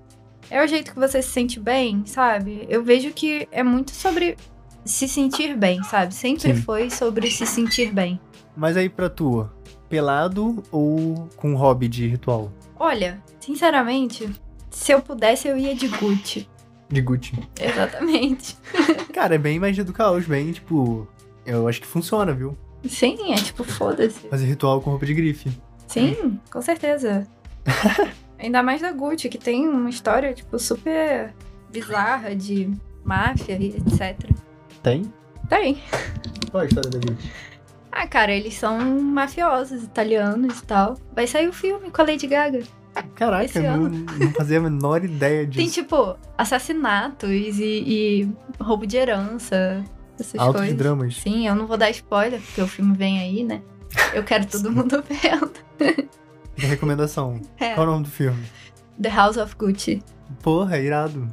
É 0.51 0.63
o 0.63 0.67
jeito 0.69 0.93
que 0.93 0.99
você 0.99 1.23
se 1.23 1.31
sente 1.31 1.59
bem, 1.59 2.03
sabe? 2.05 2.67
Eu 2.69 2.83
vejo 2.85 3.11
que 3.13 3.49
é 3.51 3.63
muito 3.63 3.93
sobre 3.93 4.37
se 4.85 5.09
sentir 5.09 5.57
bem, 5.57 5.83
sabe? 5.85 6.13
Sempre 6.13 6.55
Sim. 6.55 6.63
foi 6.63 6.91
sobre 6.91 7.31
se 7.31 7.47
sentir 7.47 7.95
bem. 7.95 8.21
Mas 8.55 8.77
aí 8.77 8.89
pra 8.91 9.09
tu, 9.09 9.49
pelado 9.89 10.63
ou 10.71 11.29
com 11.37 11.55
hobby 11.55 11.89
de 11.89 12.07
ritual? 12.09 12.53
Olha, 12.79 13.23
sinceramente, 13.39 14.29
se 14.71 14.93
eu 14.93 15.03
pudesse, 15.03 15.49
eu 15.49 15.57
ia 15.57 15.75
de 15.75 15.89
Gucci. 15.89 16.49
De 16.89 17.01
Gucci. 17.01 17.33
Exatamente. 17.61 18.57
Cara, 19.13 19.35
é 19.35 19.39
bem 19.39 19.59
magia 19.59 19.85
do 19.85 19.93
caos, 19.93 20.27
bem, 20.27 20.53
tipo. 20.53 21.07
Eu 21.45 21.67
acho 21.69 21.81
que 21.81 21.87
funciona, 21.87 22.33
viu? 22.33 22.57
Sim, 22.89 23.33
é 23.33 23.37
tipo, 23.37 23.65
foda-se. 23.65 24.29
Fazer 24.29 24.47
ritual 24.47 24.81
com 24.81 24.91
roupa 24.91 25.07
de 25.07 25.15
grife. 25.15 25.51
Sim, 25.87 26.39
com 26.51 26.63
certeza. 26.63 27.27
Ainda 28.39 28.63
mais 28.63 28.81
da 28.81 28.93
Gucci, 28.93 29.29
que 29.29 29.39
tem 29.39 29.69
uma 29.69 29.91
história, 29.91 30.33
tipo, 30.33 30.59
super 30.59 31.35
bizarra 31.71 32.35
de 32.35 32.71
máfia 33.05 33.57
e 33.61 33.69
etc. 33.69 34.31
Tem? 34.83 35.13
Tem. 35.49 35.79
Qual 36.51 36.63
a 36.63 36.67
história 36.67 36.91
da 36.91 36.99
Gucci? 36.99 37.31
Ah, 37.93 38.07
cara, 38.07 38.33
eles 38.33 38.55
são 38.55 38.79
mafiosos 39.01 39.83
italianos 39.83 40.61
e 40.61 40.65
tal. 40.65 40.97
Vai 41.15 41.27
sair 41.27 41.49
o 41.49 41.53
filme 41.53 41.91
com 41.91 42.03
a 42.03 42.05
Lady 42.05 42.27
Gaga. 42.27 42.63
Caraca, 43.15 43.45
Esse 43.45 43.59
eu 43.59 43.63
não, 43.63 43.85
ano. 43.87 44.07
não 44.19 44.31
fazia 44.33 44.59
a 44.59 44.63
menor 44.63 45.05
ideia 45.05 45.41
Tem, 45.47 45.67
disso. 45.67 45.75
tipo, 45.83 46.17
assassinatos 46.37 47.31
e, 47.31 47.85
e 47.87 48.29
roubo 48.61 48.87
de 48.87 48.97
herança, 48.97 49.85
essas 50.19 50.41
Altos 50.41 50.61
coisas. 50.63 50.77
dramas. 50.77 51.17
Sim, 51.17 51.47
eu 51.47 51.55
não 51.55 51.67
vou 51.67 51.77
dar 51.77 51.91
spoiler, 51.91 52.41
porque 52.41 52.61
o 52.61 52.67
filme 52.67 52.97
vem 52.97 53.21
aí, 53.21 53.45
né? 53.45 53.63
Eu 54.13 54.23
quero 54.25 54.47
todo 54.47 54.71
mundo 54.73 55.03
vendo. 55.09 55.53
Fica 56.57 56.67
recomendação. 56.67 57.41
É. 57.59 57.75
Qual 57.75 57.87
é 57.87 57.89
o 57.89 57.93
nome 57.93 58.05
do 58.05 58.11
filme? 58.11 58.43
The 59.01 59.09
House 59.11 59.37
of 59.37 59.55
Gucci. 59.57 60.03
Porra, 60.43 60.77
é 60.77 60.85
irado. 60.85 61.27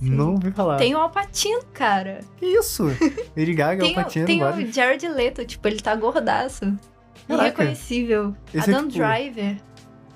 Não 0.00 0.32
ouvi 0.34 0.50
falar. 0.52 0.76
Tem 0.76 0.94
o 0.94 0.98
Alpatino, 0.98 1.60
cara. 1.72 2.20
Que 2.36 2.46
isso? 2.46 2.84
Lady 3.36 3.52
Gaga, 3.54 3.82
tem 3.82 3.94
o, 3.94 3.98
Alpatino, 3.98 4.26
tem 4.26 4.38
vários. 4.38 4.70
o 4.70 4.72
Jared 4.72 5.08
Leto, 5.08 5.44
tipo, 5.44 5.66
ele 5.66 5.80
tá 5.80 5.94
gordaço. 5.96 6.76
Caraca. 7.26 7.46
Irreconhecível. 7.46 8.34
Esse 8.54 8.70
é, 8.70 8.74
Adam 8.74 8.88
tipo, 8.88 9.04
Driver. 9.04 9.56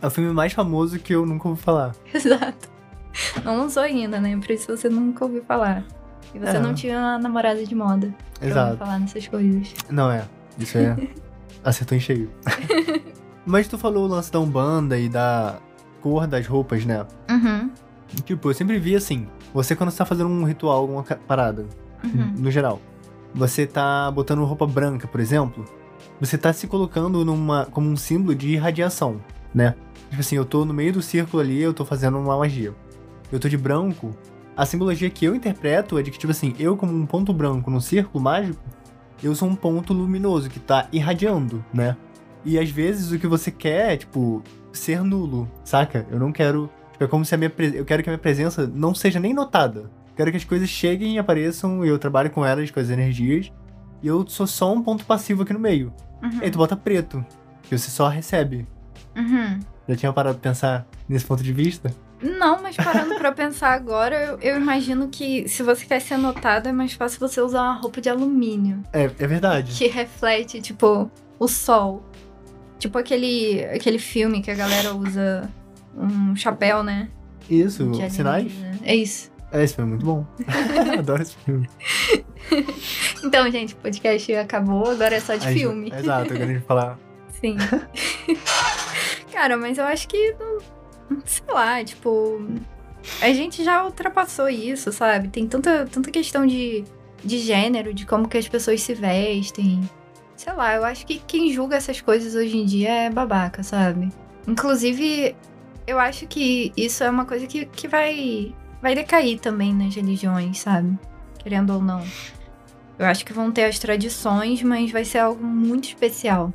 É 0.02 0.06
o 0.06 0.10
filme 0.10 0.32
mais 0.32 0.52
famoso 0.52 0.98
que 0.98 1.14
eu 1.14 1.24
nunca 1.24 1.48
ouvi 1.48 1.62
falar. 1.62 1.94
Exato. 2.12 2.68
Não 3.44 3.56
lançou 3.58 3.82
ainda, 3.82 4.20
né? 4.20 4.36
Por 4.36 4.50
isso 4.50 4.76
você 4.76 4.88
nunca 4.88 5.24
ouviu 5.24 5.42
falar. 5.44 5.84
E 6.34 6.38
você 6.38 6.56
É. 6.56 6.60
não 6.60 6.74
tinha 6.74 6.98
uma 6.98 7.18
namorada 7.18 7.64
de 7.64 7.74
moda 7.74 8.12
Exato. 8.40 8.78
falar 8.78 8.98
nessas 8.98 9.26
coisas. 9.28 9.72
Não 9.90 10.10
é. 10.10 10.24
Isso 10.58 10.76
é. 10.78 10.96
Acertou 11.64 11.96
em 11.96 12.00
cheio. 12.00 12.30
Mas 13.46 13.68
tu 13.68 13.76
falou 13.78 14.04
o 14.04 14.08
lance 14.08 14.30
da 14.32 14.40
Umbanda 14.40 14.98
e 14.98 15.08
da 15.08 15.58
cor 16.00 16.26
das 16.26 16.46
roupas, 16.46 16.84
né? 16.84 17.06
Uhum. 17.30 17.70
Tipo, 18.24 18.50
eu 18.50 18.54
sempre 18.54 18.78
vi 18.78 18.96
assim. 18.96 19.26
Você 19.54 19.76
quando 19.76 19.90
você 19.90 19.98
tá 19.98 20.04
fazendo 20.04 20.28
um 20.28 20.44
ritual, 20.44 20.78
alguma 20.78 21.02
parada, 21.02 21.66
Uhum. 22.04 22.34
no 22.38 22.50
geral. 22.50 22.80
Você 23.34 23.66
tá 23.66 24.10
botando 24.10 24.42
roupa 24.44 24.66
branca, 24.66 25.06
por 25.06 25.20
exemplo. 25.20 25.64
Você 26.20 26.36
tá 26.36 26.52
se 26.52 26.66
colocando 26.66 27.24
numa 27.24 27.66
como 27.66 27.88
um 27.88 27.96
símbolo 27.96 28.34
de 28.34 28.48
irradiação, 28.50 29.20
né? 29.54 29.74
Tipo 30.12 30.20
assim, 30.20 30.36
eu 30.36 30.44
tô 30.44 30.66
no 30.66 30.74
meio 30.74 30.92
do 30.92 31.00
círculo 31.00 31.42
ali, 31.42 31.58
eu 31.62 31.72
tô 31.72 31.86
fazendo 31.86 32.18
uma 32.18 32.36
magia. 32.36 32.74
Eu 33.32 33.40
tô 33.40 33.48
de 33.48 33.56
branco. 33.56 34.14
A 34.54 34.66
simbologia 34.66 35.08
que 35.08 35.24
eu 35.24 35.34
interpreto 35.34 35.98
é 35.98 36.02
de 36.02 36.10
que, 36.10 36.18
tipo 36.18 36.30
assim, 36.30 36.54
eu 36.58 36.76
como 36.76 36.92
um 36.92 37.06
ponto 37.06 37.32
branco 37.32 37.70
no 37.70 37.80
círculo 37.80 38.22
mágico, 38.22 38.60
eu 39.22 39.34
sou 39.34 39.48
um 39.48 39.54
ponto 39.54 39.94
luminoso 39.94 40.50
que 40.50 40.60
tá 40.60 40.86
irradiando, 40.92 41.64
né? 41.72 41.96
E 42.44 42.58
às 42.58 42.68
vezes 42.68 43.10
o 43.10 43.18
que 43.18 43.26
você 43.26 43.50
quer 43.50 43.94
é, 43.94 43.96
tipo, 43.96 44.42
ser 44.70 45.02
nulo, 45.02 45.50
saca? 45.64 46.06
Eu 46.10 46.18
não 46.20 46.30
quero. 46.30 46.68
Tipo, 46.92 47.04
é 47.04 47.06
como 47.06 47.24
se 47.24 47.34
a 47.34 47.38
minha. 47.38 47.48
pre- 47.48 47.72
Eu 47.74 47.84
quero 47.86 48.02
que 48.02 48.10
a 48.10 48.12
minha 48.12 48.18
presença 48.18 48.66
não 48.66 48.94
seja 48.94 49.18
nem 49.18 49.32
notada. 49.32 49.90
Quero 50.14 50.30
que 50.30 50.36
as 50.36 50.44
coisas 50.44 50.68
cheguem 50.68 51.14
e 51.14 51.18
apareçam 51.18 51.82
e 51.86 51.88
eu 51.88 51.98
trabalho 51.98 52.28
com 52.30 52.44
elas, 52.44 52.70
com 52.70 52.78
as 52.80 52.90
energias. 52.90 53.50
E 54.02 54.08
eu 54.08 54.26
sou 54.28 54.46
só 54.46 54.70
um 54.74 54.82
ponto 54.82 55.06
passivo 55.06 55.42
aqui 55.42 55.54
no 55.54 55.58
meio. 55.58 55.90
Uhum. 56.22 56.40
E 56.42 56.44
aí 56.44 56.50
tu 56.50 56.58
bota 56.58 56.76
preto, 56.76 57.24
que 57.62 57.78
você 57.78 57.90
só 57.90 58.08
recebe. 58.08 58.66
Uhum. 59.16 59.60
Já 59.88 59.96
tinha 59.96 60.12
parado 60.12 60.38
pra 60.38 60.50
pensar 60.50 60.86
nesse 61.08 61.24
ponto 61.24 61.42
de 61.42 61.52
vista? 61.52 61.92
Não, 62.22 62.62
mas 62.62 62.76
parando 62.76 63.16
pra 63.16 63.32
pensar 63.32 63.72
agora, 63.72 64.14
eu, 64.24 64.38
eu 64.40 64.56
imagino 64.56 65.08
que 65.08 65.48
se 65.48 65.62
você 65.62 65.84
quer 65.84 66.00
ser 66.00 66.16
notado, 66.16 66.68
é 66.68 66.72
mais 66.72 66.92
fácil 66.92 67.18
você 67.18 67.40
usar 67.40 67.62
uma 67.62 67.74
roupa 67.80 68.00
de 68.00 68.08
alumínio. 68.08 68.80
É, 68.92 69.04
é 69.04 69.26
verdade. 69.26 69.72
Que 69.76 69.88
reflete, 69.88 70.60
tipo, 70.60 71.10
o 71.38 71.48
sol. 71.48 72.02
Tipo 72.78 72.96
aquele, 72.98 73.64
aquele 73.64 73.98
filme 73.98 74.40
que 74.40 74.50
a 74.50 74.54
galera 74.54 74.94
usa 74.94 75.50
um 75.96 76.34
chapéu, 76.36 76.82
né? 76.84 77.08
Isso, 77.50 77.90
de 77.90 78.08
sinais? 78.10 78.44
alienígena. 78.44 78.78
É 78.84 78.94
isso. 78.94 79.32
É, 79.50 79.62
esse 79.64 79.74
filme 79.74 79.90
é 79.90 79.94
muito 79.96 80.06
bom. 80.06 80.24
Adoro 80.98 81.22
esse 81.22 81.34
filme. 81.36 81.68
Então, 83.24 83.48
gente, 83.50 83.72
o 83.74 83.76
podcast 83.76 84.34
acabou, 84.34 84.90
agora 84.90 85.14
é 85.14 85.20
só 85.20 85.36
de 85.36 85.46
A 85.46 85.50
gente- 85.50 85.60
filme. 85.60 85.92
Exato, 85.96 86.34
eu 86.34 86.36
quero 86.36 86.60
falar. 86.62 86.98
Sim. 87.40 87.56
Cara, 89.32 89.56
mas 89.56 89.78
eu 89.78 89.84
acho 89.84 90.06
que. 90.06 90.36
Sei 91.24 91.46
lá, 91.48 91.82
tipo. 91.82 92.46
A 93.20 93.32
gente 93.32 93.64
já 93.64 93.84
ultrapassou 93.84 94.48
isso, 94.48 94.92
sabe? 94.92 95.28
Tem 95.28 95.48
tanta, 95.48 95.86
tanta 95.86 96.10
questão 96.10 96.46
de, 96.46 96.84
de 97.24 97.38
gênero, 97.38 97.92
de 97.92 98.06
como 98.06 98.28
que 98.28 98.38
as 98.38 98.46
pessoas 98.46 98.80
se 98.80 98.94
vestem. 98.94 99.80
Sei 100.36 100.52
lá, 100.52 100.74
eu 100.74 100.84
acho 100.84 101.04
que 101.06 101.18
quem 101.18 101.52
julga 101.52 101.76
essas 101.76 102.00
coisas 102.00 102.34
hoje 102.34 102.56
em 102.56 102.64
dia 102.64 102.90
é 102.90 103.10
babaca, 103.10 103.62
sabe? 103.62 104.08
Inclusive, 104.46 105.34
eu 105.86 105.98
acho 105.98 106.26
que 106.26 106.72
isso 106.76 107.02
é 107.02 107.10
uma 107.10 107.24
coisa 107.24 107.46
que, 107.46 107.66
que 107.66 107.88
vai, 107.88 108.54
vai 108.80 108.94
decair 108.94 109.40
também 109.40 109.74
nas 109.74 109.94
religiões, 109.94 110.60
sabe? 110.60 110.96
Querendo 111.38 111.70
ou 111.70 111.82
não. 111.82 112.04
Eu 112.98 113.06
acho 113.06 113.24
que 113.24 113.32
vão 113.32 113.50
ter 113.50 113.64
as 113.64 113.78
tradições, 113.78 114.62
mas 114.62 114.92
vai 114.92 115.04
ser 115.04 115.18
algo 115.18 115.44
muito 115.44 115.88
especial. 115.88 116.52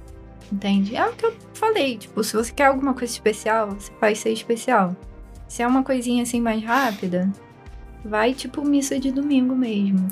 Entende? 0.52 0.95
É 0.95 1.06
o 1.06 1.14
que 1.14 1.26
eu 1.26 1.36
falei. 1.54 1.98
Tipo, 1.98 2.24
se 2.24 2.36
você 2.36 2.52
quer 2.52 2.68
alguma 2.68 2.93
coisa 2.93 3.12
especial, 3.12 3.72
você 3.72 3.91
faz 4.00 4.20
ser 4.20 4.32
especial. 4.32 4.95
Se 5.48 5.62
é 5.62 5.68
uma 5.68 5.84
coisinha 5.84 6.24
assim 6.24 6.41
mais 6.41 6.64
rápida, 6.64 7.32
vai 8.04 8.34
tipo 8.34 8.64
missa 8.64 9.00
de 9.00 9.12
domingo 9.12 9.56
mesmo. 9.56 10.08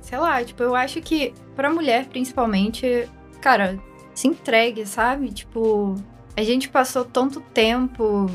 Sei 0.00 0.18
lá, 0.18 0.42
tipo, 0.42 0.62
eu 0.62 0.74
acho 0.74 1.00
que 1.00 1.34
pra 1.54 1.70
mulher 1.70 2.06
principalmente, 2.06 3.08
cara, 3.40 3.78
se 4.14 4.28
entregue, 4.28 4.86
sabe? 4.86 5.30
Tipo, 5.30 5.94
a 6.36 6.42
gente 6.42 6.68
passou 6.68 7.04
tanto 7.04 7.40
tempo, 7.40 8.26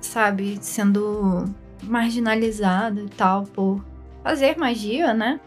sabe, 0.00 0.58
sendo 0.60 1.44
marginalizado 1.82 3.00
e 3.00 3.08
tal 3.08 3.44
por 3.44 3.84
fazer 4.22 4.56
magia, 4.56 5.12
né? 5.12 5.40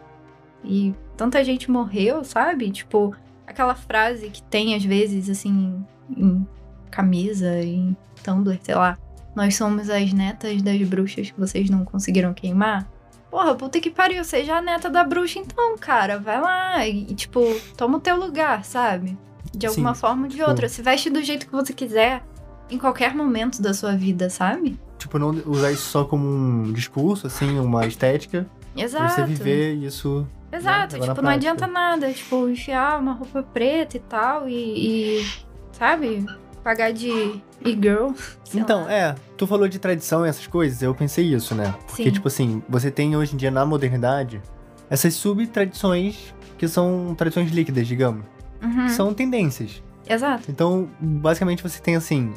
E 0.63 0.93
tanta 1.17 1.43
gente 1.43 1.71
morreu, 1.71 2.23
sabe? 2.23 2.69
Tipo, 2.71 3.15
aquela 3.49 3.75
frase 3.75 4.29
que 4.29 4.41
tem 4.43 4.75
às 4.75 4.83
vezes 4.83 5.29
assim 5.29 5.83
em 6.15 6.47
camisa, 6.91 7.61
em 7.61 7.95
Tumblr, 8.23 8.59
sei 8.61 8.75
lá. 8.75 8.97
Nós 9.35 9.55
somos 9.55 9.89
as 9.89 10.11
netas 10.11 10.61
das 10.61 10.81
bruxas 10.83 11.31
que 11.31 11.39
vocês 11.39 11.69
não 11.69 11.85
conseguiram 11.85 12.33
queimar. 12.33 12.87
Porra, 13.29 13.53
puta 13.55 13.79
que 13.79 13.91
pariu, 13.91 14.23
seja 14.23 14.55
a 14.55 14.61
neta 14.61 14.89
da 14.89 15.03
bruxa 15.03 15.37
então, 15.39 15.77
cara. 15.77 16.17
Vai 16.17 16.41
lá 16.41 16.87
e, 16.87 17.05
tipo, 17.13 17.39
toma 17.77 17.97
o 17.97 18.01
teu 18.01 18.15
lugar, 18.17 18.65
sabe? 18.65 19.15
De 19.55 19.67
alguma 19.67 19.93
Sim, 19.93 20.01
forma 20.01 20.23
ou 20.23 20.27
de 20.29 20.35
tipo- 20.37 20.49
outra. 20.49 20.67
Se 20.67 20.81
veste 20.81 21.09
do 21.09 21.21
jeito 21.23 21.45
que 21.45 21.51
você 21.51 21.71
quiser 21.73 22.23
em 22.71 22.77
qualquer 22.77 23.15
momento 23.15 23.61
da 23.61 23.73
sua 23.73 23.95
vida, 23.95 24.29
sabe? 24.29 24.79
Tipo, 24.97 25.19
não 25.19 25.29
usar 25.45 25.71
isso 25.71 25.83
só 25.89 26.03
como 26.03 26.27
um 26.27 26.73
discurso, 26.73 27.27
assim, 27.27 27.59
uma 27.59 27.85
estética. 27.85 28.47
pra 28.73 28.83
Exato. 28.83 29.13
Você 29.15 29.23
viver 29.25 29.73
isso. 29.75 30.27
Exato, 30.51 30.97
na 30.97 31.01
tipo, 31.01 31.07
não 31.07 31.15
prática. 31.15 31.31
adianta 31.33 31.67
nada, 31.67 32.11
tipo, 32.11 32.47
enfiar 32.49 32.99
uma 32.99 33.13
roupa 33.13 33.43
preta 33.43 33.97
e 33.97 33.99
tal 33.99 34.49
e, 34.49 35.19
e, 35.19 35.27
sabe, 35.71 36.25
pagar 36.63 36.91
de 36.91 37.41
e-girl. 37.63 38.11
Então, 38.53 38.85
lá. 38.85 38.91
é, 38.93 39.15
tu 39.37 39.45
falou 39.45 39.67
de 39.67 39.77
tradição 39.79 40.25
e 40.25 40.29
essas 40.29 40.47
coisas, 40.47 40.81
eu 40.81 40.93
pensei 40.95 41.33
isso, 41.33 41.53
né? 41.53 41.73
Porque, 41.87 42.03
Sim. 42.03 42.11
tipo 42.11 42.27
assim, 42.27 42.63
você 42.67 42.89
tem 42.89 43.15
hoje 43.15 43.33
em 43.35 43.37
dia 43.37 43.51
na 43.51 43.65
modernidade 43.65 44.41
essas 44.89 45.13
subtradições 45.13 46.33
que 46.57 46.67
são 46.67 47.13
tradições 47.15 47.51
líquidas, 47.51 47.87
digamos. 47.87 48.25
Uhum, 48.61 48.89
São 48.89 49.13
tendências. 49.13 49.81
Exato. 50.07 50.49
Então, 50.49 50.89
basicamente, 50.99 51.63
você 51.63 51.79
tem, 51.79 51.95
assim, 51.95 52.33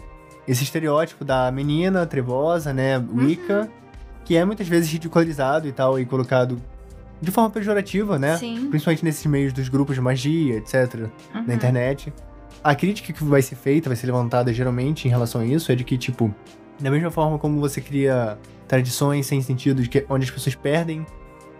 esse 0.47 0.63
estereótipo 0.63 1.25
da 1.25 1.51
menina 1.51 2.07
trevosa, 2.07 2.73
né? 2.73 2.99
Uhum. 2.99 3.25
Wicca, 3.25 3.69
que 4.25 4.37
é 4.37 4.45
muitas 4.45 4.69
vezes 4.69 4.91
ridicularizado 4.93 5.67
e 5.67 5.73
tal, 5.73 5.99
e 5.99 6.05
colocado 6.05 6.61
de 7.23 7.31
forma 7.31 7.49
pejorativa, 7.51 8.19
né? 8.19 8.37
Sim. 8.37 8.67
Principalmente 8.69 9.05
nesses 9.05 9.25
meios 9.27 9.53
dos 9.53 9.69
grupos 9.69 9.95
de 9.95 10.01
magia, 10.03 10.57
etc. 10.57 11.09
na 11.33 11.41
Uhum. 11.41 11.53
internet. 11.55 12.13
A 12.63 12.75
crítica 12.75 13.13
que 13.13 13.25
vai 13.25 13.41
ser 13.41 13.55
feita, 13.55 13.89
vai 13.89 13.97
ser 13.97 14.07
levantada 14.07 14.53
geralmente 14.53 15.07
em 15.07 15.11
relação 15.11 15.41
a 15.41 15.45
isso, 15.47 15.71
é 15.73 15.75
de 15.75 15.85
que, 15.85 15.97
tipo, 15.97 16.35
da 16.81 16.91
mesma 16.91 17.11
forma 17.11 17.39
como 17.39 17.61
você 17.61 17.81
cria 17.81 18.37
tradições 18.69 19.27
sem 19.27 19.41
sentido, 19.41 19.83
de 19.83 19.89
que, 19.89 20.05
onde 20.09 20.25
as 20.25 20.31
pessoas 20.31 20.55
perdem 20.55 21.07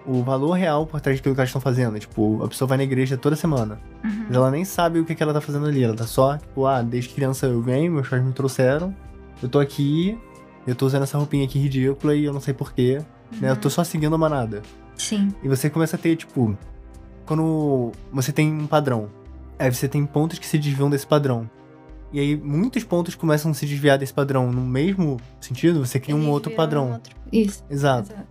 o 0.05 0.23
valor 0.23 0.53
real 0.55 0.85
por 0.85 1.01
trás 1.01 1.19
daquilo 1.19 1.35
que 1.35 1.41
elas 1.41 1.49
estão 1.49 1.61
fazendo. 1.61 1.97
Tipo, 1.99 2.43
a 2.45 2.49
pessoa 2.49 2.67
vai 2.69 2.77
na 2.77 2.85
igreja 2.85 3.17
toda 3.17 3.37
semana, 3.37 3.81
Uhum. 4.05 4.25
mas 4.27 4.37
ela 4.37 4.51
nem 4.51 4.65
sabe 4.65 4.99
o 4.99 5.05
que, 5.05 5.15
que 5.15 5.23
ela 5.23 5.33
tá 5.33 5.41
fazendo 5.41 5.67
ali. 5.67 5.83
Ela 5.85 5.95
tá 5.95 6.07
só, 6.07 6.37
tipo, 6.39 6.67
ah, 6.67 6.83
desde 6.83 7.11
criança 7.15 7.47
eu 7.47 7.63
venho, 7.63 7.93
meus 7.93 8.09
pais 8.09 8.23
me 8.25 8.33
trouxeram, 8.33 8.95
eu 9.43 9.49
tô 9.49 9.59
aqui, 9.61 10.19
eu 10.67 10.75
tô 10.75 10.87
usando 10.87 11.03
essa 11.05 11.17
roupinha 11.19 11.45
aqui 11.45 11.59
ridícula 11.59 12.15
e 12.17 12.25
eu 12.25 12.33
não 12.33 12.41
sei 12.41 12.53
porquê, 12.55 13.01
né? 13.41 13.51
Eu 13.51 13.57
tô 13.57 13.69
só 13.71 13.83
seguindo 13.85 14.15
a 14.15 14.19
manada. 14.19 14.63
Sim. 15.03 15.35
E 15.43 15.49
você 15.49 15.69
começa 15.71 15.97
a 15.97 15.99
ter, 15.99 16.17
tipo, 16.17 16.57
quando 17.27 17.93
você 18.13 18.33
tem 18.33 18.53
um 18.53 18.67
padrão, 18.67 19.09
aí 19.59 19.73
você 19.73 19.89
tem 19.89 20.05
pontos 20.07 20.39
que 20.39 20.47
se 20.47 20.59
desviam 20.59 20.89
desse 20.91 21.07
padrão. 21.07 21.49
E 22.13 22.21
aí 22.21 22.37
muitos 22.37 22.85
pontos 22.85 23.15
começam 23.15 23.51
a 23.51 23.55
se 23.55 23.65
desviar 23.67 23.99
desse 23.99 24.13
padrão 24.13 24.53
no 24.53 24.61
mesmo 24.61 25.19
sentido, 25.41 25.85
você 25.85 25.99
cria 25.99 26.15
um 26.17 26.29
outro 26.31 26.51
padrão. 26.53 26.93
outro- 26.93 27.15
Isso. 27.33 27.65
Exato. 27.71 28.13
exato. 28.13 28.29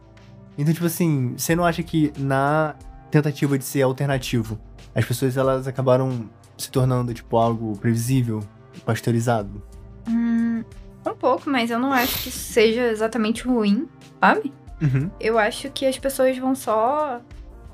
Então, 0.58 0.74
tipo 0.74 0.86
assim, 0.86 1.34
você 1.36 1.56
não 1.56 1.66
acha 1.66 1.82
que 1.82 2.14
na 2.18 2.76
tentativa 3.10 3.58
de 3.58 3.64
ser 3.66 3.82
alternativo, 3.82 4.60
as 4.94 5.04
pessoas 5.06 5.36
elas 5.36 5.68
acabaram 5.68 6.30
se 6.58 6.70
tornando, 6.70 7.12
tipo, 7.14 7.38
algo 7.38 7.76
previsível, 7.80 8.42
pasteurizado? 8.86 9.64
Hum, 10.08 10.64
um 11.08 11.16
pouco, 11.16 11.50
mas 11.50 11.72
eu 11.72 11.80
não 11.80 11.92
acho 11.92 12.22
que 12.22 12.30
isso 12.30 12.54
seja 12.54 12.88
exatamente 12.92 13.44
ruim, 13.48 13.88
sabe? 14.20 14.54
Uhum. 14.82 15.10
Eu 15.20 15.38
acho 15.38 15.70
que 15.70 15.86
as 15.86 15.98
pessoas 15.98 16.38
vão 16.38 16.56
só 16.56 17.22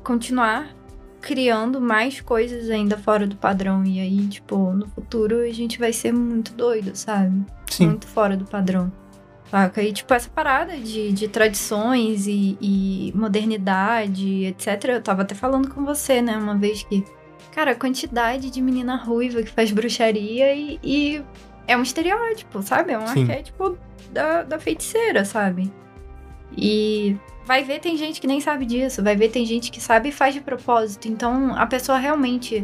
continuar 0.03 0.75
criando 1.21 1.81
mais 1.81 2.21
coisas 2.21 2.69
ainda 2.69 2.97
fora 2.97 3.25
do 3.25 3.35
padrão. 3.35 3.83
E 3.83 3.99
aí, 3.99 4.27
tipo, 4.27 4.71
no 4.71 4.87
futuro 4.87 5.41
a 5.41 5.51
gente 5.51 5.79
vai 5.79 5.93
ser 5.93 6.13
muito 6.13 6.53
doido, 6.53 6.95
sabe? 6.95 7.45
Sim. 7.69 7.87
Muito 7.87 8.07
fora 8.07 8.35
do 8.35 8.45
padrão. 8.45 8.91
Saca? 9.49 9.81
E, 9.81 9.93
tipo, 9.93 10.13
essa 10.13 10.29
parada 10.29 10.77
de, 10.77 11.11
de 11.11 11.27
tradições 11.27 12.27
e, 12.27 12.57
e 12.61 13.13
modernidade, 13.15 14.45
etc. 14.45 14.85
Eu 14.85 15.01
tava 15.01 15.21
até 15.21 15.33
falando 15.33 15.69
com 15.69 15.85
você, 15.85 16.21
né, 16.21 16.37
uma 16.37 16.55
vez 16.55 16.83
que. 16.83 17.03
Cara, 17.53 17.71
a 17.71 17.75
quantidade 17.75 18.51
de 18.51 18.61
menina 18.61 18.95
ruiva 18.95 19.41
que 19.41 19.49
faz 19.49 19.71
bruxaria 19.71 20.53
e, 20.53 20.79
e 20.83 21.23
é 21.67 21.75
um 21.75 21.81
estereótipo, 21.81 22.61
sabe? 22.61 22.91
É 22.91 22.99
um 22.99 23.07
Sim. 23.07 23.23
arquétipo 23.23 23.77
da, 24.11 24.43
da 24.43 24.59
feiticeira, 24.59 25.25
sabe? 25.25 25.71
E 26.57 27.15
vai 27.45 27.63
ver, 27.63 27.79
tem 27.79 27.95
gente 27.95 28.19
que 28.19 28.25
nem 28.27 28.41
sabe 28.41 28.65
disso. 28.65 29.03
Vai 29.03 29.15
ver, 29.15 29.29
tem 29.29 29.45
gente 29.45 29.69
que 29.71 29.79
sabe 29.79 30.09
e 30.09 30.11
faz 30.11 30.33
de 30.33 30.41
propósito. 30.41 31.07
Então, 31.07 31.55
a 31.55 31.65
pessoa 31.67 31.97
realmente 31.99 32.63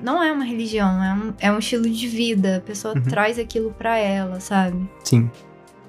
não 0.00 0.22
é 0.22 0.32
uma 0.32 0.44
religião, 0.44 1.02
é 1.02 1.12
um, 1.14 1.34
é 1.40 1.52
um 1.52 1.58
estilo 1.58 1.88
de 1.90 2.06
vida. 2.08 2.58
A 2.58 2.60
pessoa 2.60 2.94
Uhum. 2.94 3.02
traz 3.02 3.38
aquilo 3.38 3.72
pra 3.72 3.96
ela, 3.98 4.38
sabe? 4.40 4.88
Sim. 5.04 5.30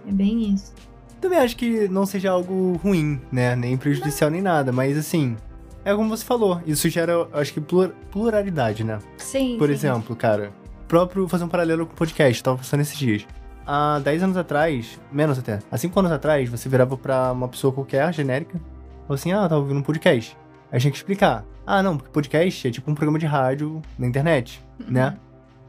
É 0.07 0.11
bem 0.11 0.53
isso. 0.53 0.73
Também 1.21 1.39
acho 1.39 1.55
que 1.55 1.87
não 1.87 2.05
seja 2.05 2.31
algo 2.31 2.73
ruim, 2.83 3.21
né? 3.31 3.55
Nem 3.55 3.77
prejudicial 3.77 4.29
nem 4.29 4.41
nada, 4.41 4.71
mas 4.73 4.97
assim, 4.97 5.37
é 5.85 5.95
como 5.95 6.09
você 6.09 6.25
falou, 6.25 6.59
isso 6.65 6.89
gera, 6.89 7.27
acho 7.31 7.53
que, 7.53 7.61
plur- 7.61 7.93
pluralidade, 8.11 8.83
né? 8.83 8.99
Sim. 9.17 9.55
Por 9.57 9.67
sim. 9.69 9.73
exemplo, 9.73 10.15
cara, 10.17 10.51
próprio 10.85 11.25
fazer 11.29 11.45
um 11.45 11.47
paralelo 11.47 11.85
com 11.85 11.93
o 11.93 11.95
podcast, 11.95 12.43
tava 12.43 12.57
pensando 12.57 12.81
esses 12.81 12.97
dias. 12.97 13.25
Há 13.66 13.99
10 13.99 14.24
anos 14.24 14.38
atrás, 14.38 14.99
menos 15.11 15.39
até, 15.39 15.59
há 15.72 15.78
5 15.78 15.97
anos 15.99 16.11
atrás, 16.11 16.49
você 16.49 16.68
virava 16.68 16.97
pra 16.97 17.32
uma 17.32 17.47
pessoa 17.47 17.72
qualquer, 17.72 18.14
genérica, 18.14 18.59
falou 19.01 19.16
assim: 19.16 19.32
ah, 19.32 19.43
eu 19.43 19.49
tava 19.49 19.61
ouvindo 19.61 19.80
um 19.80 19.84
podcast. 19.84 20.38
Aí 20.72 20.80
tinha 20.80 20.91
que 20.91 20.97
explicar. 20.97 21.45
Ah, 21.66 21.82
não, 21.82 21.97
porque 21.97 22.11
podcast 22.11 22.68
é 22.68 22.72
tipo 22.72 22.91
um 22.91 22.95
programa 22.95 23.18
de 23.18 23.26
rádio 23.26 23.82
na 23.97 24.05
internet, 24.07 24.61
né? 24.80 25.18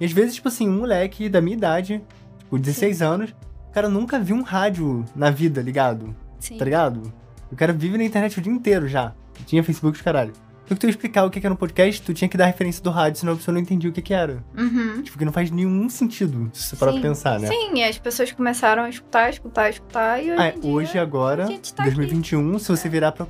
E 0.01 0.05
às 0.05 0.13
vezes, 0.13 0.35
tipo 0.35 0.49
assim, 0.49 0.69
um 0.69 0.79
moleque 0.79 1.29
da 1.29 1.41
minha 1.41 1.57
idade, 1.57 2.03
tipo, 2.39 2.59
16 2.59 3.01
anos, 3.01 3.31
o 3.69 3.73
cara 3.73 3.89
nunca 3.89 4.19
viu 4.19 4.35
um 4.35 4.43
rádio 4.43 5.05
na 5.15 5.31
vida 5.31 5.63
ligado, 5.63 6.15
Sim. 6.41 6.59
tá 6.59 6.65
ligado? 6.65 7.13
O 7.53 7.57
cara 7.57 7.73
vive 7.73 7.97
na 7.97 8.05
internet 8.05 8.39
o 8.39 8.43
dia 8.43 8.53
inteiro 8.53 8.89
já. 8.89 9.13
Tinha 9.47 9.63
Facebook 9.63 9.97
os 9.97 10.03
caralho. 10.03 10.33
Só 10.67 10.75
que 10.75 10.81
tu 10.81 10.85
ia 10.87 10.91
explicar 10.91 11.25
o 11.25 11.31
que 11.31 11.39
era 11.45 11.53
um 11.53 11.57
podcast, 11.57 12.01
tu 12.01 12.15
tinha 12.15 12.29
que 12.29 12.37
dar 12.37 12.47
referência 12.47 12.83
do 12.83 12.91
rádio, 12.91 13.21
senão 13.21 13.35
a 13.35 13.37
pessoa 13.37 13.53
não 13.53 13.61
entendia 13.61 13.91
o 13.91 13.93
que 13.93 14.01
que 14.01 14.15
era. 14.15 14.43
Uhum. 14.57 15.03
Tipo, 15.03 15.19
que 15.19 15.25
não 15.25 15.33
faz 15.33 15.51
nenhum 15.51 15.89
sentido, 15.91 16.51
se 16.55 16.69
você 16.69 16.77
parar 16.77 16.93
pra 16.93 17.03
pensar, 17.03 17.39
né? 17.39 17.49
Sim, 17.49 17.75
e 17.75 17.85
as 17.85 17.99
pessoas 17.99 18.33
começaram 18.33 18.85
a 18.85 18.89
escutar, 18.89 19.29
escutar, 19.29 19.69
escutar, 19.69 20.23
e 20.23 20.33
hoje, 20.33 20.41
Ah, 20.43 20.51
dia, 20.51 20.71
hoje, 20.71 20.99
agora, 20.99 21.47
tá 21.47 21.53
aqui. 21.53 21.95
2021, 21.95 22.59
se 22.59 22.69
você 22.69 22.89
virar 22.89 23.13
pra 23.13 23.27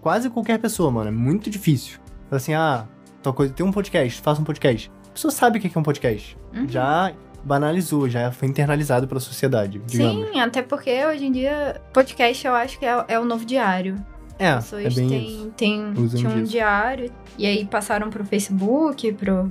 quase 0.00 0.30
qualquer 0.30 0.58
pessoa, 0.58 0.90
mano, 0.90 1.08
é 1.08 1.12
muito 1.12 1.50
difícil. 1.50 1.98
Fala 2.28 2.36
assim, 2.36 2.54
ah, 2.54 2.86
tal 3.22 3.34
coisa, 3.34 3.52
tem 3.52 3.64
um 3.66 3.72
podcast, 3.72 4.22
faça 4.22 4.40
um 4.40 4.44
podcast. 4.44 4.90
A 5.08 5.10
pessoa 5.12 5.30
sabe 5.30 5.58
o 5.58 5.60
que 5.60 5.68
que 5.68 5.76
é 5.76 5.80
um 5.80 5.84
podcast. 5.84 6.38
Uhum. 6.54 6.68
Já 6.68 7.12
banalizou, 7.44 8.08
já 8.08 8.30
foi 8.32 8.48
internalizado 8.48 9.06
pela 9.06 9.20
sociedade, 9.20 9.80
digamos. 9.86 10.28
Sim, 10.28 10.40
até 10.40 10.62
porque 10.62 11.04
hoje 11.04 11.26
em 11.26 11.32
dia, 11.32 11.80
podcast 11.92 12.46
eu 12.46 12.54
acho 12.54 12.78
que 12.78 12.86
é, 12.86 13.04
é 13.08 13.18
o 13.18 13.24
novo 13.24 13.44
diário. 13.44 13.96
É, 14.38 14.50
As 14.50 14.64
pessoas 14.64 14.84
é 14.96 15.00
bem 15.00 15.08
têm, 15.08 15.52
têm, 15.56 16.08
tinham 16.08 16.32
um 16.32 16.42
diário, 16.44 17.12
e 17.36 17.44
aí 17.46 17.64
passaram 17.64 18.08
pro 18.08 18.24
Facebook, 18.24 19.12
pro. 19.14 19.50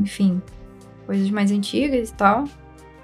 Enfim, 0.00 0.40
coisas 1.06 1.28
mais 1.30 1.50
antigas 1.50 2.10
e 2.10 2.14
tal. 2.14 2.44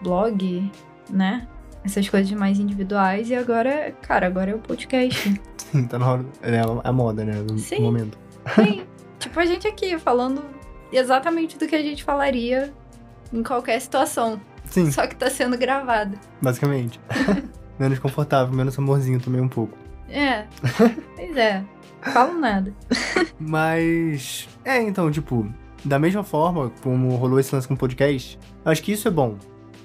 Blog, 0.02 0.70
né? 1.10 1.48
Essas 1.84 2.08
coisas 2.08 2.30
mais 2.32 2.58
individuais, 2.58 3.30
e 3.30 3.34
agora, 3.34 3.92
cara, 4.02 4.26
agora 4.26 4.50
é 4.50 4.54
o 4.54 4.58
podcast. 4.58 5.40
Sim, 5.58 5.86
tá 5.86 5.98
na 5.98 6.12
hora, 6.12 6.24
é 6.42 6.60
a 6.84 6.92
moda, 6.92 7.24
né, 7.24 7.42
do 7.42 7.58
Sim. 7.58 7.80
momento. 7.80 8.16
Sim, 8.54 8.82
tipo 9.18 9.38
a 9.40 9.44
gente 9.44 9.66
aqui 9.66 9.98
falando 9.98 10.42
exatamente 10.92 11.58
do 11.58 11.66
que 11.66 11.74
a 11.74 11.82
gente 11.82 12.04
falaria 12.04 12.72
em 13.32 13.42
qualquer 13.42 13.80
situação. 13.80 14.40
Sim, 14.64 14.90
Só 14.90 15.06
que 15.06 15.16
tá 15.16 15.30
sendo 15.30 15.56
gravado. 15.58 16.16
basicamente. 16.40 17.00
menos 17.78 17.98
confortável, 17.98 18.54
menos 18.54 18.78
amorzinho 18.78 19.20
também 19.20 19.40
um 19.40 19.48
pouco. 19.48 19.76
É. 20.08 20.46
Pois 21.16 21.36
é. 21.36 21.64
Falo 22.12 22.38
nada. 22.38 22.72
Mas. 23.38 24.48
É, 24.64 24.80
então, 24.82 25.10
tipo. 25.10 25.46
da 25.84 25.98
mesma 25.98 26.22
forma 26.22 26.70
como 26.82 27.14
rolou 27.16 27.40
esse 27.40 27.54
lance 27.54 27.66
com 27.66 27.74
o 27.74 27.76
podcast, 27.76 28.38
eu 28.64 28.72
acho 28.72 28.82
que 28.82 28.92
isso 28.92 29.08
é 29.08 29.10
bom. 29.10 29.36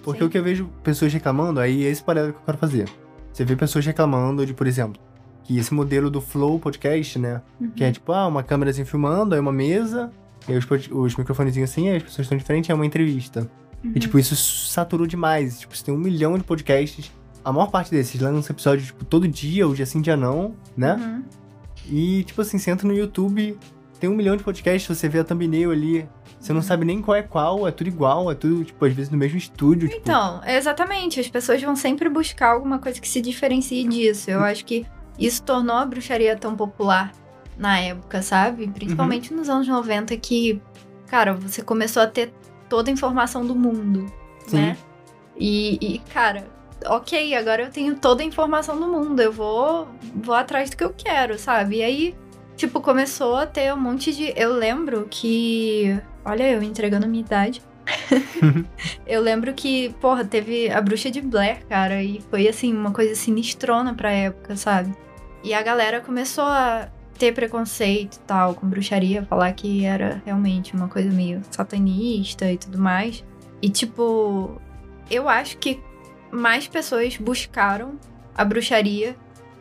Porque 0.04 0.20
Sim. 0.20 0.26
o 0.26 0.30
que 0.30 0.38
eu 0.38 0.44
vejo 0.44 0.70
pessoas 0.84 1.14
reclamando, 1.14 1.60
aí 1.60 1.86
é 1.86 1.90
esse 1.90 2.04
paralelo 2.04 2.34
que 2.34 2.40
eu 2.40 2.46
quero 2.46 2.58
fazer. 2.58 2.90
Você 3.32 3.46
vê 3.46 3.56
pessoas 3.56 3.86
reclamando 3.86 4.46
de, 4.46 4.54
por 4.54 4.68
exemplo, 4.68 5.02
que 5.44 5.58
esse 5.58 5.74
modelo 5.74 6.10
do 6.10 6.20
Flow 6.20 6.60
Podcast, 6.60 7.18
né? 7.20 7.42
Que 7.76 7.84
é 7.84 7.92
tipo, 7.92 8.12
ah, 8.12 8.28
uma 8.28 8.44
câmerazinha 8.44 8.86
filmando, 8.86 9.36
aí 9.36 9.40
uma 9.40 9.52
mesa, 9.52 10.12
e 10.48 10.54
aí 10.54 10.58
os, 10.58 10.66
os 10.92 11.16
microfonezinhos 11.16 11.70
assim, 11.70 11.90
aí 11.90 11.98
as 11.98 12.04
pessoas 12.04 12.26
estão 12.26 12.38
de 12.38 12.44
frente, 12.44 12.72
é 12.72 12.76
uma 12.76 12.86
entrevista. 12.86 13.50
Uhum. 13.84 13.94
E, 13.96 14.00
tipo, 14.00 14.20
isso 14.20 14.36
saturou 14.36 15.08
demais. 15.08 15.60
Tipo, 15.60 15.76
você 15.76 15.86
tem 15.86 15.94
um 15.94 15.98
milhão 15.98 16.38
de 16.38 16.44
podcasts. 16.44 17.12
A 17.44 17.52
maior 17.52 17.68
parte 17.68 17.92
desses 17.92 18.20
lança 18.20 18.52
episódio, 18.52 18.86
tipo, 18.86 19.04
todo 19.06 19.28
dia, 19.28 19.68
ou 19.68 19.74
dia 19.74 19.86
sim, 19.86 20.02
dia 20.02 20.16
não, 20.16 20.56
né? 20.76 20.94
Uhum. 20.94 21.24
E, 21.88 22.24
tipo 22.24 22.42
assim, 22.42 22.58
você 22.58 22.72
entra 22.72 22.88
no 22.88 22.94
YouTube, 22.94 23.58
tem 24.00 24.10
um 24.10 24.16
milhão 24.16 24.36
de 24.36 24.44
podcasts, 24.44 24.98
você 24.98 25.10
vê 25.10 25.20
a 25.20 25.24
thumbnail 25.24 25.72
ali, 25.72 26.08
você 26.40 26.54
não 26.54 26.62
sabe 26.62 26.86
nem 26.86 27.02
qual 27.02 27.16
é 27.16 27.22
qual, 27.22 27.68
é 27.68 27.72
tudo 27.72 27.88
igual, 27.88 28.32
é 28.32 28.36
tudo, 28.36 28.64
tipo, 28.66 28.84
às 28.84 28.94
vezes 28.94 29.12
no 29.12 29.18
mesmo 29.18 29.38
estúdio. 29.38 29.88
Tipo, 29.88 30.02
Então, 30.02 30.42
exatamente. 30.46 31.20
As 31.20 31.28
pessoas 31.28 31.62
vão 31.62 31.76
sempre 31.76 32.10
buscar 32.10 32.54
alguma 32.54 32.80
coisa 32.80 33.00
que 33.00 33.08
se 33.08 33.22
diferencie 33.22 33.88
disso. 33.88 34.32
Eu 34.32 34.44
acho 34.44 34.66
que 34.66 34.86
isso 35.20 35.44
tornou 35.44 35.76
a 35.76 35.86
bruxaria 35.86 36.36
tão 36.36 36.56
popular 36.56 37.12
na 37.58 37.80
época, 37.80 38.24
sabe? 38.24 38.68
Principalmente 38.68 39.34
nos 39.34 39.50
anos 39.50 39.68
90, 39.68 40.18
que, 40.18 40.60
cara, 41.08 41.34
você 41.34 41.62
começou 41.62 42.02
a 42.02 42.08
ter 42.08 42.34
toda 42.68 42.90
a 42.90 42.94
informação 42.94 43.46
do 43.46 43.54
mundo, 43.54 44.06
Sim. 44.48 44.58
né? 44.58 44.78
E, 45.38 45.78
e, 45.80 46.00
cara, 46.12 46.48
ok, 46.86 47.36
agora 47.36 47.64
eu 47.64 47.72
tenho 47.72 47.96
toda 47.96 48.24
a 48.24 48.26
informação 48.26 48.80
do 48.80 48.88
mundo. 48.88 49.22
Eu 49.22 49.32
vou, 49.32 49.88
vou 50.16 50.36
atrás 50.36 50.70
do 50.70 50.78
que 50.78 50.84
eu 50.84 50.94
quero, 50.94 51.38
sabe? 51.38 51.78
E 51.78 51.84
aí, 51.84 52.16
tipo, 52.56 52.82
começou 52.82 53.36
a 53.36 53.46
ter 53.46 53.74
um 53.74 53.80
monte 53.80 54.14
de. 54.14 54.34
Eu 54.36 54.54
lembro 54.54 55.08
que. 55.10 56.00
Olha, 56.24 56.50
eu 56.50 56.62
entregando 56.62 57.06
a 57.06 57.10
minha 57.10 57.24
idade. 57.24 57.62
eu 59.06 59.22
lembro 59.22 59.54
que, 59.54 59.90
porra, 60.00 60.24
teve 60.24 60.70
a 60.70 60.80
bruxa 60.82 61.10
de 61.10 61.22
Blair, 61.22 61.66
cara, 61.68 62.02
e 62.04 62.22
foi 62.30 62.48
assim, 62.48 62.74
uma 62.74 62.92
coisa 62.92 63.16
sinistrona 63.16 63.94
pra 63.94 64.12
época, 64.12 64.56
sabe? 64.56 64.96
E 65.44 65.54
a 65.54 65.62
galera 65.62 66.00
começou 66.00 66.44
a 66.44 66.88
ter 67.18 67.34
preconceito 67.34 68.16
e 68.16 68.20
tal 68.22 68.56
com 68.56 68.68
bruxaria, 68.68 69.24
falar 69.24 69.52
que 69.54 69.86
era 69.86 70.22
realmente 70.26 70.76
uma 70.76 70.88
coisa 70.88 71.10
meio 71.10 71.42
satanista 71.52 72.52
e 72.52 72.58
tudo 72.58 72.80
mais. 72.80 73.24
E 73.62 73.70
tipo, 73.70 74.60
eu 75.10 75.30
acho 75.30 75.58
que 75.58 75.80
mais 76.32 76.68
pessoas 76.68 77.18
buscaram 77.18 77.94
a 78.36 78.44
bruxaria 78.46 79.16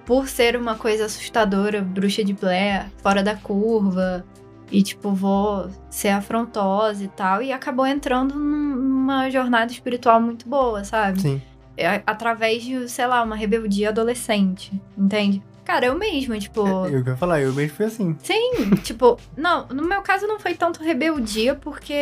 por 0.07 0.29
ser 0.29 0.57
uma 0.57 0.75
coisa 0.75 1.05
assustadora, 1.07 1.81
bruxa 1.83 2.25
de 2.25 2.33
Blair, 2.33 2.87
fora 3.03 3.23
da 3.23 3.37
curva, 3.37 4.25
e 4.71 4.83
tipo, 4.83 5.13
vou 5.13 5.69
ser 5.91 6.09
afrontosa 6.09 7.05
e 7.05 7.09
tal, 7.09 7.43
e 7.43 7.53
acabou 7.53 7.87
entrando 7.87 8.35
num- 8.35 8.77
numa 8.77 9.31
jornada 9.31 9.71
espiritual 9.73 10.21
muito 10.21 10.49
boa, 10.49 10.85
sabe? 10.85 11.21
Sim. 11.21 11.43
É, 11.77 12.03
através 12.07 12.63
de, 12.63 12.89
sei 12.89 13.07
lá, 13.07 13.23
uma 13.23 13.35
rebeldia 13.37 13.89
adolescente, 13.89 14.73
entende? 14.97 15.43
Cara, 15.71 15.87
eu 15.87 15.95
mesma, 15.97 16.37
tipo. 16.37 16.67
É, 16.89 16.97
Eu 16.97 17.05
quero 17.05 17.17
falar, 17.17 17.41
eu 17.41 17.53
mesmo 17.53 17.77
fui 17.77 17.87
assim. 17.87 18.17
Sim, 18.25 18.71
tipo, 18.83 19.17
não, 19.37 19.69
no 19.69 19.85
meu 19.85 20.03
caso 20.03 20.27
não 20.27 20.41
foi 20.41 20.55
tanto 20.55 20.83
rebeldia, 20.83 21.55
porque 21.55 21.95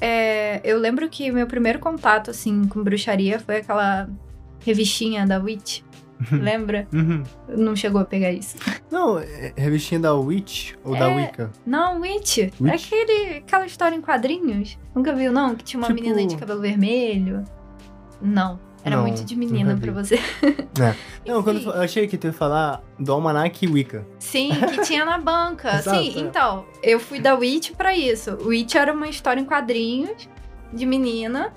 é, 0.00 0.60
eu 0.64 0.76
lembro 0.78 1.08
que 1.08 1.30
meu 1.30 1.46
primeiro 1.46 1.78
contato, 1.78 2.32
assim, 2.32 2.64
com 2.66 2.82
bruxaria 2.82 3.38
foi 3.38 3.58
aquela 3.58 4.08
revistinha 4.58 5.24
da 5.24 5.38
Witch, 5.38 5.82
lembra? 6.32 6.88
Uhum. 6.92 7.22
Não 7.48 7.76
chegou 7.76 8.00
a 8.00 8.04
pegar 8.04 8.32
isso. 8.32 8.56
Não, 8.90 9.20
é 9.20 9.52
revistinha 9.56 10.00
da 10.00 10.14
Witch 10.16 10.72
ou 10.82 10.92
da 10.98 11.08
É. 11.08 11.14
Wicca? 11.16 11.50
Não, 11.64 12.00
Witch, 12.00 12.38
é 12.38 12.50
Witch? 12.60 12.86
aquele, 12.86 13.36
aquela 13.38 13.66
história 13.66 13.94
em 13.94 14.00
quadrinhos. 14.00 14.76
Nunca 14.94 15.12
viu, 15.14 15.30
não? 15.32 15.54
Que 15.54 15.62
tinha 15.62 15.80
uma 15.80 15.86
Tipo- 15.86 16.00
menina 16.02 16.26
de 16.26 16.36
cabelo 16.36 16.60
vermelho. 16.60 17.44
Não, 18.20 18.58
era 18.84 18.96
Não, 18.96 19.02
muito 19.02 19.24
de 19.24 19.36
menina 19.36 19.76
pra 19.76 19.92
você. 19.92 20.18
Não, 21.26 21.42
quando 21.42 21.60
eu 21.62 21.80
achei 21.80 22.08
que 22.08 22.18
tu 22.18 22.26
ia 22.26 22.32
falar 22.32 22.82
do 22.98 23.12
Almanac 23.12 23.66
Wicca. 23.66 24.06
Sim, 24.18 24.50
que 24.70 24.82
tinha 24.82 25.04
na 25.04 25.18
banca. 25.18 25.76
Exato, 25.78 25.98
Sim, 26.02 26.14
é. 26.16 26.20
então, 26.20 26.64
eu 26.82 26.98
fui 26.98 27.20
da 27.20 27.34
Witch 27.34 27.72
pra 27.72 27.96
isso. 27.96 28.36
Witch 28.44 28.74
era 28.74 28.92
uma 28.92 29.08
história 29.08 29.40
em 29.40 29.44
quadrinhos 29.44 30.28
de 30.72 30.84
menina, 30.84 31.52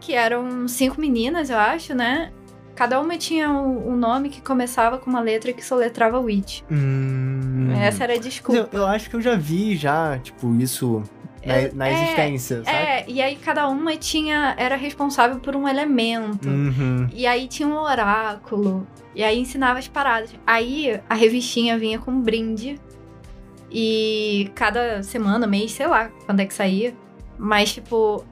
que 0.00 0.14
eram 0.14 0.66
cinco 0.66 1.00
meninas, 1.00 1.50
eu 1.50 1.58
acho, 1.58 1.94
né? 1.94 2.32
Cada 2.74 3.00
uma 3.00 3.16
tinha 3.16 3.50
um 3.50 3.96
nome 3.96 4.28
que 4.30 4.40
começava 4.40 4.98
com 4.98 5.08
uma 5.08 5.20
letra 5.20 5.52
que 5.52 5.64
soletrava 5.64 6.18
Witch. 6.18 6.62
Hum. 6.70 7.72
Essa 7.80 8.04
era 8.04 8.14
a 8.14 8.18
desculpa. 8.18 8.68
Eu, 8.72 8.80
eu 8.80 8.86
acho 8.86 9.08
que 9.08 9.14
eu 9.14 9.20
já 9.20 9.36
vi 9.36 9.76
já, 9.76 10.18
tipo, 10.18 10.52
isso 10.56 11.02
na, 11.46 11.60
Eu- 11.62 11.74
na 11.74 11.88
é, 11.88 11.92
existência, 11.92 12.64
sabe? 12.64 12.76
É, 12.76 13.04
e 13.08 13.20
aí 13.22 13.36
cada 13.36 13.68
uma 13.68 13.96
tinha 13.96 14.54
era 14.58 14.76
responsável 14.76 15.40
por 15.40 15.54
um 15.56 15.66
elemento. 15.68 16.48
Uhum. 16.48 17.08
E 17.12 17.26
aí 17.26 17.46
tinha 17.48 17.68
um 17.68 17.76
oráculo. 17.78 18.86
E 19.14 19.22
aí 19.22 19.38
ensinava 19.38 19.78
as 19.78 19.86
paradas. 19.88 20.34
Aí 20.46 21.00
a 21.08 21.14
revistinha 21.14 21.78
vinha 21.78 21.98
com 21.98 22.10
um 22.10 22.20
brinde. 22.20 22.80
E 23.70 24.50
cada 24.54 25.02
semana, 25.02 25.46
mês, 25.46 25.72
sei 25.72 25.86
lá 25.86 26.10
quando 26.26 26.40
é 26.40 26.46
que 26.46 26.54
saía. 26.54 26.94
Mas, 27.38 27.72
tipo, 27.74 28.24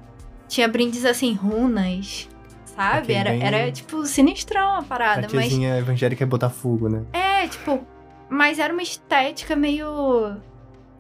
tinha 0.48 0.68
brindes 0.68 1.04
assim, 1.04 1.34
runas. 1.34 2.28
Sabe? 2.64 3.12
Era, 3.12 3.30
bem- 3.30 3.42
era, 3.44 3.70
tipo, 3.72 4.06
sinistrão 4.06 4.74
a 4.76 4.78
A 4.78 4.82
parada. 4.82 5.22
Mas 5.22 5.30
tiazinha 5.48 5.76
evangélica 5.78 6.24
é 6.24 6.26
botar 6.26 6.48
fogo, 6.48 6.88
né? 6.88 7.02
é, 7.12 7.46
tipo, 7.48 7.84
mas 8.30 8.58
era 8.58 8.72
uma 8.72 8.82
estética 8.82 9.54
meio. 9.56 10.36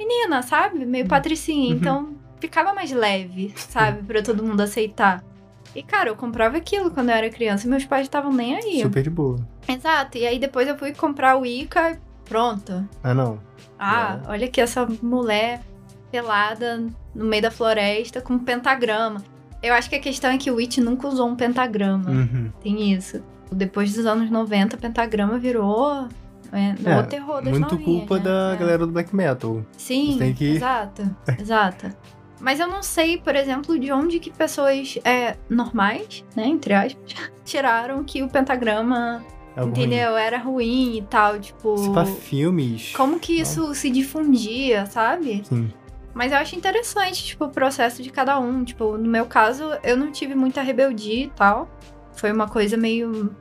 Menina, 0.06 0.42
sabe? 0.42 0.84
Meio 0.84 1.06
patricinha. 1.06 1.70
Uhum. 1.70 1.76
Então 1.80 2.16
ficava 2.40 2.72
mais 2.74 2.90
leve, 2.92 3.52
sabe? 3.56 4.02
Pra 4.02 4.22
todo 4.22 4.42
mundo 4.42 4.60
aceitar. 4.60 5.22
E, 5.74 5.82
cara, 5.82 6.10
eu 6.10 6.16
comprava 6.16 6.56
aquilo 6.58 6.90
quando 6.90 7.08
eu 7.08 7.14
era 7.14 7.30
criança 7.30 7.66
e 7.66 7.70
meus 7.70 7.84
pais 7.84 8.02
estavam 8.02 8.32
nem 8.32 8.56
aí. 8.56 8.82
Super 8.82 9.02
de 9.02 9.08
boa. 9.10 9.38
Exato. 9.66 10.18
E 10.18 10.26
aí 10.26 10.38
depois 10.38 10.68
eu 10.68 10.76
fui 10.76 10.92
comprar 10.92 11.36
o 11.36 11.46
Ica 11.46 11.92
e 11.92 11.98
pronto. 12.28 12.86
Ah, 13.02 13.14
não. 13.14 13.38
Ah, 13.78 14.20
É. 14.26 14.30
olha 14.30 14.46
aqui 14.46 14.60
essa 14.60 14.86
mulher 15.00 15.62
pelada 16.10 16.84
no 17.14 17.24
meio 17.24 17.42
da 17.42 17.50
floresta 17.50 18.20
com 18.20 18.34
um 18.34 18.38
pentagrama. 18.38 19.22
Eu 19.62 19.72
acho 19.74 19.88
que 19.88 19.96
a 19.96 20.00
questão 20.00 20.30
é 20.30 20.36
que 20.38 20.50
o 20.50 20.56
Witch 20.56 20.78
nunca 20.78 21.06
usou 21.08 21.28
um 21.28 21.36
pentagrama. 21.36 22.10
Uhum. 22.10 22.50
Tem 22.62 22.92
isso. 22.92 23.22
Depois 23.50 23.94
dos 23.94 24.04
anos 24.06 24.30
90, 24.30 24.76
pentagrama 24.76 25.38
virou 25.38 26.06
é, 26.52 26.74
É, 26.84 26.98
o 27.00 27.02
terror 27.06 27.42
das 27.42 27.50
Muito 27.58 27.74
novinhas, 27.74 27.84
culpa 28.00 28.16
né? 28.18 28.22
da 28.24 28.52
É. 28.52 28.56
galera 28.56 28.86
do 28.86 28.92
black 28.92 29.14
metal. 29.16 29.64
Sim, 29.76 30.32
que- 30.36 30.56
exato, 30.56 31.16
exato. 31.40 31.90
Mas 32.40 32.58
eu 32.58 32.66
não 32.68 32.82
sei, 32.82 33.18
por 33.18 33.36
exemplo, 33.36 33.78
de 33.78 33.92
onde 33.92 34.18
que 34.18 34.30
pessoas 34.30 34.98
é, 35.04 35.36
normais, 35.48 36.24
né, 36.36 36.44
entre 36.46 36.74
aspas, 36.74 37.14
tiraram 37.44 38.02
que 38.04 38.22
o 38.22 38.28
pentagrama, 38.28 39.24
É 39.56 39.62
entendeu, 39.62 40.16
era 40.16 40.38
ruim 40.38 40.96
e 40.98 41.02
tal, 41.02 41.38
tipo... 41.38 41.74
ruim. 41.76 41.84
Se 41.84 41.90
pra 41.92 42.04
filmes. 42.06 42.92
Como 42.96 43.20
que 43.20 43.40
isso 43.40 43.72
se 43.74 43.90
difundia, 43.90 44.86
sabe? 44.86 45.42
Sim. 45.44 45.70
Mas 46.14 46.32
eu 46.32 46.38
acho 46.38 46.56
interessante, 46.56 47.24
tipo, 47.24 47.44
o 47.46 47.48
processo 47.48 48.02
de 48.02 48.10
cada 48.10 48.38
um. 48.38 48.64
Tipo, 48.64 48.98
no 48.98 49.08
meu 49.08 49.24
caso, 49.24 49.64
eu 49.82 49.96
não 49.96 50.10
tive 50.12 50.34
muita 50.34 50.60
rebeldia 50.62 51.24
e 51.24 51.30
tal. 51.30 51.68
Foi 52.14 52.30
uma 52.32 52.46
coisa 52.48 52.76
meio. 52.76 53.34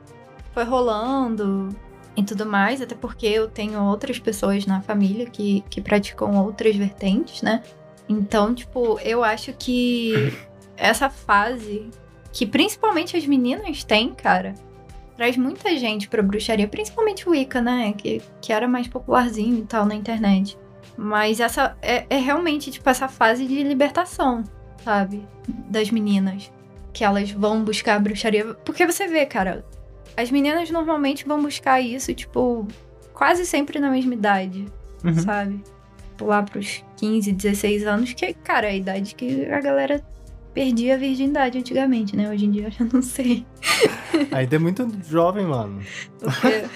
Foi 0.54 0.64
rolando 0.64 1.68
e 2.16 2.22
tudo 2.22 2.44
mais, 2.44 2.80
até 2.80 2.94
porque 2.94 3.26
eu 3.26 3.48
tenho 3.48 3.82
outras 3.82 4.18
pessoas 4.18 4.66
na 4.66 4.80
família 4.82 5.26
que, 5.26 5.64
que 5.70 5.80
praticam 5.80 6.36
outras 6.44 6.76
vertentes, 6.76 7.42
né? 7.42 7.62
Então, 8.08 8.54
tipo, 8.54 8.98
eu 9.00 9.24
acho 9.24 9.52
que 9.54 10.32
essa 10.76 11.08
fase, 11.08 11.88
que 12.32 12.46
principalmente 12.46 13.16
as 13.16 13.26
meninas 13.26 13.82
têm, 13.84 14.12
cara, 14.12 14.54
traz 15.16 15.36
muita 15.36 15.76
gente 15.76 16.08
pra 16.08 16.22
bruxaria, 16.22 16.68
principalmente 16.68 17.28
o 17.28 17.32
Wicca, 17.32 17.60
né? 17.60 17.92
Que, 17.92 18.20
que 18.40 18.52
era 18.52 18.68
mais 18.68 18.88
popularzinho 18.88 19.58
e 19.58 19.62
tal 19.62 19.86
na 19.86 19.94
internet. 19.94 20.58
Mas 20.96 21.40
essa 21.40 21.76
é, 21.80 22.04
é 22.10 22.18
realmente, 22.18 22.70
tipo, 22.70 22.88
essa 22.88 23.08
fase 23.08 23.46
de 23.46 23.62
libertação, 23.62 24.44
sabe? 24.84 25.26
Das 25.68 25.90
meninas. 25.90 26.52
Que 26.92 27.04
elas 27.04 27.30
vão 27.30 27.64
buscar 27.64 27.96
a 27.96 27.98
bruxaria. 27.98 28.54
Porque 28.64 28.86
você 28.86 29.08
vê, 29.08 29.24
cara, 29.24 29.64
as 30.16 30.30
meninas 30.30 30.70
normalmente 30.70 31.26
vão 31.26 31.42
buscar 31.42 31.80
isso, 31.80 32.12
tipo, 32.14 32.66
quase 33.12 33.44
sempre 33.46 33.78
na 33.78 33.90
mesma 33.90 34.14
idade, 34.14 34.64
Uhum. 35.04 35.14
sabe? 35.14 35.62
Lá 36.20 36.42
pros 36.42 36.84
15, 36.98 37.32
16 37.32 37.84
anos, 37.86 38.12
que, 38.12 38.32
cara, 38.34 38.68
é 38.68 38.70
a 38.70 38.76
idade 38.76 39.14
que 39.16 39.44
a 39.46 39.60
galera 39.60 40.00
perdia 40.54 40.94
a 40.94 40.98
virgindade 40.98 41.58
antigamente, 41.58 42.14
né? 42.14 42.30
Hoje 42.30 42.44
em 42.46 42.50
dia 42.50 42.64
eu 42.66 42.70
já 42.70 42.84
não 42.92 43.02
sei. 43.02 43.44
Aí 44.30 44.46
tem 44.46 44.58
muito 44.58 44.86
jovem, 45.08 45.44
mano. 45.46 45.82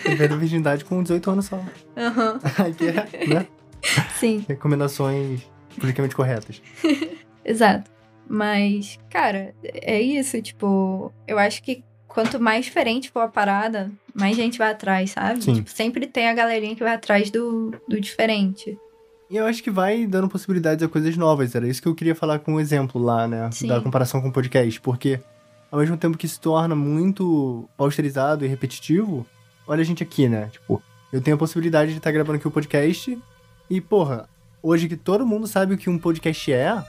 Perdeu 0.03 0.32
a 0.34 0.39
virgindade 0.41 0.84
com 0.84 1.01
18 1.03 1.30
anos 1.30 1.45
só. 1.47 1.62
Aham, 1.97 2.41
Aqui 2.59 2.89
é, 2.89 3.26
né? 3.28 3.47
sim. 4.18 4.45
Recomendações 4.49 5.43
politicamente 5.78 6.16
corretas. 6.16 6.61
Exato. 7.45 7.89
Mas, 8.28 8.99
cara, 9.09 9.55
é 9.62 10.01
isso, 10.01 10.41
tipo, 10.43 11.12
eu 11.28 11.39
acho 11.39 11.62
que 11.62 11.84
quanto 12.17 12.41
mais 12.41 12.64
diferente 12.64 13.11
for 13.11 13.21
a 13.21 13.29
parada, 13.29 13.91
mais 14.14 14.35
gente 14.35 14.57
vai 14.57 14.71
atrás, 14.71 15.11
sabe? 15.11 15.45
Sim. 15.45 15.57
Tipo, 15.57 15.71
sempre 15.71 16.07
tem 16.07 16.31
a 16.31 16.33
galerinha 16.33 16.75
que 16.75 16.83
vai 16.83 16.95
atrás 16.95 17.31
do, 17.31 17.75
do 17.87 18.01
diferente. 18.01 18.79
E 19.29 19.37
eu 19.37 19.45
acho 19.45 19.62
que 19.62 19.71
vai 19.71 20.07
dando 20.07 20.27
possibilidades 20.27 20.83
a 20.83 20.89
coisas 20.89 21.14
novas. 21.14 21.55
Era 21.55 21.69
isso 21.69 21.83
que 21.83 21.87
eu 21.87 21.95
queria 21.95 22.14
falar 22.14 22.39
com 22.39 22.55
um 22.55 22.61
exemplo 22.61 22.99
lá, 22.99 23.29
né? 23.29 23.51
Sim. 23.53 23.69
Da 23.69 23.83
comparação 23.83 24.23
com 24.23 24.29
o 24.29 24.33
podcast. 24.33 24.81
Porque, 24.81 25.21
ao 25.71 25.79
mesmo 25.79 25.99
tempo 25.99 26.17
que 26.17 26.27
se 26.27 26.41
torna 26.41 26.75
muito 26.75 27.69
austerizado 27.77 28.47
e 28.47 28.49
repetitivo, 28.49 29.27
olha 29.67 29.83
a 29.83 29.85
gente 29.85 30.03
aqui, 30.03 30.27
né? 30.27 30.49
Tipo, 30.51 30.83
eu 31.12 31.21
tenho 31.21 31.35
a 31.35 31.39
possibilidade 31.39 31.91
de 31.91 31.99
estar 31.99 32.12
gravando 32.12 32.39
aqui 32.39 32.49
o 32.49 32.51
podcast. 32.51 33.19
E, 33.69 33.79
porra, 33.79 34.27
hoje 34.62 34.89
que 34.89 34.97
todo 34.97 35.27
mundo 35.27 35.47
sabe 35.47 35.75
o 35.75 35.77
que 35.77 35.91
um 35.91 35.99
podcast 35.99 36.51
é 36.51 36.83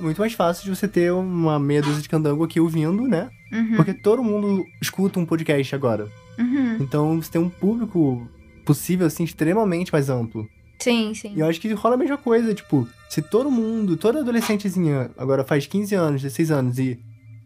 muito 0.00 0.20
mais 0.20 0.32
fácil 0.32 0.64
de 0.64 0.70
você 0.70 0.88
ter 0.88 1.12
uma 1.12 1.58
meia 1.58 1.82
dúzia 1.82 2.02
de 2.02 2.08
candango 2.08 2.44
aqui 2.44 2.60
ouvindo, 2.60 3.06
né? 3.06 3.30
Uhum. 3.52 3.76
Porque 3.76 3.94
todo 3.94 4.22
mundo 4.22 4.64
escuta 4.80 5.18
um 5.18 5.26
podcast 5.26 5.74
agora. 5.74 6.08
Uhum. 6.38 6.76
Então 6.80 7.20
você 7.20 7.30
tem 7.30 7.40
um 7.40 7.48
público 7.48 8.26
possível, 8.64 9.06
assim, 9.06 9.24
extremamente 9.24 9.92
mais 9.92 10.08
amplo. 10.08 10.48
Sim, 10.78 11.12
sim. 11.14 11.34
E 11.36 11.40
eu 11.40 11.46
acho 11.46 11.60
que 11.60 11.72
rola 11.72 11.94
a 11.94 11.98
mesma 11.98 12.16
coisa, 12.16 12.54
tipo, 12.54 12.88
se 13.08 13.20
todo 13.20 13.50
mundo, 13.50 13.96
toda 13.96 14.20
adolescentezinha 14.20 15.10
agora 15.18 15.44
faz 15.44 15.66
15 15.66 15.94
anos, 15.94 16.22
16 16.22 16.50
anos 16.50 16.78
e 16.78 16.98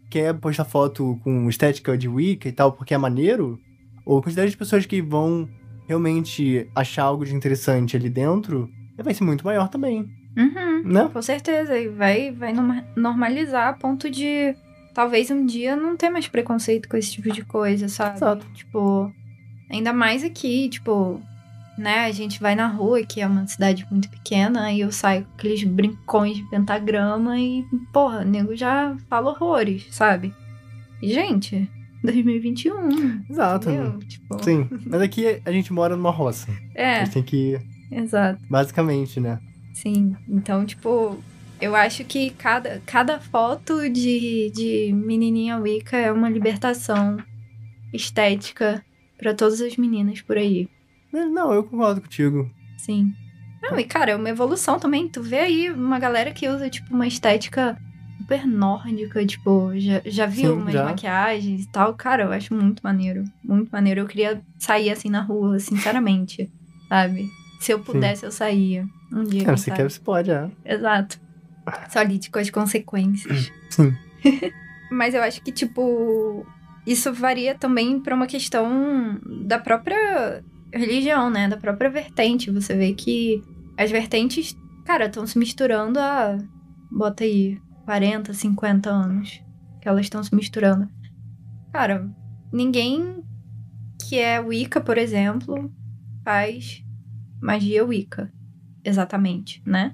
quer 0.09 0.33
postar 0.35 0.63
foto 0.63 1.19
com 1.23 1.49
estética 1.49 1.97
de 1.97 2.07
Wicca 2.07 2.47
e 2.47 2.51
tal, 2.51 2.71
porque 2.71 2.93
é 2.93 2.97
maneiro, 2.97 3.59
ou 4.05 4.19
a 4.19 4.23
quantidade 4.23 4.51
de 4.51 4.57
pessoas 4.57 4.85
que 4.85 5.01
vão 5.01 5.49
realmente 5.87 6.67
achar 6.73 7.03
algo 7.03 7.25
de 7.25 7.35
interessante 7.35 7.97
ali 7.97 8.09
dentro, 8.09 8.69
vai 8.97 9.13
ser 9.13 9.23
muito 9.23 9.45
maior 9.45 9.67
também, 9.67 10.07
Uhum. 10.37 10.83
né? 10.83 11.09
Com 11.11 11.21
certeza. 11.21 11.77
E 11.77 11.87
vai, 11.87 12.31
vai 12.31 12.53
norma- 12.53 12.85
normalizar 12.95 13.69
a 13.69 13.73
ponto 13.73 14.09
de 14.09 14.55
talvez 14.93 15.29
um 15.31 15.45
dia 15.45 15.75
não 15.75 15.95
ter 15.95 16.09
mais 16.09 16.27
preconceito 16.27 16.87
com 16.89 16.97
esse 16.97 17.11
tipo 17.11 17.31
de 17.31 17.43
coisa, 17.43 17.87
sabe? 17.87 18.17
Exato. 18.17 18.45
Tipo, 18.53 19.11
ainda 19.69 19.91
mais 19.93 20.23
aqui, 20.23 20.69
tipo, 20.69 21.21
né? 21.77 22.05
A 22.05 22.11
gente 22.11 22.39
vai 22.39 22.55
na 22.55 22.67
rua, 22.67 23.03
que 23.03 23.21
é 23.21 23.27
uma 23.27 23.45
cidade 23.47 23.85
muito 23.91 24.09
pequena, 24.09 24.71
e 24.71 24.79
eu 24.81 24.91
saio 24.91 25.23
com 25.25 25.33
aqueles 25.37 25.63
brincões 25.63 26.37
de 26.37 26.43
pentagrama 26.49 27.37
e, 27.39 27.65
porra, 27.91 28.19
o 28.21 28.25
nego 28.25 28.55
já 28.55 28.95
fala 29.09 29.31
horrores, 29.31 29.87
sabe? 29.91 30.33
E, 31.01 31.13
gente, 31.13 31.69
2021. 32.03 33.23
Exato. 33.29 33.69
Entendeu? 33.69 33.99
Tipo, 33.99 34.43
Sim, 34.43 34.69
mas 34.85 35.01
aqui 35.01 35.41
a 35.45 35.51
gente 35.51 35.71
mora 35.73 35.95
numa 35.95 36.11
roça. 36.11 36.49
A 36.75 36.81
é, 36.81 36.99
gente 37.05 37.13
tem 37.13 37.23
que, 37.23 37.59
exato. 37.91 38.41
basicamente, 38.49 39.19
né? 39.19 39.39
Sim, 39.75 40.15
então, 40.27 40.65
tipo, 40.65 41.21
eu 41.59 41.75
acho 41.75 42.05
que 42.05 42.29
cada, 42.31 42.81
cada 42.85 43.19
foto 43.19 43.89
de, 43.89 44.49
de 44.55 44.93
menininha 44.93 45.57
Wicca 45.57 45.97
é 45.97 46.11
uma 46.11 46.29
libertação 46.29 47.17
estética 47.93 48.83
pra 49.17 49.33
todas 49.33 49.59
as 49.61 49.75
meninas 49.75 50.21
por 50.21 50.37
aí. 50.37 50.69
Mas, 51.11 51.29
Não, 51.31 51.53
eu 51.53 51.63
concordo 51.63 52.01
contigo. 52.01 52.49
Sim. 52.77 53.11
Não, 53.61 53.77
e 53.79 53.83
cara, 53.83 54.11
é 54.11 54.15
uma 54.15 54.29
evolução 54.29 54.79
também. 54.79 55.09
Tu 55.09 55.21
vê 55.21 55.39
aí 55.39 55.69
uma 55.71 55.99
galera 55.99 56.31
que 56.31 56.47
usa, 56.47 56.69
tipo, 56.69 56.93
uma 56.93 57.07
estética 57.07 57.77
super 58.17 58.47
nórdica, 58.47 59.25
tipo, 59.25 59.71
já, 59.75 60.01
já 60.05 60.25
viu 60.25 60.53
Sim, 60.55 60.61
umas 60.61 60.73
já. 60.73 60.85
maquiagens 60.85 61.63
e 61.63 61.67
tal. 61.69 61.93
Cara, 61.95 62.23
eu 62.23 62.31
acho 62.31 62.53
muito 62.53 62.81
maneiro. 62.83 63.23
Muito 63.43 63.69
maneiro. 63.71 64.01
Eu 64.01 64.07
queria 64.07 64.41
sair 64.57 64.89
assim 64.89 65.09
na 65.09 65.21
rua, 65.21 65.59
sinceramente, 65.59 66.49
sabe? 66.87 67.27
Se 67.59 67.73
eu 67.73 67.79
pudesse, 67.79 68.25
eu 68.25 68.31
saía. 68.31 68.85
Um 69.15 69.23
dia, 69.23 69.43
É, 69.43 69.55
quem 69.55 69.73
quer, 69.73 69.89
você 69.89 69.99
pode, 69.99 70.29
é. 70.29 70.51
Exato. 70.65 71.19
Só 71.89 72.01
lide 72.01 72.29
com 72.29 72.37
as 72.37 72.49
consequências. 72.49 73.49
Sim. 73.71 73.95
Mas 74.91 75.13
eu 75.13 75.23
acho 75.23 75.41
que, 75.41 75.51
tipo, 75.51 76.45
isso 76.85 77.13
varia 77.13 77.55
também 77.55 77.99
pra 77.99 78.13
uma 78.13 78.27
questão 78.27 79.17
da 79.47 79.57
própria 79.57 80.43
religião, 80.73 81.29
né? 81.29 81.47
Da 81.47 81.57
própria 81.57 81.89
vertente. 81.89 82.51
Você 82.51 82.75
vê 82.75 82.93
que 82.93 83.41
as 83.77 83.89
vertentes, 83.89 84.55
cara, 84.85 85.05
estão 85.05 85.25
se 85.25 85.39
misturando 85.39 85.97
há. 85.97 86.37
Bota 86.91 87.23
aí, 87.23 87.57
40, 87.85 88.33
50 88.33 88.89
anos. 88.89 89.41
Que 89.81 89.87
elas 89.87 90.01
estão 90.01 90.21
se 90.21 90.35
misturando. 90.35 90.87
Cara, 91.71 92.09
ninguém 92.51 93.23
que 94.07 94.19
é 94.19 94.39
Wicca, 94.39 94.81
por 94.81 94.97
exemplo, 94.97 95.71
faz 96.23 96.83
magia 97.41 97.83
Wicca. 97.85 98.31
Exatamente, 98.85 99.61
né? 99.65 99.93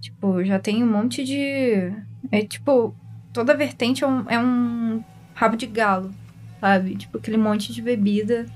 Tipo, 0.00 0.44
já 0.44 0.58
tem 0.58 0.84
um 0.84 0.90
monte 0.90 1.24
de. 1.24 1.92
É 2.30 2.42
tipo, 2.44 2.94
toda 3.32 3.56
vertente 3.56 4.04
é 4.04 4.06
um, 4.06 4.28
é 4.28 4.38
um 4.38 5.02
rabo 5.34 5.56
de 5.56 5.66
galo, 5.66 6.10
sabe? 6.60 6.94
Tipo, 6.96 7.18
aquele 7.18 7.36
monte 7.38 7.72
de 7.72 7.80
bebida 7.82 8.46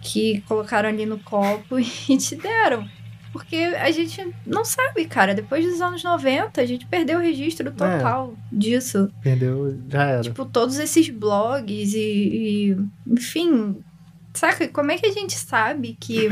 que 0.00 0.40
colocaram 0.42 0.88
ali 0.88 1.06
no 1.06 1.18
copo 1.20 1.78
e 1.80 1.84
te 2.16 2.34
deram. 2.36 2.86
Porque 3.32 3.56
a 3.56 3.90
gente 3.90 4.28
não 4.46 4.62
sabe, 4.62 5.06
cara. 5.06 5.34
Depois 5.34 5.64
dos 5.64 5.80
anos 5.80 6.04
90, 6.04 6.60
a 6.60 6.66
gente 6.66 6.84
perdeu 6.84 7.18
o 7.18 7.22
registro 7.22 7.70
total 7.72 8.36
disso. 8.52 9.10
Perdeu, 9.22 9.80
já 9.88 10.02
era. 10.04 10.20
Tipo, 10.22 10.44
todos 10.44 10.78
esses 10.78 11.08
blogs 11.08 11.94
e, 11.94 12.72
e- 12.72 12.76
Enfim. 13.06 13.76
Saca? 14.34 14.68
Como 14.68 14.90
é 14.90 14.98
que 14.98 15.06
a 15.06 15.12
gente 15.12 15.32
sabe 15.32 15.96
que 15.98 16.28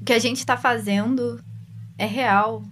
o 0.00 0.04
que 0.04 0.12
a 0.12 0.18
gente 0.20 0.46
tá 0.46 0.56
fazendo 0.56 1.40
é 1.98 2.06
real, 2.06 2.62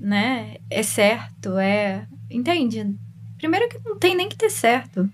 né? 0.00 0.56
É 0.68 0.82
certo, 0.82 1.58
é. 1.58 2.06
Entende? 2.30 2.94
Primeiro 3.38 3.68
que 3.68 3.78
não 3.84 3.98
tem 3.98 4.16
nem 4.16 4.28
que 4.28 4.36
ter 4.36 4.50
certo. 4.50 5.08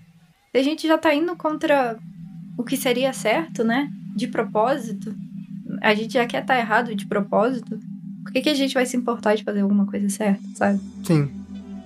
Se 0.51 0.57
a 0.57 0.63
gente 0.63 0.87
já 0.87 0.97
tá 0.97 1.13
indo 1.13 1.35
contra 1.35 1.97
o 2.57 2.63
que 2.63 2.75
seria 2.75 3.13
certo, 3.13 3.63
né? 3.63 3.91
De 4.15 4.27
propósito. 4.27 5.15
A 5.81 5.93
gente 5.93 6.13
já 6.13 6.25
quer 6.25 6.41
estar 6.41 6.57
errado 6.57 6.95
de 6.95 7.05
propósito. 7.05 7.79
Por 8.23 8.33
que, 8.33 8.41
que 8.41 8.49
a 8.49 8.53
gente 8.53 8.73
vai 8.73 8.85
se 8.85 8.97
importar 8.97 9.35
de 9.35 9.43
fazer 9.43 9.61
alguma 9.61 9.85
coisa 9.85 10.09
certa, 10.09 10.43
sabe? 10.55 10.79
Sim. 11.03 11.27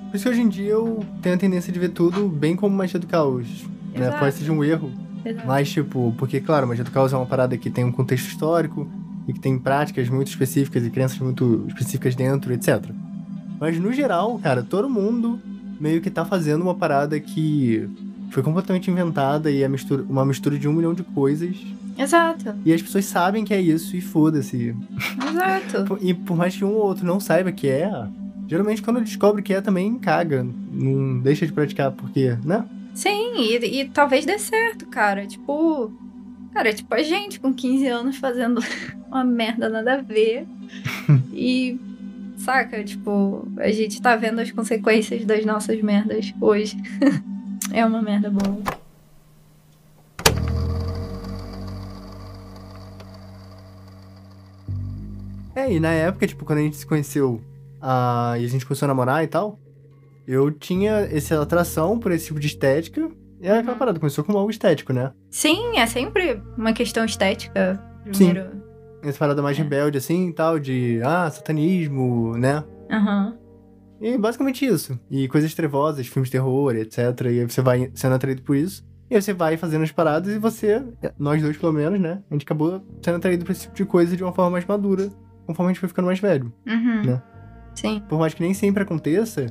Por 0.10 0.16
isso 0.16 0.24
que 0.24 0.30
hoje 0.30 0.42
em 0.42 0.50
dia 0.50 0.72
eu 0.72 1.06
tenho 1.22 1.36
a 1.36 1.38
tendência 1.38 1.72
de 1.72 1.80
ver 1.80 1.90
tudo 1.90 2.28
bem 2.28 2.56
como 2.56 2.76
magia 2.76 3.00
do 3.00 3.08
caos. 3.08 3.48
Né? 3.94 4.12
Pode 4.12 4.36
ser 4.36 4.50
um 4.50 4.64
erro, 4.64 4.92
Exato. 5.24 5.48
mas 5.48 5.72
tipo, 5.72 6.14
porque 6.18 6.40
claro, 6.40 6.68
magia 6.68 6.84
do 6.84 6.92
caos 6.92 7.14
é 7.14 7.18
uma 7.18 7.26
parada 7.26 7.58
que 7.58 7.70
tem 7.70 7.84
um 7.84 7.92
contexto 7.92 8.28
histórico 8.28 8.90
e 9.28 9.34
que 9.34 9.40
tem 9.40 9.58
práticas 9.58 10.10
muito 10.10 10.28
específicas 10.28 10.86
e 10.86 10.90
crenças 10.90 11.20
muito 11.20 11.66
específicas 11.68 12.16
dentro, 12.16 12.54
etc. 12.54 12.84
Mas 13.60 13.80
no 13.80 13.94
geral, 13.94 14.38
cara, 14.40 14.64
todo 14.64 14.90
mundo 14.90 15.40
meio 15.80 16.02
que 16.02 16.10
tá 16.10 16.26
fazendo 16.26 16.62
uma 16.62 16.76
parada 16.76 17.20
que 17.20 17.90
foi 18.32 18.42
completamente 18.42 18.90
inventada 18.90 19.52
e 19.52 19.62
é 19.62 19.68
mistura, 19.68 20.04
uma 20.10 20.26
mistura 20.26 20.58
de 20.58 20.68
um 20.68 20.74
milhão 20.74 20.94
de 20.94 21.04
coisas. 21.04 21.56
Exato. 21.98 22.56
E 22.66 22.74
as 22.74 22.82
pessoas 22.82 23.06
sabem 23.06 23.46
que 23.46 23.54
é 23.54 23.62
isso 23.62 23.96
e 23.96 24.02
foda-se. 24.02 24.76
Exato. 25.30 25.98
E 26.02 26.14
por 26.14 26.36
mais 26.36 26.56
que 26.56 26.66
um 26.66 26.72
ou 26.72 26.86
outro 26.86 27.06
não 27.06 27.20
saiba 27.20 27.52
que 27.52 27.68
é, 27.68 27.92
geralmente 28.48 28.82
quando 28.82 29.02
descobre 29.02 29.42
que 29.42 29.54
é 29.54 29.62
também 29.62 29.98
caga. 30.00 30.46
Não 30.72 31.20
deixa 31.20 31.46
de 31.46 31.54
praticar, 31.54 31.92
porque, 31.92 32.38
né? 32.44 32.66
Sim, 32.94 33.36
e, 33.38 33.82
e 33.82 33.90
talvez 33.90 34.26
dê 34.26 34.38
certo, 34.38 34.86
cara. 34.88 35.26
Tipo. 35.26 35.92
Cara, 36.54 36.72
tipo 36.72 36.94
a 36.94 37.02
gente 37.02 37.40
com 37.40 37.52
15 37.52 37.88
anos 37.88 38.18
fazendo 38.18 38.62
uma 39.10 39.24
merda 39.24 39.68
nada 39.70 39.96
a 39.96 40.02
ver. 40.02 40.46
e. 41.34 41.80
Saca? 42.38 42.84
Tipo, 42.84 43.48
a 43.58 43.72
gente 43.72 44.02
tá 44.02 44.16
vendo 44.16 44.40
as 44.40 44.52
consequências 44.52 45.24
das 45.24 45.46
nossas 45.46 45.82
merdas 45.82 46.34
hoje. 46.42 46.76
é 47.72 47.86
uma 47.86 48.02
merda 48.02 48.30
boa. 48.30 48.62
É, 55.56 55.72
e 55.72 55.80
na 55.80 55.92
época, 55.92 56.28
tipo, 56.28 56.44
quando 56.44 56.60
a 56.60 56.64
gente 56.64 56.76
se 56.76 56.86
conheceu 56.86 57.42
ah, 57.82 58.36
e 58.40 58.44
a 58.44 58.48
gente 58.48 58.66
começou 58.66 58.86
a 58.86 58.90
namorar 58.90 59.24
e 59.24 59.28
tal, 59.28 59.60
eu 60.28 60.52
tinha 60.52 61.08
essa 61.12 61.42
atração 61.42 62.00
por 62.00 62.12
esse 62.12 62.28
tipo 62.28 62.40
de 62.40 62.48
estética. 62.48 63.10
É 63.44 63.52
aquela 63.58 63.74
Uhum. 63.74 63.78
parada, 63.80 64.00
começou 64.00 64.24
como 64.24 64.38
algo 64.38 64.50
estético, 64.50 64.94
né? 64.94 65.12
Sim, 65.30 65.78
é 65.78 65.86
sempre 65.86 66.42
uma 66.58 66.72
questão 66.74 67.04
estética. 67.06 67.80
Primeiro. 68.04 68.64
Essa 69.04 69.20
parada 69.20 69.42
mais 69.42 69.60
É. 69.60 69.62
rebelde, 69.62 69.98
assim, 69.98 70.30
e 70.30 70.34
tal, 70.34 70.58
de, 70.58 71.02
ah, 71.04 71.30
satanismo, 71.30 72.38
né? 72.38 72.64
Aham. 72.90 73.38
E 74.02 74.18
basicamente 74.18 74.66
isso. 74.66 74.98
E 75.12 75.28
coisas 75.28 75.54
trevosas, 75.54 76.08
filmes 76.08 76.30
de 76.30 76.34
terror, 76.34 76.76
etc. 76.76 76.98
E 77.26 77.28
aí 77.40 77.44
você 77.50 77.62
vai 77.62 77.92
sendo 77.94 78.16
atraído 78.16 78.42
por 78.42 78.56
isso. 78.56 78.84
E 79.10 79.16
aí 79.16 79.22
você 79.22 79.34
vai 79.34 79.58
fazendo 79.58 79.84
as 79.84 79.92
paradas 79.92 80.34
e 80.34 80.40
você, 80.40 80.82
nós 81.20 81.42
dois 81.42 81.58
pelo 81.58 81.72
menos, 81.74 82.00
né? 82.00 82.22
A 82.30 82.34
gente 82.34 82.44
acabou 82.44 82.82
sendo 83.02 83.18
atraído 83.18 83.46
por 83.46 83.52
esse 83.52 83.64
tipo 83.64 83.76
de 83.76 83.86
coisa 83.86 84.16
de 84.18 84.24
uma 84.24 84.34
forma 84.34 84.52
mais 84.52 84.66
madura, 84.66 85.10
conforme 85.46 85.70
a 85.70 85.74
gente 85.74 85.80
foi 85.82 85.90
ficando 85.90 86.06
mais 86.06 86.20
velho. 86.20 86.52
Uhum. 86.66 87.04
Né? 87.06 87.22
Sim. 87.76 88.02
Por 88.10 88.18
mais 88.20 88.34
que 88.34 88.42
nem 88.42 88.54
sempre 88.54 88.84
aconteça, 88.84 89.46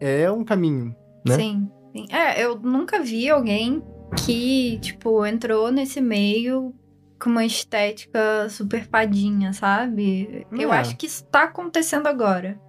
é 0.00 0.30
um 0.30 0.44
caminho, 0.44 0.94
né? 1.26 1.34
Sim, 1.36 1.68
É, 2.10 2.42
eu 2.44 2.58
nunca 2.58 3.00
vi 3.00 3.28
alguém 3.30 3.82
que, 4.24 4.78
tipo, 4.80 5.24
entrou 5.26 5.70
nesse 5.70 6.00
meio 6.00 6.74
com 7.20 7.30
uma 7.30 7.44
estética 7.44 8.48
super 8.50 8.84
fadinha, 8.86 9.52
sabe? 9.52 10.46
Eu 10.52 10.72
É. 10.72 10.78
acho 10.78 10.96
que 10.96 11.06
isso 11.06 11.24
tá 11.26 11.44
acontecendo 11.44 12.06
agora. 12.06 12.60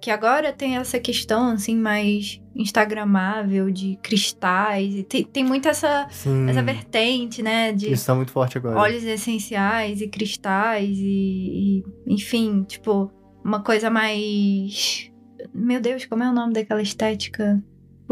Que 0.00 0.10
agora 0.10 0.52
tem 0.52 0.76
essa 0.76 0.98
questão, 0.98 1.50
assim, 1.50 1.76
mais 1.76 2.40
instagramável 2.56 3.70
de 3.70 3.96
cristais. 4.02 5.04
Tem, 5.08 5.22
tem 5.24 5.44
muito 5.44 5.68
essa, 5.68 6.06
Sim. 6.10 6.48
essa 6.48 6.62
vertente, 6.62 7.42
né? 7.42 7.72
De 7.72 7.92
Isso 7.92 8.06
tá 8.06 8.14
muito 8.14 8.32
forte 8.32 8.58
agora. 8.58 8.78
óleos 8.78 9.04
essenciais 9.04 10.00
e 10.00 10.08
cristais 10.08 10.96
e, 10.98 11.82
e, 12.06 12.12
enfim, 12.14 12.64
tipo, 12.64 13.12
uma 13.44 13.62
coisa 13.62 13.90
mais. 13.90 15.08
Meu 15.54 15.80
Deus, 15.80 16.04
como 16.04 16.22
é 16.24 16.28
o 16.30 16.32
nome 16.34 16.52
daquela 16.52 16.82
estética? 16.82 17.62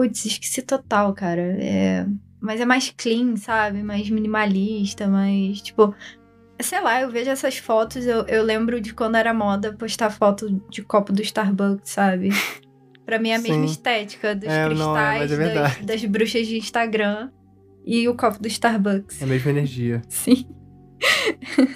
Putz, 0.01 0.25
esqueci 0.25 0.63
total, 0.63 1.13
cara. 1.13 1.59
É... 1.61 2.07
Mas 2.41 2.59
é 2.59 2.65
mais 2.65 2.89
clean, 2.97 3.37
sabe? 3.37 3.83
Mais 3.83 4.09
minimalista, 4.09 5.07
mais. 5.07 5.61
Tipo. 5.61 5.95
Sei 6.59 6.81
lá, 6.81 7.03
eu 7.03 7.11
vejo 7.11 7.31
essas 7.31 7.59
fotos, 7.59 8.07
eu, 8.07 8.25
eu 8.27 8.43
lembro 8.43 8.81
de 8.81 8.95
quando 8.95 9.17
era 9.17 9.35
moda 9.35 9.75
postar 9.75 10.09
foto 10.09 10.63
de 10.71 10.83
copo 10.83 11.13
do 11.13 11.21
Starbucks, 11.21 11.91
sabe? 11.91 12.31
Pra 13.05 13.19
mim 13.19 13.29
é 13.29 13.35
a 13.37 13.39
mesma 13.39 13.67
Sim. 13.67 13.73
estética 13.73 14.35
dos 14.35 14.49
É, 14.49 14.69
não, 14.75 14.97
é, 14.97 15.19
cristais, 15.19 15.33
é 15.33 15.55
das, 15.55 15.77
das 15.85 16.05
bruxas 16.07 16.47
de 16.47 16.57
Instagram 16.57 17.31
e 17.85 18.09
o 18.09 18.15
copo 18.15 18.41
do 18.41 18.49
Starbucks. 18.49 19.21
É 19.21 19.25
a 19.25 19.29
mesma 19.29 19.51
energia. 19.51 20.01
Sim. 20.09 20.47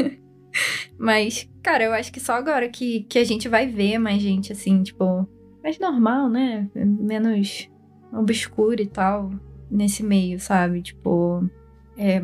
Mas, 0.98 1.46
cara, 1.62 1.84
eu 1.84 1.92
acho 1.92 2.10
que 2.10 2.20
só 2.20 2.34
agora 2.34 2.70
que, 2.70 3.02
que 3.04 3.18
a 3.18 3.24
gente 3.24 3.48
vai 3.48 3.66
ver 3.66 3.98
mais 3.98 4.22
gente, 4.22 4.52
assim, 4.52 4.82
tipo, 4.82 5.28
mais 5.62 5.78
normal, 5.78 6.30
né? 6.30 6.70
Menos 6.74 7.68
obscuro 8.14 8.80
e 8.80 8.86
tal, 8.86 9.30
nesse 9.70 10.02
meio, 10.02 10.38
sabe? 10.38 10.82
Tipo, 10.82 11.48
é, 11.96 12.22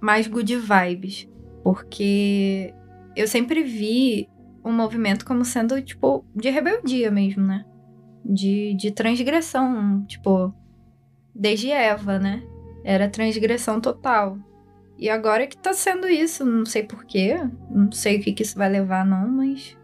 mais 0.00 0.26
good 0.26 0.56
vibes. 0.56 1.28
Porque 1.62 2.74
eu 3.16 3.26
sempre 3.26 3.62
vi 3.62 4.28
o 4.62 4.70
movimento 4.70 5.24
como 5.24 5.44
sendo, 5.44 5.80
tipo, 5.82 6.24
de 6.34 6.50
rebeldia 6.50 7.10
mesmo, 7.10 7.42
né? 7.42 7.64
De, 8.24 8.74
de 8.74 8.90
transgressão, 8.90 10.04
tipo, 10.06 10.52
desde 11.34 11.70
Eva, 11.70 12.18
né? 12.18 12.42
Era 12.84 13.08
transgressão 13.08 13.80
total. 13.80 14.38
E 14.98 15.08
agora 15.08 15.46
que 15.46 15.56
tá 15.56 15.72
sendo 15.72 16.08
isso, 16.08 16.44
não 16.44 16.66
sei 16.66 16.82
porquê, 16.82 17.38
não 17.70 17.92
sei 17.92 18.18
o 18.18 18.22
que, 18.22 18.32
que 18.32 18.42
isso 18.42 18.58
vai 18.58 18.68
levar, 18.68 19.06
não, 19.06 19.28
mas 19.28 19.76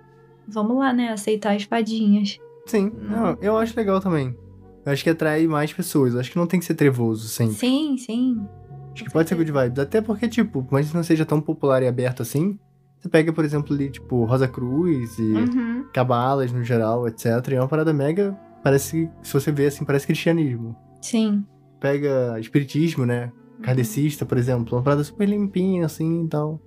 vamos 0.46 0.76
lá, 0.76 0.92
né? 0.92 1.10
Aceitar 1.10 1.54
as 1.54 1.62
fadinhas. 1.62 2.38
Sim, 2.66 2.90
não, 2.98 3.38
eu 3.40 3.56
acho 3.56 3.76
legal 3.76 4.00
também. 4.00 4.36
Eu 4.84 4.92
acho 4.92 5.02
que 5.02 5.10
atrai 5.10 5.46
mais 5.46 5.72
pessoas. 5.72 6.14
Eu 6.14 6.20
acho 6.20 6.30
que 6.30 6.36
não 6.36 6.46
tem 6.46 6.60
que 6.60 6.66
ser 6.66 6.74
trevoso 6.74 7.28
sempre. 7.28 7.54
Sim, 7.54 7.96
sim. 7.96 8.46
Acho 8.92 9.04
que 9.04 9.10
pode 9.10 9.28
ser 9.28 9.34
good 9.34 9.50
vibes. 9.50 9.78
Até 9.78 10.00
porque, 10.00 10.28
tipo, 10.28 10.66
mas 10.70 10.92
não 10.92 11.02
seja 11.02 11.24
tão 11.24 11.40
popular 11.40 11.82
e 11.82 11.88
aberto 11.88 12.22
assim. 12.22 12.58
Você 13.00 13.08
pega, 13.08 13.32
por 13.32 13.44
exemplo, 13.44 13.74
ali, 13.74 13.90
tipo, 13.90 14.24
Rosa 14.24 14.46
Cruz 14.48 15.18
e 15.18 15.22
Uhum. 15.22 15.84
Cabalas 15.92 16.52
no 16.52 16.62
geral, 16.62 17.06
etc. 17.08 17.26
E 17.50 17.54
é 17.54 17.60
uma 17.60 17.68
parada 17.68 17.92
mega. 17.92 18.36
Parece. 18.62 19.10
Se 19.22 19.32
você 19.32 19.50
vê 19.52 19.66
assim, 19.66 19.84
parece 19.84 20.06
cristianismo. 20.06 20.76
Sim. 21.02 21.44
Pega 21.80 22.38
espiritismo, 22.40 23.04
né? 23.04 23.30
Kardecista, 23.62 24.24
por 24.24 24.38
exemplo. 24.38 24.76
Uma 24.76 24.82
parada 24.82 25.04
super 25.04 25.28
limpinha, 25.28 25.86
assim 25.86 26.24
e 26.24 26.28
tal. 26.28 26.60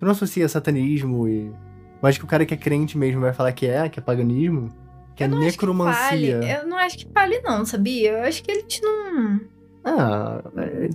Eu 0.00 0.04
não 0.06 0.12
associa 0.12 0.48
satanismo 0.48 1.28
e. 1.28 1.46
Eu 1.46 2.08
acho 2.08 2.18
que 2.18 2.24
o 2.24 2.28
cara 2.28 2.44
que 2.44 2.54
é 2.54 2.56
crente 2.56 2.98
mesmo 2.98 3.20
vai 3.20 3.32
falar 3.32 3.52
que 3.52 3.66
é, 3.66 3.88
que 3.88 3.98
é 3.98 4.02
paganismo. 4.02 4.68
Que 5.14 5.24
é 5.24 5.26
Eu 5.26 5.30
que 5.30 5.36
necromancia. 5.38 6.02
fale. 6.08 6.30
Eu 6.30 6.66
não 6.66 6.76
acho 6.78 6.98
que 6.98 7.06
fale, 7.12 7.40
não, 7.40 7.64
sabia? 7.64 8.12
Eu 8.12 8.22
acho 8.24 8.42
que 8.42 8.50
eles 8.50 8.80
não. 8.82 9.40
Ah, 9.84 10.42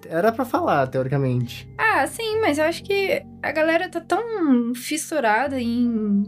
era 0.09 0.31
pra 0.31 0.45
falar, 0.45 0.87
teoricamente. 0.87 1.67
Ah, 1.77 2.07
sim, 2.07 2.39
mas 2.41 2.57
eu 2.57 2.63
acho 2.65 2.83
que 2.83 3.21
a 3.43 3.51
galera 3.51 3.89
tá 3.89 3.99
tão 3.99 4.73
fissurada 4.73 5.59
em 5.59 6.23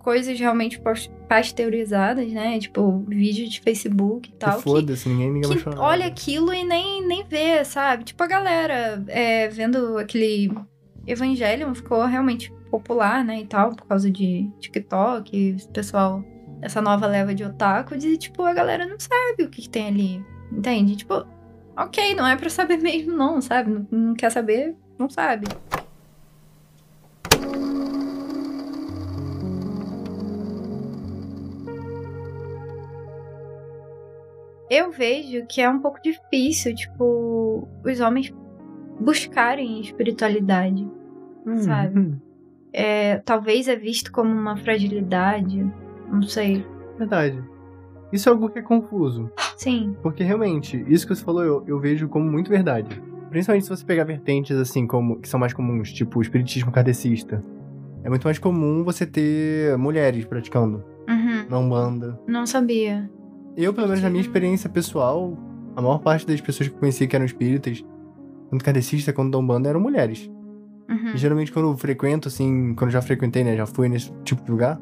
coisas 0.00 0.38
realmente 0.38 0.78
pasteurizadas, 1.28 2.30
né? 2.30 2.58
Tipo, 2.58 3.04
vídeo 3.08 3.48
de 3.48 3.60
Facebook 3.60 4.28
e 4.28 4.32
Que 4.32 4.38
tal. 4.38 4.56
que- 4.58 4.62
foda-se, 4.64 5.08
ninguém 5.08 5.30
ninguém 5.32 5.48
vai 5.48 5.56
que 5.56 5.62
chorar. 5.64 5.80
olha 5.80 6.06
aquilo 6.06 6.52
e 6.52 6.62
nem, 6.62 7.06
nem 7.06 7.24
vê, 7.26 7.64
sabe? 7.64 8.04
Tipo, 8.04 8.22
a 8.22 8.26
galera 8.26 9.02
é, 9.08 9.48
vendo 9.48 9.96
aquele 9.98 10.52
Evangelion 11.06 11.74
ficou 11.74 12.04
realmente 12.04 12.52
popular, 12.70 13.24
né, 13.24 13.40
e 13.40 13.46
tal, 13.46 13.70
por 13.74 13.86
causa 13.86 14.10
de 14.10 14.50
TikTok, 14.58 15.56
pessoal, 15.72 16.22
essa 16.64 16.80
nova 16.80 17.06
leva 17.06 17.34
de 17.34 17.44
otaku, 17.44 17.96
de, 17.96 18.16
tipo, 18.16 18.42
a 18.42 18.54
galera 18.54 18.86
não 18.86 18.98
sabe 18.98 19.42
o 19.44 19.50
que, 19.50 19.62
que 19.62 19.68
tem 19.68 19.86
ali, 19.88 20.24
entende? 20.50 20.96
Tipo, 20.96 21.26
ok, 21.76 22.14
não 22.14 22.26
é 22.26 22.34
pra 22.36 22.48
saber 22.48 22.78
mesmo 22.82 23.14
não, 23.16 23.40
sabe? 23.40 23.70
Não, 23.70 23.86
não 23.90 24.14
quer 24.14 24.30
saber, 24.30 24.74
não 24.98 25.08
sabe. 25.10 25.46
Eu 34.70 34.90
vejo 34.90 35.44
que 35.46 35.60
é 35.60 35.68
um 35.68 35.78
pouco 35.78 36.00
difícil, 36.02 36.74
tipo, 36.74 37.68
os 37.84 38.00
homens 38.00 38.34
buscarem 38.98 39.80
espiritualidade. 39.80 40.88
sabe? 41.60 41.98
Hum, 41.98 42.18
É, 42.72 43.18
talvez 43.18 43.68
é 43.68 43.76
visto 43.76 44.10
como 44.10 44.32
uma 44.32 44.56
fragilidade, 44.56 45.64
não 46.10 46.22
sei. 46.22 46.64
Verdade. 46.98 47.42
Isso 48.12 48.28
é 48.28 48.32
algo 48.32 48.48
que 48.48 48.58
é 48.58 48.62
confuso. 48.62 49.30
Sim, 49.56 49.96
Porque 50.02 50.22
realmente, 50.22 50.84
isso 50.88 51.06
que 51.06 51.14
você 51.14 51.24
falou 51.24 51.42
eu, 51.42 51.64
eu 51.66 51.80
vejo 51.80 52.08
como 52.08 52.30
muito 52.30 52.50
verdade. 52.50 53.02
Principalmente 53.30 53.64
se 53.64 53.70
você 53.70 53.84
pegar 53.84 54.04
vertentes 54.04 54.56
assim, 54.56 54.86
como 54.86 55.18
que 55.18 55.28
são 55.28 55.40
mais 55.40 55.52
comuns, 55.52 55.92
tipo 55.92 56.18
o 56.18 56.22
espiritismo 56.22 56.70
kardecista. 56.70 57.42
É 58.04 58.08
muito 58.08 58.24
mais 58.24 58.38
comum 58.38 58.84
você 58.84 59.06
ter 59.06 59.76
mulheres 59.78 60.24
praticando, 60.26 60.84
uhum, 61.08 61.46
na 61.48 61.58
Umbanda. 61.58 62.20
não 62.28 62.46
sabia. 62.46 63.10
Eu, 63.56 63.72
pelo 63.72 63.86
menos 63.88 64.02
na 64.02 64.10
minha 64.10 64.20
experiência 64.20 64.68
pessoal, 64.68 65.36
a 65.74 65.80
maior 65.82 65.98
parte 65.98 66.26
das 66.26 66.40
pessoas 66.40 66.68
que 66.68 66.74
eu 66.74 66.78
conheci 66.80 67.06
que 67.08 67.16
eram 67.16 67.24
espíritas, 67.24 67.84
tanto 68.50 68.64
kardecista 68.64 69.12
quanto 69.12 69.32
da 69.32 69.38
Umbanda, 69.38 69.68
eram 69.70 69.80
mulheres. 69.80 70.30
Uhum, 70.88 71.12
E 71.14 71.16
geralmente 71.16 71.50
quando 71.50 71.70
eu 71.70 71.76
frequento, 71.76 72.28
assim, 72.28 72.74
quando 72.74 72.90
eu 72.90 72.92
já 72.92 73.02
frequentei, 73.02 73.42
né, 73.42 73.56
já 73.56 73.64
fui 73.66 73.88
nesse 73.88 74.12
tipo 74.22 74.44
de 74.44 74.50
lugar, 74.50 74.78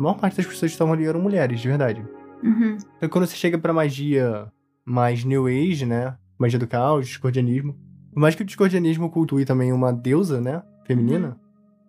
a 0.00 0.02
maior 0.02 0.14
parte 0.14 0.38
das 0.38 0.46
pessoas 0.46 0.70
que 0.70 0.74
estavam 0.74 0.94
ali 0.94 1.04
eram 1.04 1.20
mulheres, 1.20 1.60
de 1.60 1.68
verdade. 1.68 2.02
uhum, 2.42 2.78
Então 2.96 3.08
quando 3.08 3.26
você 3.26 3.36
chega 3.36 3.58
pra 3.58 3.72
magia 3.72 4.50
mais 4.84 5.24
New 5.24 5.46
Age, 5.46 5.84
né, 5.84 6.16
magia 6.38 6.58
do 6.58 6.66
caos, 6.66 7.06
discordianismo, 7.06 7.76
por 8.12 8.18
mais 8.20 8.34
que 8.34 8.42
o 8.42 8.44
discordianismo 8.46 9.10
cultue 9.10 9.44
também 9.44 9.72
uma 9.72 9.92
deusa, 9.92 10.40
né, 10.40 10.62
feminina, 10.86 11.38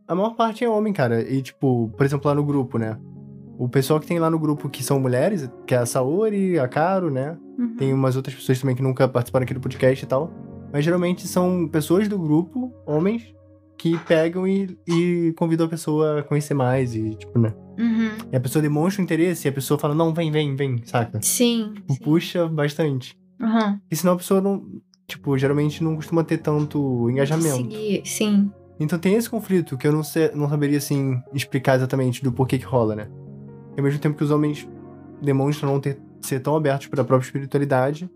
a 0.07 0.13
maior 0.13 0.35
parte 0.35 0.63
é 0.63 0.69
homem, 0.69 0.91
cara. 0.91 1.21
E 1.21 1.41
tipo, 1.41 1.89
por 1.95 2.05
exemplo, 2.05 2.27
lá 2.27 2.35
no 2.35 2.43
grupo, 2.43 2.77
né, 2.77 2.97
o 3.57 3.69
pessoal 3.69 3.97
que 3.99 4.05
tem 4.07 4.19
lá 4.19 4.29
no 4.29 4.37
grupo 4.37 4.69
que 4.69 4.83
são 4.83 4.99
mulheres, 4.99 5.49
que 5.65 5.73
é 5.73 5.77
a 5.77 5.85
Saori, 5.85 6.59
a 6.59 6.67
Caro, 6.67 7.09
né, 7.09 7.37
uhum. 7.57 7.75
tem 7.77 7.93
umas 7.93 8.17
outras 8.17 8.35
pessoas 8.35 8.59
também 8.59 8.75
que 8.75 8.83
nunca 8.83 9.07
participaram 9.07 9.43
aqui 9.45 9.53
do 9.53 9.61
podcast 9.61 10.03
e 10.03 10.07
tal. 10.07 10.29
Mas 10.73 10.83
geralmente 10.83 11.27
são 11.27 11.67
pessoas 11.67 12.07
do 12.09 12.19
grupo, 12.19 12.73
homens, 12.85 13.33
que 13.81 13.97
pegam 14.05 14.47
e, 14.47 14.77
e 14.87 15.33
convidam 15.35 15.65
a 15.65 15.69
pessoa 15.69 16.19
a 16.19 16.23
conhecer 16.23 16.53
mais 16.53 16.93
e, 16.93 17.15
tipo, 17.15 17.39
né? 17.39 17.51
Uhum. 17.79 18.11
E 18.31 18.35
a 18.35 18.39
pessoa 18.39 18.61
demonstra 18.61 19.01
o 19.01 19.03
interesse 19.03 19.47
e 19.47 19.49
a 19.49 19.51
pessoa 19.51 19.79
fala, 19.79 19.95
não, 19.95 20.13
vem, 20.13 20.31
vem, 20.31 20.55
vem, 20.55 20.79
saca? 20.85 21.19
Sim. 21.19 21.71
Tipo, 21.73 21.93
sim. 21.93 21.99
puxa 22.03 22.47
bastante. 22.47 23.17
Uhum. 23.39 23.79
E 23.89 23.95
senão 23.95 24.13
a 24.13 24.17
pessoa 24.17 24.39
não, 24.39 24.63
tipo, 25.07 25.35
geralmente 25.35 25.83
não 25.83 25.95
costuma 25.95 26.23
ter 26.23 26.37
tanto 26.37 27.09
engajamento. 27.09 27.55
Seguir, 27.55 28.03
sim. 28.05 28.51
Então 28.79 28.99
tem 28.99 29.15
esse 29.15 29.27
conflito 29.27 29.75
que 29.75 29.87
eu 29.87 29.91
não, 29.91 30.03
sei, 30.03 30.29
não 30.35 30.47
saberia, 30.47 30.77
assim, 30.77 31.19
explicar 31.33 31.75
exatamente 31.77 32.23
do 32.23 32.31
porquê 32.31 32.59
que 32.59 32.65
rola, 32.65 32.95
né? 32.95 33.07
E 33.75 33.79
ao 33.79 33.83
mesmo 33.83 33.99
tempo 33.99 34.15
que 34.15 34.23
os 34.23 34.29
homens 34.29 34.69
demonstram 35.19 35.71
não 35.71 35.79
ter, 35.79 35.99
ser 36.21 36.39
tão 36.39 36.55
abertos 36.55 36.85
para 36.85 37.01
a 37.01 37.05
própria 37.05 37.25
espiritualidade, 37.25 38.07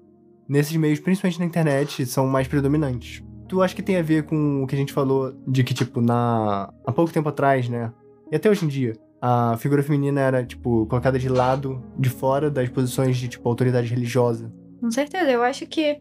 nesses 0.48 0.78
meios, 0.78 1.00
principalmente 1.00 1.40
na 1.40 1.46
internet, 1.46 2.06
são 2.06 2.28
mais 2.28 2.48
predominantes. 2.48 3.24
Tu 3.48 3.62
acha 3.62 3.76
que 3.76 3.82
tem 3.82 3.98
a 3.98 4.02
ver 4.02 4.24
com 4.24 4.64
o 4.64 4.68
que 4.68 4.76
a 4.76 4.78
gente 4.78 4.94
falou 4.94 5.34
de 5.48 5.64
que, 5.64 5.74
tipo, 5.74 6.02
na 6.02 6.74
há 6.86 6.92
pouco 6.92 7.12
tempo 7.14 7.30
atrás, 7.30 7.70
né? 7.70 7.92
E 8.32 8.36
até 8.36 8.50
hoje 8.50 8.66
em 8.66 8.68
dia, 8.68 8.94
a 9.22 9.56
figura 9.58 9.84
feminina 9.84 10.20
era, 10.20 10.44
tipo, 10.44 10.86
colocada 10.88 11.20
de 11.20 11.30
lado, 11.30 11.84
de 11.98 12.10
fora 12.10 12.50
das 12.50 12.70
posições 12.70 13.18
de, 13.18 13.28
tipo, 13.28 13.48
autoridade 13.48 13.88
religiosa. 13.88 14.52
Com 14.80 14.90
certeza. 14.92 15.30
Eu 15.30 15.44
acho 15.44 15.66
que. 15.68 16.00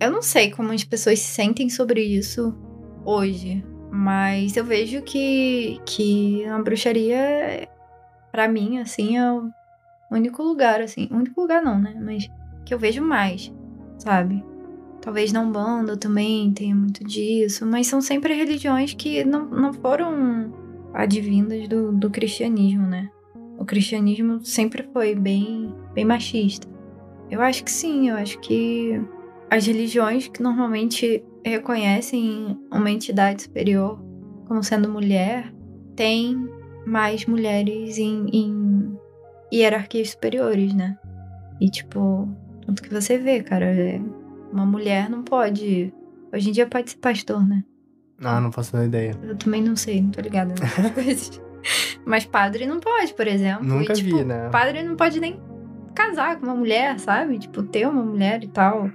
Eu 0.00 0.10
não 0.10 0.22
sei 0.22 0.50
como 0.50 0.72
as 0.72 0.84
pessoas 0.84 1.18
se 1.18 1.32
sentem 1.32 1.68
sobre 1.70 2.02
isso 2.02 2.54
hoje. 3.04 3.64
Mas 3.90 4.56
eu 4.56 4.64
vejo 4.64 5.02
que, 5.02 5.78
que 5.84 6.44
a 6.46 6.58
bruxaria, 6.62 7.68
pra 8.30 8.48
mim, 8.48 8.78
assim, 8.78 9.18
é 9.18 9.32
o 9.32 9.50
único 10.10 10.42
lugar, 10.42 10.80
assim. 10.80 11.08
Único 11.10 11.40
lugar 11.42 11.62
não, 11.62 11.78
né? 11.78 11.94
Mas 12.02 12.26
que 12.64 12.72
eu 12.72 12.78
vejo 12.78 13.02
mais, 13.02 13.52
sabe? 13.98 14.42
Talvez 15.02 15.32
na 15.32 15.40
Umbanda 15.40 15.96
também 15.96 16.52
tenha 16.52 16.74
muito 16.74 17.04
disso. 17.04 17.66
Mas 17.66 17.88
são 17.88 18.00
sempre 18.00 18.34
religiões 18.34 18.94
que 18.94 19.24
não, 19.24 19.46
não 19.46 19.72
foram 19.72 20.52
advindas 20.94 21.68
do, 21.68 21.92
do 21.92 22.08
cristianismo, 22.08 22.86
né? 22.86 23.10
O 23.58 23.64
cristianismo 23.64 24.44
sempre 24.44 24.88
foi 24.92 25.14
bem, 25.14 25.74
bem 25.92 26.04
machista. 26.04 26.68
Eu 27.30 27.42
acho 27.42 27.64
que 27.64 27.70
sim, 27.70 28.08
eu 28.10 28.16
acho 28.16 28.38
que 28.40 29.00
as 29.50 29.66
religiões 29.66 30.28
que 30.28 30.42
normalmente 30.42 31.24
reconhecem 31.44 32.58
uma 32.70 32.90
entidade 32.90 33.42
superior 33.42 34.00
como 34.46 34.62
sendo 34.62 34.88
mulher 34.88 35.52
têm 35.96 36.48
mais 36.86 37.26
mulheres 37.26 37.98
em, 37.98 38.26
em 38.32 38.98
hierarquias 39.52 40.10
superiores, 40.10 40.74
né? 40.74 40.96
E 41.60 41.68
tipo, 41.70 42.28
tanto 42.66 42.82
que 42.82 42.92
você 42.92 43.18
vê, 43.18 43.42
cara, 43.42 43.66
é- 43.66 44.00
uma 44.52 44.66
mulher 44.66 45.08
não 45.10 45.22
pode. 45.22 45.92
Hoje 46.32 46.48
em 46.48 46.52
dia 46.52 46.66
pode 46.66 46.90
ser 46.90 46.96
pastor, 46.98 47.46
né? 47.46 47.62
Ah, 48.22 48.40
não 48.40 48.52
faço 48.52 48.76
ideia. 48.76 49.16
Eu 49.22 49.36
também 49.36 49.62
não 49.62 49.74
sei, 49.74 50.00
não 50.00 50.10
tô 50.10 50.20
ligada 50.20 50.54
nessas 50.60 50.90
coisas. 50.92 51.42
Mas 52.04 52.24
padre 52.24 52.66
não 52.66 52.78
pode, 52.80 53.14
por 53.14 53.26
exemplo. 53.26 53.64
Nunca 53.64 53.92
e, 53.92 53.96
tipo, 53.96 54.16
vi, 54.18 54.24
né? 54.24 54.48
Padre 54.50 54.82
não 54.82 54.96
pode 54.96 55.20
nem 55.20 55.40
casar 55.94 56.36
com 56.38 56.46
uma 56.46 56.54
mulher, 56.54 56.98
sabe? 56.98 57.38
Tipo, 57.38 57.62
ter 57.62 57.86
uma 57.86 58.02
mulher 58.02 58.42
e 58.44 58.48
tal. 58.48 58.90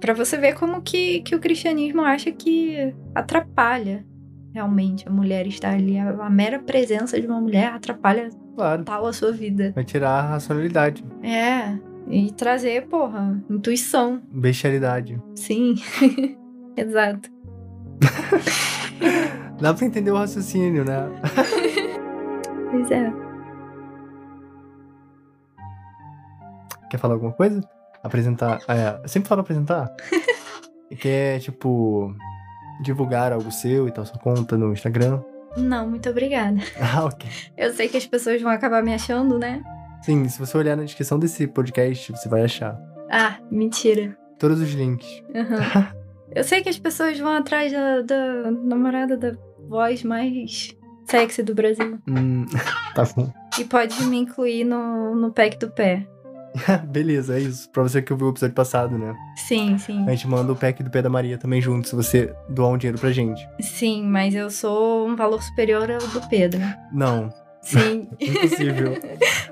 Pra 0.00 0.12
você 0.12 0.36
ver 0.36 0.54
como 0.54 0.82
que, 0.82 1.20
que 1.22 1.34
o 1.34 1.40
cristianismo 1.40 2.02
acha 2.02 2.30
que 2.30 2.94
atrapalha 3.14 4.04
realmente 4.52 5.08
a 5.08 5.10
mulher 5.10 5.46
estar 5.46 5.72
ali. 5.74 5.98
A, 5.98 6.10
a 6.10 6.30
mera 6.30 6.58
presença 6.58 7.20
de 7.20 7.26
uma 7.26 7.40
mulher 7.40 7.72
atrapalha 7.72 8.28
Claro. 8.54 8.84
tal 8.84 9.06
a 9.06 9.12
sua 9.12 9.32
vida. 9.32 9.72
Vai 9.74 9.82
tirar 9.84 10.10
a 10.10 10.22
racionalidade, 10.28 11.04
É. 11.22 11.76
E 12.08 12.30
trazer, 12.32 12.86
porra, 12.86 13.42
intuição. 13.48 14.20
bestialidade. 14.30 15.20
Sim. 15.34 15.74
Exato. 16.76 17.30
Dá 19.60 19.72
pra 19.72 19.86
entender 19.86 20.10
o 20.10 20.16
raciocínio, 20.16 20.84
né? 20.84 21.08
Pois 22.70 22.90
é. 22.90 23.12
Quer 26.90 26.98
falar 26.98 27.14
alguma 27.14 27.32
coisa? 27.32 27.60
Apresentar. 28.02 28.60
É, 28.68 29.00
eu 29.02 29.08
sempre 29.08 29.28
falo 29.28 29.42
apresentar. 29.42 29.94
Quer, 30.98 31.38
tipo, 31.38 32.12
divulgar 32.82 33.32
algo 33.32 33.50
seu 33.52 33.86
e 33.86 33.92
tal, 33.92 34.04
sua 34.04 34.18
conta 34.18 34.58
no 34.58 34.72
Instagram. 34.72 35.22
Não, 35.56 35.88
muito 35.88 36.10
obrigada. 36.10 36.58
Ah, 36.80 37.04
ok. 37.04 37.28
Eu 37.56 37.72
sei 37.72 37.88
que 37.88 37.96
as 37.96 38.06
pessoas 38.06 38.42
vão 38.42 38.50
acabar 38.50 38.82
me 38.82 38.92
achando, 38.92 39.38
né? 39.38 39.62
Sim, 40.04 40.28
se 40.28 40.38
você 40.38 40.56
olhar 40.56 40.76
na 40.76 40.84
descrição 40.84 41.18
desse 41.18 41.46
podcast, 41.46 42.12
você 42.12 42.28
vai 42.28 42.42
achar 42.42 42.78
Ah, 43.10 43.36
mentira. 43.50 44.16
todos 44.38 44.60
os 44.60 44.72
links. 44.72 45.22
Aham. 45.34 45.88
Eu 46.34 46.42
sei 46.42 46.62
que 46.62 46.68
as 46.68 46.78
pessoas 46.78 47.18
vão 47.18 47.30
atrás 47.32 47.70
da, 47.72 48.00
da 48.02 48.50
namorada 48.50 49.16
da 49.16 49.32
voz 49.68 50.02
mais 50.02 50.76
sexy 51.06 51.42
do 51.44 51.54
Brasil. 51.54 51.98
Hum, 52.08 52.44
tá 52.94 53.04
bom. 53.14 53.32
E 53.58 53.64
pode 53.64 54.02
me 54.06 54.16
incluir 54.18 54.64
no, 54.64 55.14
no 55.14 55.30
pack 55.32 55.56
do 55.58 55.70
pé. 55.70 56.04
Beleza, 56.88 57.36
é 57.38 57.40
isso. 57.40 57.70
Pra 57.70 57.82
você 57.84 58.02
que 58.02 58.12
ouviu 58.12 58.28
o 58.28 58.30
episódio 58.30 58.54
passado, 58.54 58.98
né? 58.98 59.14
Sim, 59.36 59.78
sim. 59.78 60.04
A 60.06 60.10
gente 60.10 60.26
manda 60.26 60.52
o 60.52 60.56
pack 60.56 60.82
do 60.82 60.90
pé 60.90 61.02
da 61.02 61.10
Maria 61.10 61.38
também 61.38 61.60
junto, 61.60 61.88
se 61.88 61.94
você 61.94 62.34
doar 62.48 62.70
um 62.70 62.78
dinheiro 62.78 62.98
pra 62.98 63.12
gente. 63.12 63.46
Sim, 63.60 64.04
mas 64.04 64.34
eu 64.34 64.50
sou 64.50 65.06
um 65.06 65.14
valor 65.14 65.40
superior 65.42 65.88
ao 65.90 65.98
do 65.98 66.28
Pedro. 66.28 66.60
Não, 66.92 67.32
Sim. 67.64 68.08
impossível. 68.20 68.94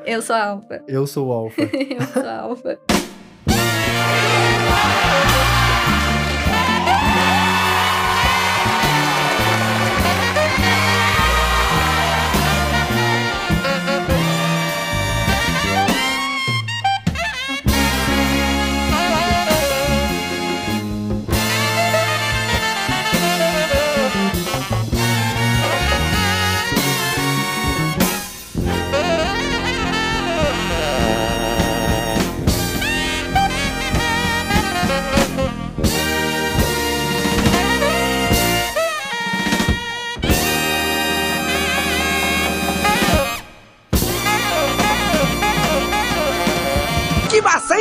eu 0.05 0.23
sou 0.23 0.37
alfa. 0.37 0.83
Eu 0.87 1.07
sou 1.07 1.29
o 1.29 1.33
Alpha. 1.33 1.63
eu 1.73 2.07
sou 2.13 2.29
alfa. 2.29 2.79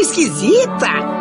Esquisita! 0.01 1.11